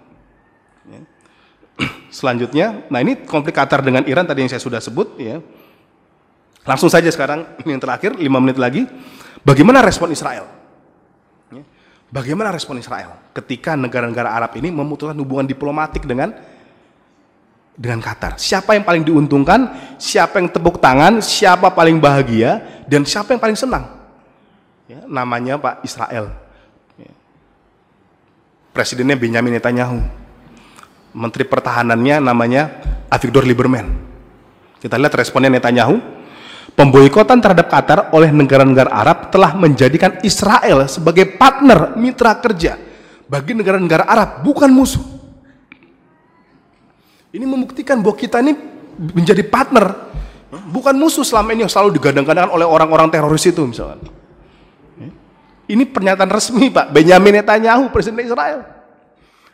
Selanjutnya, 2.19 2.87
nah 2.91 2.99
ini 2.99 3.23
konflik 3.23 3.55
Qatar 3.55 3.79
dengan 3.83 4.03
Iran 4.07 4.27
tadi 4.27 4.43
yang 4.43 4.51
saya 4.51 4.61
sudah 4.61 4.79
sebut 4.83 5.15
ya. 5.19 5.39
Langsung 6.67 6.91
saja 6.91 7.07
sekarang 7.09 7.47
yang 7.71 7.79
terakhir 7.79 8.15
5 8.15 8.25
menit 8.43 8.57
lagi. 8.59 8.83
Bagaimana 9.39 9.79
respon 9.79 10.11
Israel? 10.11 10.45
Ya. 11.47 11.63
Bagaimana 12.11 12.51
respon 12.51 12.75
Israel 12.75 13.15
ketika 13.31 13.79
negara-negara 13.79 14.35
Arab 14.35 14.51
ini 14.59 14.67
memutuskan 14.67 15.15
hubungan 15.15 15.47
diplomatik 15.47 16.03
dengan 16.03 16.35
dengan 17.79 18.03
Qatar? 18.03 18.35
Siapa 18.35 18.75
yang 18.75 18.83
paling 18.83 19.07
diuntungkan? 19.07 19.95
Siapa 19.95 20.43
yang 20.43 20.51
tepuk 20.51 20.83
tangan? 20.83 21.23
Siapa 21.23 21.71
paling 21.71 21.95
bahagia? 22.03 22.83
Dan 22.83 23.07
siapa 23.07 23.31
yang 23.31 23.39
paling 23.39 23.55
senang? 23.55 23.87
Ya, 24.91 25.07
namanya 25.07 25.55
Pak 25.55 25.87
Israel. 25.87 26.27
Ya. 26.99 27.13
Presidennya 28.75 29.15
Benjamin 29.15 29.55
Netanyahu 29.55 30.03
Menteri 31.13 31.45
Pertahanannya 31.45 32.21
namanya 32.21 32.69
Avigdor 33.09 33.45
Lieberman. 33.45 33.85
Kita 34.77 34.95
lihat 34.99 35.13
responnya 35.17 35.49
Netanyahu. 35.49 36.19
Pemboikotan 36.77 37.43
terhadap 37.43 37.67
Qatar 37.67 37.99
oleh 38.15 38.31
negara-negara 38.31 38.87
Arab 38.87 39.33
telah 39.35 39.51
menjadikan 39.51 40.21
Israel 40.23 40.87
sebagai 40.87 41.35
partner 41.35 41.97
mitra 41.99 42.39
kerja 42.39 42.79
bagi 43.27 43.51
negara-negara 43.51 44.07
Arab, 44.07 44.47
bukan 44.47 44.71
musuh. 44.71 45.18
Ini 47.29 47.45
membuktikan 47.45 48.01
bahwa 48.01 48.17
kita 48.17 48.41
ini 48.41 48.57
menjadi 48.97 49.45
partner, 49.45 50.09
bukan 50.73 50.97
musuh 50.97 51.21
selama 51.21 51.53
ini 51.53 51.65
yang 51.65 51.71
selalu 51.71 51.93
digadang-gadangkan 52.01 52.49
oleh 52.49 52.65
orang-orang 52.65 53.07
teroris 53.13 53.45
itu 53.45 53.61
misalnya. 53.61 54.09
Ini 55.69 55.85
pernyataan 55.85 56.33
resmi 56.33 56.73
Pak 56.73 56.89
Benjamin 56.89 57.37
Netanyahu, 57.37 57.93
Presiden 57.93 58.25
Israel. 58.25 58.65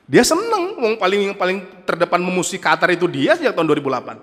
Dia 0.07 0.23
senang, 0.23 0.79
yang 0.79 0.95
paling 0.95 1.21
yang 1.27 1.35
paling 1.35 1.83
terdepan 1.83 2.23
memusuhi 2.23 2.55
Qatar 2.61 2.87
itu 2.95 3.03
dia 3.11 3.35
sejak 3.35 3.51
tahun 3.51 3.67
2008. 3.75 4.15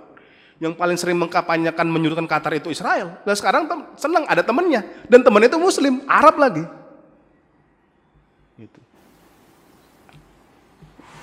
Yang 0.63 0.79
paling 0.79 0.97
sering 0.97 1.19
mengkapanyakan 1.21 1.87
menyuruhkan 1.93 2.25
Qatar 2.25 2.57
itu 2.57 2.73
Israel. 2.73 3.21
Dan 3.29 3.35
sekarang 3.37 3.69
senang 4.01 4.25
ada 4.25 4.41
temannya 4.41 5.05
dan 5.11 5.21
temannya 5.21 5.53
itu 5.53 5.61
Muslim, 5.61 6.01
Arab 6.09 6.41
lagi. 6.41 6.65
Gitu. 8.57 8.79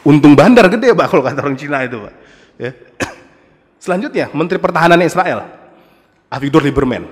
Untung 0.06 0.38
bandar 0.38 0.68
gede 0.70 0.92
pak 0.92 1.08
kalau 1.08 1.24
kata 1.24 1.40
orang 1.40 1.58
Cina 1.58 1.82
itu 1.88 1.98
pak. 2.04 2.14
Ya. 2.60 2.76
Selanjutnya 3.84 4.28
Menteri 4.36 4.60
Pertahanan 4.60 4.99
Israel, 4.99 5.47
Avigdor 6.28 6.62
Lieberman. 6.62 7.07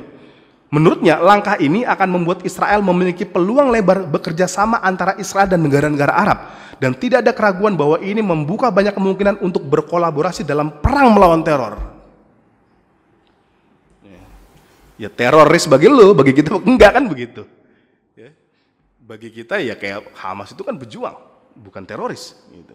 Menurutnya 0.68 1.16
langkah 1.24 1.56
ini 1.56 1.88
akan 1.88 2.20
membuat 2.20 2.44
Israel 2.44 2.84
memiliki 2.84 3.24
peluang 3.24 3.72
lebar 3.72 4.04
bekerja 4.04 4.52
sama 4.52 4.84
antara 4.84 5.16
Israel 5.16 5.48
dan 5.48 5.64
negara-negara 5.64 6.12
Arab 6.12 6.52
dan 6.84 6.92
tidak 6.92 7.24
ada 7.24 7.32
keraguan 7.32 7.80
bahwa 7.80 8.04
ini 8.04 8.20
membuka 8.20 8.68
banyak 8.68 8.92
kemungkinan 8.92 9.40
untuk 9.40 9.64
berkolaborasi 9.64 10.44
dalam 10.44 10.70
perang 10.84 11.16
melawan 11.16 11.40
teror. 11.40 11.98
Ya 14.98 15.14
teroris 15.14 15.70
bagi 15.70 15.86
lo, 15.86 16.18
bagi 16.18 16.34
kita 16.34 16.58
enggak 16.74 16.92
kan 16.98 17.06
begitu. 17.06 17.46
Ya. 18.18 18.34
Bagi 18.98 19.30
kita 19.30 19.62
ya 19.62 19.78
kayak 19.78 20.10
Hamas 20.18 20.52
itu 20.52 20.66
kan 20.66 20.74
berjuang, 20.74 21.16
bukan 21.54 21.86
teroris. 21.86 22.34
Gitu. 22.50 22.74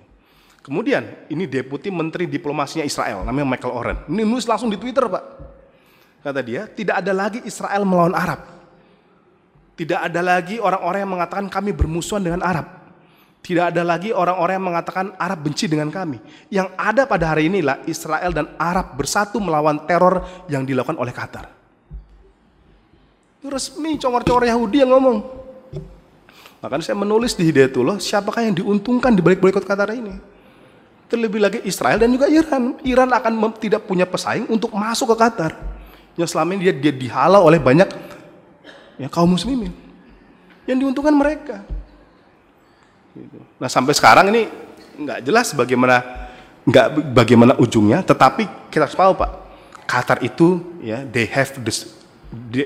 Kemudian 0.62 1.26
ini 1.26 1.50
deputi 1.50 1.90
menteri 1.90 2.30
diplomasinya 2.30 2.86
Israel 2.86 3.26
namanya 3.26 3.58
Michael 3.58 3.74
Oren. 3.74 3.98
Ini 4.06 4.22
nulis 4.22 4.46
langsung 4.46 4.70
di 4.70 4.78
Twitter, 4.78 5.10
Pak. 5.10 5.24
Kata 6.22 6.38
dia, 6.38 6.70
tidak 6.70 7.02
ada 7.02 7.10
lagi 7.10 7.42
Israel 7.42 7.82
melawan 7.82 8.14
Arab. 8.14 8.46
Tidak 9.74 9.98
ada 9.98 10.22
lagi 10.22 10.62
orang-orang 10.62 11.02
yang 11.02 11.12
mengatakan 11.18 11.50
kami 11.50 11.74
bermusuhan 11.74 12.22
dengan 12.22 12.46
Arab. 12.46 12.78
Tidak 13.42 13.74
ada 13.74 13.82
lagi 13.82 14.14
orang-orang 14.14 14.54
yang 14.54 14.66
mengatakan 14.70 15.06
Arab 15.18 15.42
benci 15.42 15.66
dengan 15.66 15.90
kami. 15.90 16.22
Yang 16.46 16.70
ada 16.78 17.10
pada 17.10 17.34
hari 17.34 17.50
inilah 17.50 17.82
Israel 17.90 18.30
dan 18.30 18.54
Arab 18.54 18.94
bersatu 18.94 19.42
melawan 19.42 19.82
teror 19.82 20.46
yang 20.46 20.62
dilakukan 20.62 20.94
oleh 20.94 21.10
Qatar. 21.10 21.50
Itu 23.42 23.50
resmi 23.50 23.98
congor-congor 23.98 24.46
Yahudi 24.46 24.86
yang 24.86 24.94
ngomong. 24.94 25.18
Makanya 26.62 26.86
saya 26.86 26.94
menulis 26.94 27.34
di 27.34 27.50
Hidayatullah, 27.50 27.98
siapakah 27.98 28.46
yang 28.46 28.54
diuntungkan 28.54 29.10
di 29.10 29.18
balik 29.18 29.42
boykot 29.42 29.66
Qatar 29.66 29.90
ini? 29.90 30.31
Terlebih 31.12 31.44
lagi 31.44 31.58
Israel 31.68 32.00
dan 32.00 32.08
juga 32.08 32.24
Iran. 32.24 32.80
Iran 32.88 33.12
akan 33.12 33.52
tidak 33.60 33.84
punya 33.84 34.08
pesaing 34.08 34.48
untuk 34.48 34.72
masuk 34.72 35.12
ke 35.12 35.16
Qatar. 35.20 35.52
Yang 36.16 36.32
selama 36.32 36.56
ini 36.56 36.72
dia, 36.72 36.72
dia 36.72 36.92
dihalau 36.92 37.44
oleh 37.44 37.60
banyak 37.60 37.84
ya, 38.96 39.12
kaum 39.12 39.28
muslimin. 39.28 39.76
Yang 40.64 40.88
diuntungkan 40.88 41.12
mereka. 41.12 41.68
Gitu. 43.12 43.44
Nah 43.60 43.68
sampai 43.68 43.92
sekarang 43.92 44.32
ini 44.32 44.48
nggak 45.04 45.20
jelas 45.20 45.52
bagaimana 45.52 46.00
nggak 46.64 47.12
bagaimana 47.12 47.52
ujungnya, 47.60 48.00
tetapi 48.00 48.72
kita 48.72 48.88
harus 48.88 48.96
tahu 48.96 49.12
pak, 49.12 49.30
Qatar 49.84 50.24
itu 50.24 50.80
ya 50.80 51.04
they 51.04 51.28
have 51.28 51.52
the, 51.60 51.72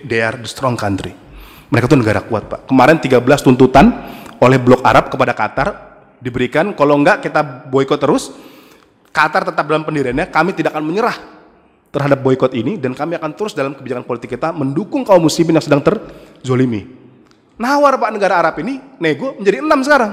they 0.07 0.23
are 0.23 0.39
the 0.39 0.47
strong 0.47 0.79
country. 0.79 1.19
Mereka 1.67 1.91
tuh 1.91 1.99
negara 1.99 2.23
kuat 2.23 2.47
pak. 2.47 2.71
Kemarin 2.71 3.03
13 3.03 3.27
tuntutan 3.43 3.91
oleh 4.39 4.59
blok 4.63 4.87
Arab 4.87 5.11
kepada 5.11 5.35
Qatar 5.35 5.86
diberikan, 6.23 6.73
kalau 6.77 7.01
nggak 7.01 7.25
kita 7.25 7.69
boykot 7.69 8.01
terus, 8.01 8.33
Qatar 9.11 9.49
tetap 9.49 9.65
dalam 9.65 9.81
pendiriannya, 9.85 10.29
kami 10.29 10.53
tidak 10.53 10.77
akan 10.77 10.85
menyerah 10.85 11.17
terhadap 11.89 12.21
boykot 12.21 12.53
ini 12.53 12.77
dan 12.77 12.93
kami 12.93 13.17
akan 13.17 13.33
terus 13.33 13.57
dalam 13.57 13.73
kebijakan 13.73 14.05
politik 14.05 14.37
kita 14.37 14.53
mendukung 14.53 15.01
kaum 15.09 15.25
muslimin 15.25 15.57
yang 15.57 15.65
sedang 15.65 15.81
terzolimi. 15.81 16.85
Nawar 17.57 17.97
Pak 17.97 18.11
negara 18.13 18.37
Arab 18.37 18.61
ini 18.61 18.77
nego 19.01 19.33
menjadi 19.41 19.65
enam 19.65 19.81
sekarang 19.81 20.13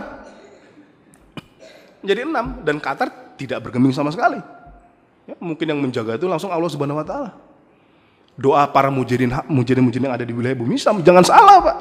menjadi 2.04 2.22
enam 2.28 2.46
dan 2.68 2.76
Qatar 2.84 3.08
tidak 3.40 3.64
bergeming 3.64 3.96
sama 3.96 4.12
sekali. 4.12 4.38
Ya, 5.24 5.40
mungkin 5.40 5.72
yang 5.72 5.80
menjaga 5.80 6.20
itu 6.20 6.28
langsung 6.28 6.52
Allah 6.52 6.68
Subhanahu 6.68 7.00
Wa 7.00 7.08
Taala. 7.08 7.32
Doa 8.36 8.68
para 8.68 8.92
mujahidin 8.92 9.32
mujahidin 9.48 9.88
yang 9.88 10.14
ada 10.14 10.28
di 10.28 10.36
wilayah 10.36 10.58
bumi 10.58 10.76
Islam 10.76 11.00
jangan 11.00 11.24
salah 11.24 11.58
pak. 11.64 11.78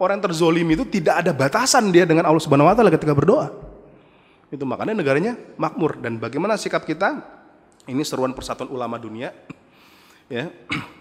Orang 0.00 0.16
yang 0.16 0.32
terzolim 0.32 0.64
itu 0.72 0.88
tidak 0.88 1.20
ada 1.20 1.36
batasan 1.36 1.92
dia 1.92 2.08
dengan 2.08 2.24
Allah 2.24 2.40
Subhanahu 2.40 2.72
Wa 2.72 2.74
Taala 2.74 2.88
ketika 2.88 3.12
berdoa. 3.12 3.52
Itu 4.48 4.64
makanya 4.64 4.96
negaranya 4.96 5.36
makmur 5.60 6.00
dan 6.00 6.16
bagaimana 6.16 6.56
sikap 6.56 6.88
kita? 6.88 7.20
Ini 7.84 8.00
seruan 8.00 8.32
Persatuan 8.32 8.72
Ulama 8.72 8.96
Dunia. 8.96 9.28
Ya, 10.32 10.48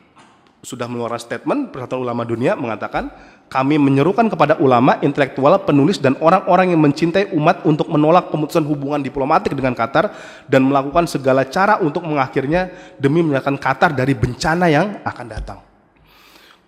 sudah 0.69 0.91
mengeluarkan 0.91 1.15
statement 1.15 1.71
Persatuan 1.71 2.03
Ulama 2.03 2.27
Dunia 2.27 2.59
mengatakan 2.59 3.07
kami 3.47 3.79
menyerukan 3.79 4.27
kepada 4.27 4.59
ulama, 4.59 4.99
intelektual, 4.99 5.63
penulis 5.63 5.97
dan 6.03 6.19
orang-orang 6.19 6.75
yang 6.75 6.83
mencintai 6.83 7.31
umat 7.33 7.63
untuk 7.63 7.87
menolak 7.87 8.29
pemutusan 8.29 8.67
hubungan 8.67 8.99
diplomatik 8.99 9.55
dengan 9.55 9.79
Qatar 9.79 10.11
dan 10.45 10.67
melakukan 10.67 11.07
segala 11.07 11.47
cara 11.47 11.79
untuk 11.79 12.03
mengakhirnya 12.03 12.69
demi 12.99 13.23
menyelamatkan 13.23 13.57
Qatar 13.63 13.95
dari 13.95 14.11
bencana 14.11 14.67
yang 14.67 14.99
akan 15.07 15.25
datang. 15.31 15.59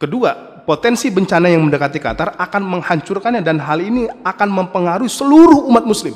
Kedua, 0.01 0.50
potensi 0.63 1.11
bencana 1.11 1.51
yang 1.51 1.65
mendekati 1.67 1.99
Qatar 1.99 2.39
akan 2.39 2.61
menghancurkannya 2.63 3.41
dan 3.43 3.59
hal 3.59 3.81
ini 3.83 4.07
akan 4.23 4.49
mempengaruhi 4.49 5.11
seluruh 5.11 5.67
umat 5.67 5.83
muslim. 5.83 6.15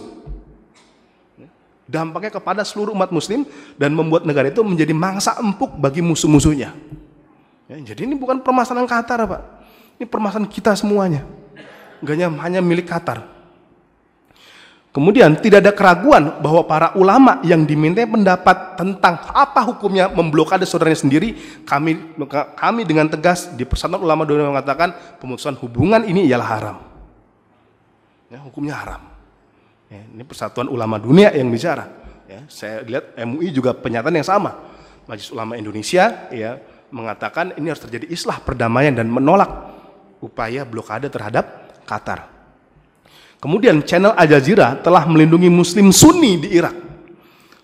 Dampaknya 1.86 2.34
kepada 2.34 2.66
seluruh 2.66 2.98
umat 2.98 3.14
muslim 3.14 3.46
dan 3.78 3.93
membuat 3.93 4.26
negara 4.26 4.50
itu 4.50 4.66
menjadi 4.66 4.89
mangsa 4.96 5.38
empuk 5.38 5.78
bagi 5.78 6.02
musuh-musuhnya. 6.02 6.74
Ya, 7.70 7.76
jadi 7.93 8.10
ini 8.10 8.18
bukan 8.18 8.41
permasalahan 8.41 8.89
Qatar, 8.89 9.26
Pak. 9.26 9.41
Ini 10.02 10.06
permasalahan 10.10 10.50
kita 10.50 10.74
semuanya. 10.74 11.22
Gak 12.02 12.18
hanya 12.41 12.62
milik 12.62 12.89
Qatar. 12.89 13.34
Kemudian 14.96 15.36
tidak 15.43 15.60
ada 15.60 15.76
keraguan 15.76 16.39
bahwa 16.39 16.64
para 16.64 16.96
ulama 16.96 17.43
yang 17.43 17.68
diminta 17.68 18.00
pendapat 18.08 18.80
tentang 18.80 19.28
apa 19.28 19.60
hukumnya 19.68 20.08
memblokade 20.08 20.64
saudaranya 20.64 21.04
sendiri, 21.04 21.36
kami 21.68 22.16
kami 22.56 22.88
dengan 22.88 23.12
tegas 23.12 23.52
di 23.52 23.68
Persatuan 23.68 24.00
Ulama 24.00 24.24
Dunia 24.24 24.48
mengatakan 24.48 24.96
pemutusan 25.20 25.60
hubungan 25.60 26.08
ini 26.08 26.24
ialah 26.32 26.48
haram. 26.48 26.78
Ya, 28.32 28.39
hukumnya 28.39 28.80
haram. 28.80 29.04
Ya, 29.91 30.00
ini 30.16 30.24
Persatuan 30.24 30.72
Ulama 30.72 30.96
Dunia 30.96 31.28
yang 31.36 31.52
bicara. 31.52 31.91
Ya, 32.32 32.48
saya 32.48 32.80
lihat 32.88 33.20
MUI 33.20 33.52
juga 33.52 33.76
pernyataan 33.76 34.16
yang 34.16 34.24
sama. 34.24 34.56
Majelis 35.12 35.28
Ulama 35.36 35.60
Indonesia 35.60 36.32
ya 36.32 36.56
mengatakan 36.88 37.52
ini 37.60 37.68
harus 37.68 37.84
terjadi 37.84 38.08
islah 38.08 38.39
perdamaian 38.39 38.96
dan 38.96 39.12
menolak 39.12 39.76
upaya 40.24 40.64
blokade 40.64 41.12
terhadap 41.12 41.68
Qatar. 41.84 42.34
Kemudian 43.46 43.86
channel 43.86 44.18
Al 44.18 44.26
Jazeera 44.26 44.74
telah 44.82 45.06
melindungi 45.06 45.54
muslim 45.54 45.93
sunni 45.93 46.41
di 46.41 46.58
Irak. 46.58 46.74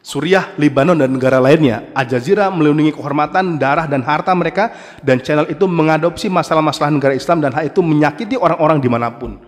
Suriah, 0.06 0.54
Lebanon, 0.62 0.94
dan 0.94 1.10
negara 1.10 1.42
lainnya. 1.42 1.90
Al 1.98 2.06
Jazeera 2.06 2.54
melindungi 2.54 2.94
kehormatan, 2.94 3.58
darah, 3.58 3.90
dan 3.90 4.06
harta 4.06 4.30
mereka 4.38 4.78
dan 5.02 5.26
channel 5.26 5.50
itu 5.50 5.66
mengadopsi 5.66 6.30
masalah-masalah 6.30 6.94
negara 6.94 7.18
Islam 7.18 7.42
dan 7.42 7.50
hal 7.58 7.66
itu 7.66 7.82
menyakiti 7.82 8.38
orang-orang 8.38 8.78
di 8.78 8.90
mana 8.94 9.10
pun. 9.10 9.42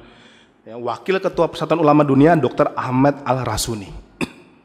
Ya, 0.65 0.73
Wakil 0.73 1.21
Ketua 1.21 1.53
Persatuan 1.53 1.77
Ulama 1.77 2.01
Dunia 2.01 2.33
Dr. 2.33 2.73
Ahmad 2.73 3.21
Al-Rasuni. 3.21 3.93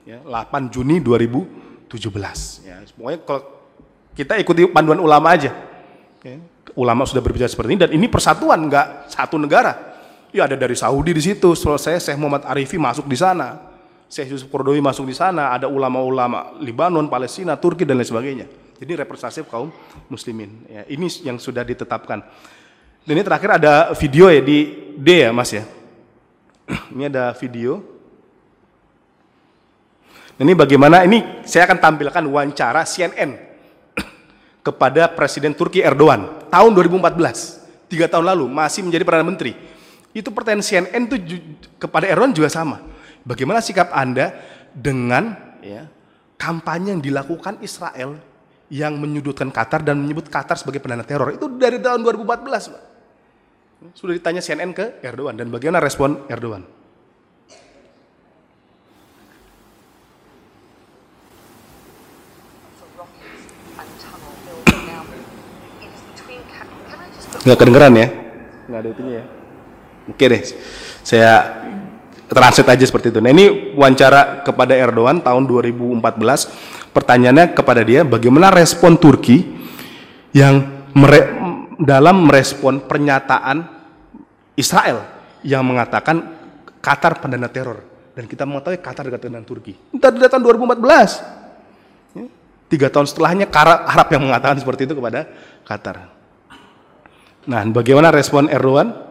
Ya, 0.09 0.25
8 0.25 0.73
Juni 0.73 1.05
2017. 1.05 2.65
Ya, 2.65 2.81
pokoknya 2.97 3.19
kalau 3.29 3.43
kita 4.17 4.41
ikuti 4.41 4.65
panduan 4.73 5.05
ulama 5.05 5.37
aja. 5.37 5.53
Ulama 6.73 7.05
sudah 7.05 7.21
berbicara 7.21 7.53
seperti 7.53 7.77
ini 7.77 7.81
dan 7.85 7.93
ini 7.93 8.09
persatuan, 8.09 8.73
nggak 8.73 9.13
satu 9.13 9.37
negara. 9.37 9.88
Ya 10.29 10.45
ada 10.45 10.57
dari 10.61 10.77
Saudi 10.77 11.17
di 11.17 11.23
situ, 11.25 11.57
selesai 11.57 12.05
Syekh 12.05 12.19
Muhammad 12.21 12.45
Arifi 12.45 12.77
masuk 12.77 13.09
di 13.09 13.17
sana. 13.17 13.65
Syekh 14.09 14.37
Yusuf 14.37 14.49
Kordowi 14.49 14.81
masuk 14.81 15.09
di 15.09 15.17
sana, 15.17 15.53
ada 15.53 15.69
ulama-ulama 15.69 16.57
Libanon, 16.61 17.09
Palestina, 17.09 17.57
Turki 17.57 17.85
dan 17.85 18.01
lain 18.01 18.09
sebagainya. 18.09 18.47
Jadi 18.79 18.93
representatif 18.95 19.49
kaum 19.49 19.73
muslimin. 20.09 20.65
Ya, 20.69 20.83
ini 20.89 21.09
yang 21.25 21.37
sudah 21.41 21.65
ditetapkan. 21.65 22.25
Dan 23.05 23.13
ini 23.17 23.25
terakhir 23.25 23.57
ada 23.57 23.93
video 23.97 24.29
ya 24.29 24.41
di 24.45 24.93
D 24.97 25.29
ya 25.29 25.31
Mas 25.33 25.51
ya. 25.53 25.65
Ini 26.93 27.09
ada 27.09 27.33
video. 27.33 27.81
Ini 30.39 30.53
bagaimana 30.55 31.03
ini 31.03 31.43
saya 31.43 31.67
akan 31.67 31.81
tampilkan 31.81 32.23
wawancara 32.29 32.85
CNN 32.85 33.35
kepada 34.67 35.11
Presiden 35.11 35.57
Turki 35.57 35.83
Erdogan 35.83 36.47
tahun 36.53 36.71
2014, 36.77 37.91
tiga 37.91 38.07
tahun 38.07 38.37
lalu 38.37 38.47
masih 38.47 38.87
menjadi 38.87 39.03
perdana 39.03 39.27
menteri. 39.27 39.57
Itu 40.19 40.35
pertanyaan 40.35 40.67
CNN 40.67 41.07
itu 41.07 41.17
kepada 41.79 42.11
Erdogan 42.11 42.35
juga 42.35 42.51
sama. 42.51 42.83
Bagaimana 43.23 43.63
sikap 43.63 43.95
anda 43.95 44.35
dengan 44.75 45.39
ya, 45.63 45.87
kampanye 46.35 46.99
yang 46.99 47.03
dilakukan 47.03 47.63
Israel 47.63 48.19
yang 48.67 48.99
menyudutkan 48.99 49.55
Qatar 49.55 49.87
dan 49.87 50.03
menyebut 50.03 50.27
Qatar 50.27 50.59
sebagai 50.59 50.83
pendana 50.83 51.07
teror 51.07 51.31
itu 51.31 51.47
dari 51.55 51.79
tahun 51.79 52.03
2014, 52.03 52.75
Pak. 52.75 52.83
Sudah 53.95 54.19
ditanya 54.19 54.43
CNN 54.43 54.75
ke 54.75 54.99
Erdogan 55.07 55.39
dan 55.39 55.55
bagaimana 55.55 55.79
respon 55.79 56.27
Erdogan? 56.27 56.67
nggak 67.39 67.65
kedengeran 67.65 67.95
ya 67.97 68.09
nggak 68.69 68.81
ada 68.83 68.89
itunya 68.93 69.15
ya 69.23 69.38
oke 70.09 70.25
deh 70.25 70.43
saya 71.05 71.65
translate 72.29 72.77
aja 72.77 72.85
seperti 72.85 73.09
itu. 73.09 73.19
Nah 73.25 73.33
ini 73.33 73.73
wawancara 73.73 74.45
kepada 74.45 74.77
Erdogan 74.77 75.25
tahun 75.25 75.49
2014 75.49 76.93
pertanyaannya 76.93 77.57
kepada 77.57 77.81
dia 77.81 78.05
bagaimana 78.05 78.53
respon 78.53 79.01
Turki 79.01 79.49
yang 80.37 80.85
mere 80.93 81.33
dalam 81.81 82.29
merespon 82.29 82.85
pernyataan 82.85 83.65
Israel 84.59 85.09
yang 85.47 85.65
mengatakan 85.65 86.37
Qatar 86.79 87.19
pendana 87.25 87.49
teror? 87.49 87.81
Dan 88.13 88.27
kita 88.27 88.43
mengetahui 88.45 88.83
Qatar 88.83 89.07
dekat 89.07 89.31
dengan 89.31 89.47
Turki. 89.47 89.79
Dari 89.95 90.19
tahun 90.19 90.43
2014 90.43 92.19
ya. 92.19 92.27
tiga 92.67 92.91
tahun 92.91 93.07
setelahnya 93.07 93.47
Arab 93.87 94.09
yang 94.11 94.27
mengatakan 94.27 94.59
seperti 94.59 94.91
itu 94.91 94.99
kepada 94.99 95.31
Qatar. 95.63 96.11
Nah, 97.49 97.63
bagaimana 97.73 98.13
respon 98.13 98.51
Erdogan? 98.51 99.08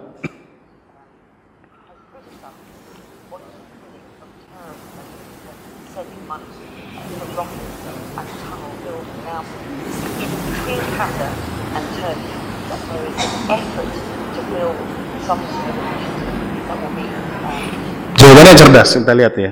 Jawabannya 18.17 18.53
cerdas, 18.55 18.89
kita 18.95 19.13
lihat 19.13 19.34
ya. 19.36 19.51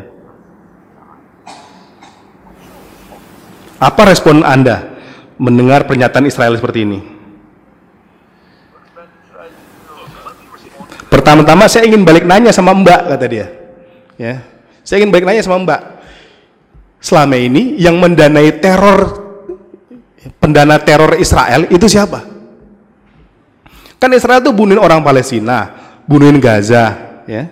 Apa 3.76 4.07
respon 4.07 4.39
Anda 4.41 4.95
mendengar 5.36 5.84
pernyataan 5.84 6.26
Israel 6.32 6.55
seperti 6.55 6.88
ini? 6.88 6.99
Pertama-tama 11.11 11.67
saya 11.67 11.88
ingin 11.88 12.07
balik 12.07 12.23
nanya 12.23 12.55
sama 12.55 12.71
Mbak 12.71 13.01
kata 13.11 13.26
dia. 13.28 13.47
Ya. 14.15 14.43
Saya 14.84 15.03
ingin 15.03 15.11
balik 15.11 15.28
nanya 15.28 15.43
sama 15.43 15.59
Mbak. 15.63 15.82
Selama 17.03 17.36
ini 17.36 17.76
yang 17.78 17.99
mendanai 17.99 18.49
teror 18.63 19.23
pendana 20.39 20.80
teror 20.82 21.19
Israel 21.19 21.67
itu 21.69 21.86
siapa? 21.86 22.34
Kan 24.06 24.14
Israel 24.14 24.38
itu 24.38 24.53
bunuhin 24.53 24.78
orang 24.78 25.01
Palestina, 25.01 25.74
bunuhin 26.06 26.38
Gaza, 26.38 26.93
ya. 27.26 27.49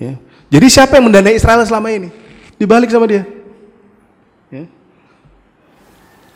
ya. 0.00 0.16
Jadi 0.48 0.66
siapa 0.72 0.96
yang 0.96 1.12
mendanai 1.12 1.36
Israel 1.36 1.60
selama 1.68 1.92
ini? 1.92 2.08
Dibalik 2.56 2.88
sama 2.88 3.04
dia. 3.04 3.28
Ya. 4.48 4.64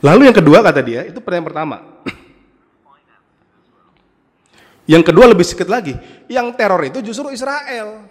Lalu 0.04 0.28
yang 0.28 0.36
kedua 0.36 0.60
kata 0.60 0.84
dia, 0.84 1.08
itu 1.08 1.16
pertanyaan 1.16 1.48
pertama. 1.48 1.76
Yang 4.92 5.02
kedua 5.08 5.32
lebih 5.32 5.48
sedikit 5.48 5.72
lagi, 5.72 5.96
yang 6.28 6.52
teror 6.52 6.84
itu 6.84 7.00
justru 7.00 7.32
Israel. 7.32 8.04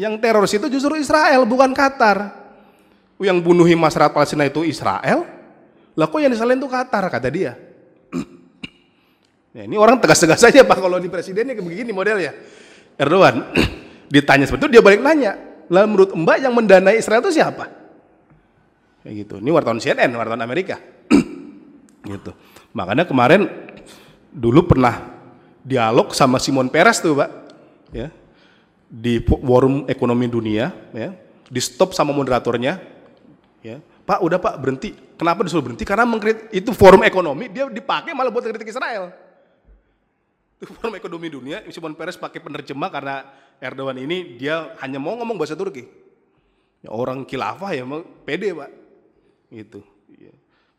Yang 0.00 0.14
teroris 0.24 0.56
itu 0.56 0.72
justru 0.72 0.96
Israel, 0.96 1.44
bukan 1.44 1.76
Qatar. 1.76 2.32
Yang 3.20 3.44
bunuhi 3.44 3.76
masyarakat 3.76 4.08
Palestina 4.08 4.48
itu 4.48 4.64
Israel, 4.64 5.28
lah 5.92 6.08
kok 6.08 6.16
yang 6.16 6.32
disalahin 6.32 6.64
itu 6.64 6.70
Qatar, 6.72 7.12
kata 7.12 7.28
dia. 7.28 7.60
Ya, 9.54 9.62
ini 9.66 9.76
orang 9.76 9.98
tegas-tegas 9.98 10.40
saja 10.40 10.62
Pak, 10.62 10.78
kalau 10.78 10.98
di 10.98 11.10
presidennya 11.10 11.54
begini 11.58 11.90
modelnya. 11.90 12.32
Erdogan, 13.00 13.50
ditanya 14.14 14.44
seperti 14.44 14.68
itu, 14.68 14.70
dia 14.78 14.82
balik 14.84 15.00
nanya. 15.00 15.38
Lah 15.70 15.86
menurut 15.86 16.12
Mbak 16.12 16.38
yang 16.42 16.52
mendanai 16.52 16.98
Israel 16.98 17.22
itu 17.22 17.38
siapa? 17.38 17.70
Kayak 19.00 19.14
gitu. 19.24 19.34
Ini 19.40 19.50
wartawan 19.54 19.80
CNN, 19.80 20.10
wartawan 20.12 20.42
Amerika. 20.42 20.76
gitu. 22.12 22.34
Makanya 22.74 23.06
kemarin 23.06 23.46
dulu 24.28 24.66
pernah 24.66 25.20
dialog 25.64 26.12
sama 26.12 26.36
Simon 26.42 26.68
Peres 26.68 27.00
tuh, 27.00 27.16
Pak. 27.16 27.30
Ya. 27.94 28.08
Di 28.90 29.22
forum 29.22 29.86
ekonomi 29.86 30.26
dunia, 30.26 30.74
ya. 30.92 31.14
Di 31.46 31.60
stop 31.62 31.94
sama 31.94 32.10
moderatornya, 32.10 32.82
ya. 33.62 33.78
Pak, 33.80 34.18
udah 34.26 34.38
Pak, 34.42 34.54
berhenti. 34.58 34.90
Kenapa 35.14 35.46
disuruh 35.46 35.70
berhenti? 35.70 35.86
Karena 35.86 36.02
mengkritik 36.02 36.50
itu 36.50 36.74
forum 36.74 37.06
ekonomi, 37.06 37.46
dia 37.46 37.70
dipakai 37.70 38.10
malah 38.10 38.34
buat 38.34 38.42
kritik 38.42 38.68
Israel. 38.74 39.29
Forum 40.60 40.92
ekonomi 40.92 41.32
dunia, 41.32 41.64
Simon 41.72 41.96
Peres 41.96 42.20
pakai 42.20 42.36
penerjemah 42.36 42.92
karena 42.92 43.24
Erdogan 43.56 43.96
ini 43.96 44.36
dia 44.36 44.76
hanya 44.84 45.00
mau 45.00 45.16
ngomong 45.16 45.40
bahasa 45.40 45.56
Turki. 45.56 45.88
Ya, 46.84 46.92
orang 46.92 47.24
khilafah 47.24 47.72
ya 47.72 47.84
pede, 48.28 48.52
Pak. 48.52 48.70
Gitu. 49.48 49.80
Ya. 50.20 50.32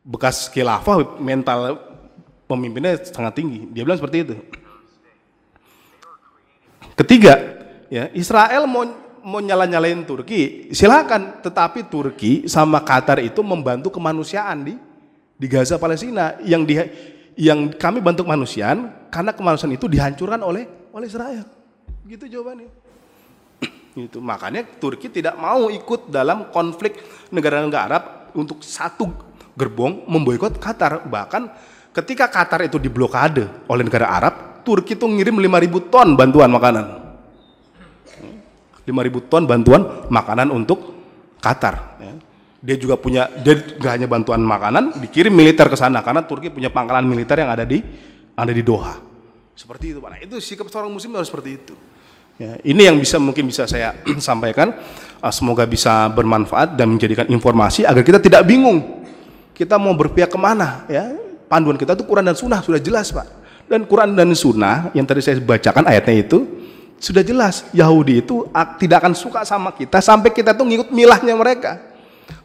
Bekas 0.06 0.50
khilafah 0.54 1.18
mental 1.18 1.82
pemimpinnya 2.46 3.02
sangat 3.10 3.42
tinggi. 3.42 3.66
Dia 3.74 3.82
bilang 3.82 3.98
seperti 3.98 4.18
itu. 4.22 4.36
Ketiga, 6.94 7.34
ya 7.90 8.14
Israel 8.14 8.70
mau 8.70 8.86
mau 9.26 9.42
nyala-nyalain 9.42 10.06
Turki, 10.06 10.70
silakan. 10.70 11.42
Tetapi 11.42 11.90
Turki 11.90 12.46
sama 12.46 12.86
Qatar 12.86 13.18
itu 13.18 13.42
membantu 13.42 13.90
kemanusiaan 13.90 14.62
di 14.62 14.78
di 15.42 15.48
Gaza 15.50 15.82
Palestina 15.82 16.38
yang 16.46 16.62
di 16.70 16.78
yang 17.34 17.74
kami 17.74 17.98
bantu 17.98 18.30
kemanusiaan 18.30 19.01
karena 19.12 19.36
kemanusiaan 19.36 19.76
itu 19.76 19.92
dihancurkan 19.92 20.40
oleh 20.40 20.64
oleh 20.96 21.06
Israel. 21.06 21.44
Gitu 22.08 22.26
jawabannya. 22.32 22.72
itu 24.08 24.24
makanya 24.24 24.64
Turki 24.80 25.12
tidak 25.12 25.36
mau 25.36 25.68
ikut 25.68 26.08
dalam 26.08 26.48
konflik 26.50 26.98
negara-negara 27.30 27.84
Arab 27.92 28.04
untuk 28.34 28.64
satu 28.64 29.12
gerbong 29.60 30.08
memboikot 30.08 30.56
Qatar. 30.58 31.04
Bahkan 31.06 31.44
ketika 31.92 32.32
Qatar 32.32 32.64
itu 32.64 32.80
diblokade 32.80 33.68
oleh 33.68 33.84
negara 33.84 34.08
Arab, 34.08 34.64
Turki 34.64 34.96
itu 34.96 35.04
ngirim 35.04 35.36
5000 35.36 35.92
ton 35.92 36.08
bantuan 36.16 36.50
makanan. 36.50 36.86
5000 38.88 39.30
ton 39.30 39.44
bantuan 39.46 39.82
makanan 40.08 40.48
untuk 40.50 40.80
Qatar. 41.44 42.00
Ya. 42.00 42.14
Dia 42.62 42.78
juga 42.78 42.94
punya, 42.94 43.26
dia 43.42 43.58
gak 43.58 43.98
hanya 43.98 44.06
bantuan 44.06 44.46
makanan, 44.46 45.02
dikirim 45.02 45.34
militer 45.34 45.66
ke 45.66 45.74
sana 45.74 46.06
karena 46.06 46.22
Turki 46.22 46.54
punya 46.54 46.70
pangkalan 46.70 47.10
militer 47.10 47.42
yang 47.42 47.50
ada 47.50 47.66
di 47.66 47.82
ada 48.36 48.52
di 48.52 48.64
Doha. 48.64 48.98
Seperti 49.56 49.94
itu, 49.94 50.00
Pak. 50.02 50.10
Nah, 50.10 50.20
itu 50.24 50.36
sikap 50.42 50.68
seorang 50.72 50.90
muslim 50.90 51.14
harus 51.14 51.30
seperti 51.30 51.60
itu. 51.60 51.76
Ya, 52.42 52.58
ini 52.66 52.90
yang 52.90 52.98
bisa 52.98 53.22
mungkin 53.22 53.46
bisa 53.46 53.70
saya 53.70 53.94
sampaikan. 54.18 54.74
Ah, 55.22 55.30
semoga 55.30 55.70
bisa 55.70 56.10
bermanfaat 56.10 56.74
dan 56.74 56.90
menjadikan 56.90 57.30
informasi 57.30 57.86
agar 57.86 58.02
kita 58.02 58.18
tidak 58.18 58.42
bingung. 58.50 59.06
Kita 59.54 59.78
mau 59.78 59.94
berpihak 59.94 60.34
ke 60.34 60.40
mana? 60.42 60.90
Ya, 60.90 61.14
panduan 61.46 61.78
kita 61.78 61.94
itu 61.94 62.02
Quran 62.08 62.26
dan 62.26 62.34
Sunnah 62.34 62.66
sudah 62.66 62.82
jelas, 62.82 63.14
Pak. 63.14 63.28
Dan 63.70 63.86
Quran 63.86 64.18
dan 64.18 64.34
Sunnah 64.34 64.90
yang 64.98 65.06
tadi 65.06 65.22
saya 65.22 65.38
bacakan 65.38 65.86
ayatnya 65.86 66.26
itu 66.26 66.44
sudah 67.02 67.22
jelas 67.22 67.66
Yahudi 67.74 68.22
itu 68.26 68.46
tidak 68.78 69.06
akan 69.06 69.14
suka 69.18 69.42
sama 69.42 69.74
kita 69.74 70.02
sampai 70.02 70.30
kita 70.30 70.54
tuh 70.54 70.66
ngikut 70.66 70.90
milahnya 70.94 71.34
mereka, 71.34 71.82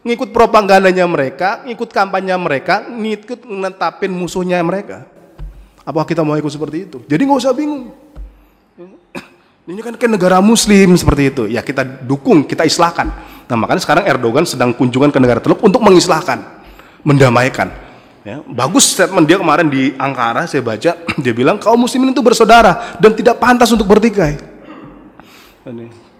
ngikut 0.05 0.33
propagandanya 0.33 1.09
mereka, 1.09 1.65
ngikut 1.65 1.89
kampanye 1.93 2.37
mereka, 2.37 2.85
ngikut 2.89 3.49
menetapin 3.49 4.13
musuhnya 4.13 4.61
mereka. 4.61 5.16
Apakah 5.87 6.07
kita 6.11 6.27
mau 6.27 6.35
ikut 6.35 6.51
seperti 6.51 6.91
itu? 6.91 6.99
Jadi 7.07 7.23
nggak 7.23 7.39
usah 7.47 7.55
bingung. 7.55 7.95
Ini 9.67 9.83
kan 9.83 9.95
kan 9.99 10.11
negara 10.11 10.39
Muslim 10.43 10.95
seperti 10.99 11.23
itu. 11.31 11.43
Ya 11.47 11.63
kita 11.63 11.83
dukung, 11.83 12.43
kita 12.43 12.67
islahkan. 12.67 13.07
Nah 13.47 13.57
makanya 13.59 13.83
sekarang 13.83 14.03
Erdogan 14.07 14.43
sedang 14.47 14.75
kunjungan 14.75 15.15
ke 15.15 15.19
negara 15.23 15.39
Teluk 15.39 15.63
untuk 15.63 15.83
mengislahkan, 15.83 16.43
mendamaikan. 17.07 17.71
Ya, 18.27 18.43
bagus 18.43 18.91
statement 18.91 19.23
dia 19.31 19.39
kemarin 19.39 19.71
di 19.71 19.95
Ankara 19.95 20.51
saya 20.51 20.59
baca 20.59 20.99
dia 21.23 21.31
bilang 21.31 21.63
kaum 21.63 21.79
muslimin 21.79 22.11
itu 22.11 22.19
bersaudara 22.19 22.99
dan 22.99 23.15
tidak 23.15 23.39
pantas 23.39 23.71
untuk 23.71 23.87
bertikai. 23.87 24.39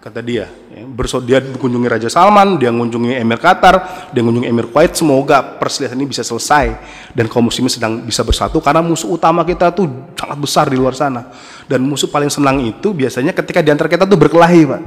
Kata 0.07 0.23
dia, 0.23 0.47
ya, 0.71 0.87
dia 1.27 1.39
mengunjungi 1.43 1.89
Raja 1.91 2.07
Salman, 2.07 2.63
dia 2.63 2.71
mengunjungi 2.71 3.19
Emir 3.19 3.43
Qatar, 3.43 4.07
dia 4.15 4.23
mengunjungi 4.23 4.47
Emir 4.47 4.71
Kuwait. 4.71 4.95
Semoga 4.95 5.43
perselisihan 5.43 5.99
ini 5.99 6.07
bisa 6.07 6.23
selesai 6.23 6.79
dan 7.11 7.27
kaum 7.27 7.51
muslimin 7.51 7.67
sedang 7.67 8.07
bisa 8.07 8.23
bersatu 8.23 8.63
karena 8.63 8.87
musuh 8.87 9.11
utama 9.11 9.43
kita 9.43 9.75
tuh 9.75 9.91
sangat 10.15 10.39
besar 10.39 10.71
di 10.71 10.79
luar 10.79 10.95
sana. 10.95 11.35
Dan 11.67 11.83
musuh 11.83 12.07
paling 12.07 12.31
senang 12.31 12.63
itu 12.63 12.95
biasanya 12.95 13.35
ketika 13.35 13.59
di 13.59 13.75
antara 13.75 13.91
kita 13.91 14.07
tuh 14.07 14.15
berkelahi, 14.15 14.63
Pak 14.63 14.83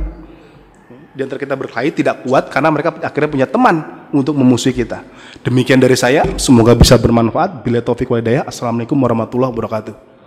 di 1.10 1.28
antara 1.28 1.36
kita 1.36 1.52
berkelahi 1.52 1.92
tidak 1.92 2.24
kuat 2.24 2.48
karena 2.48 2.72
mereka 2.72 2.96
akhirnya 3.04 3.28
punya 3.28 3.48
teman 3.50 4.08
untuk 4.16 4.40
memusuhi 4.40 4.72
kita. 4.72 5.04
Demikian 5.44 5.76
dari 5.76 6.00
saya, 6.00 6.24
semoga 6.40 6.72
bisa 6.72 6.96
bermanfaat. 6.96 7.60
Bila 7.60 7.84
taufik 7.84 8.08
walhidayah, 8.08 8.48
Assalamualaikum 8.48 8.96
warahmatullahi 8.96 9.52
wabarakatuh. 9.52 10.19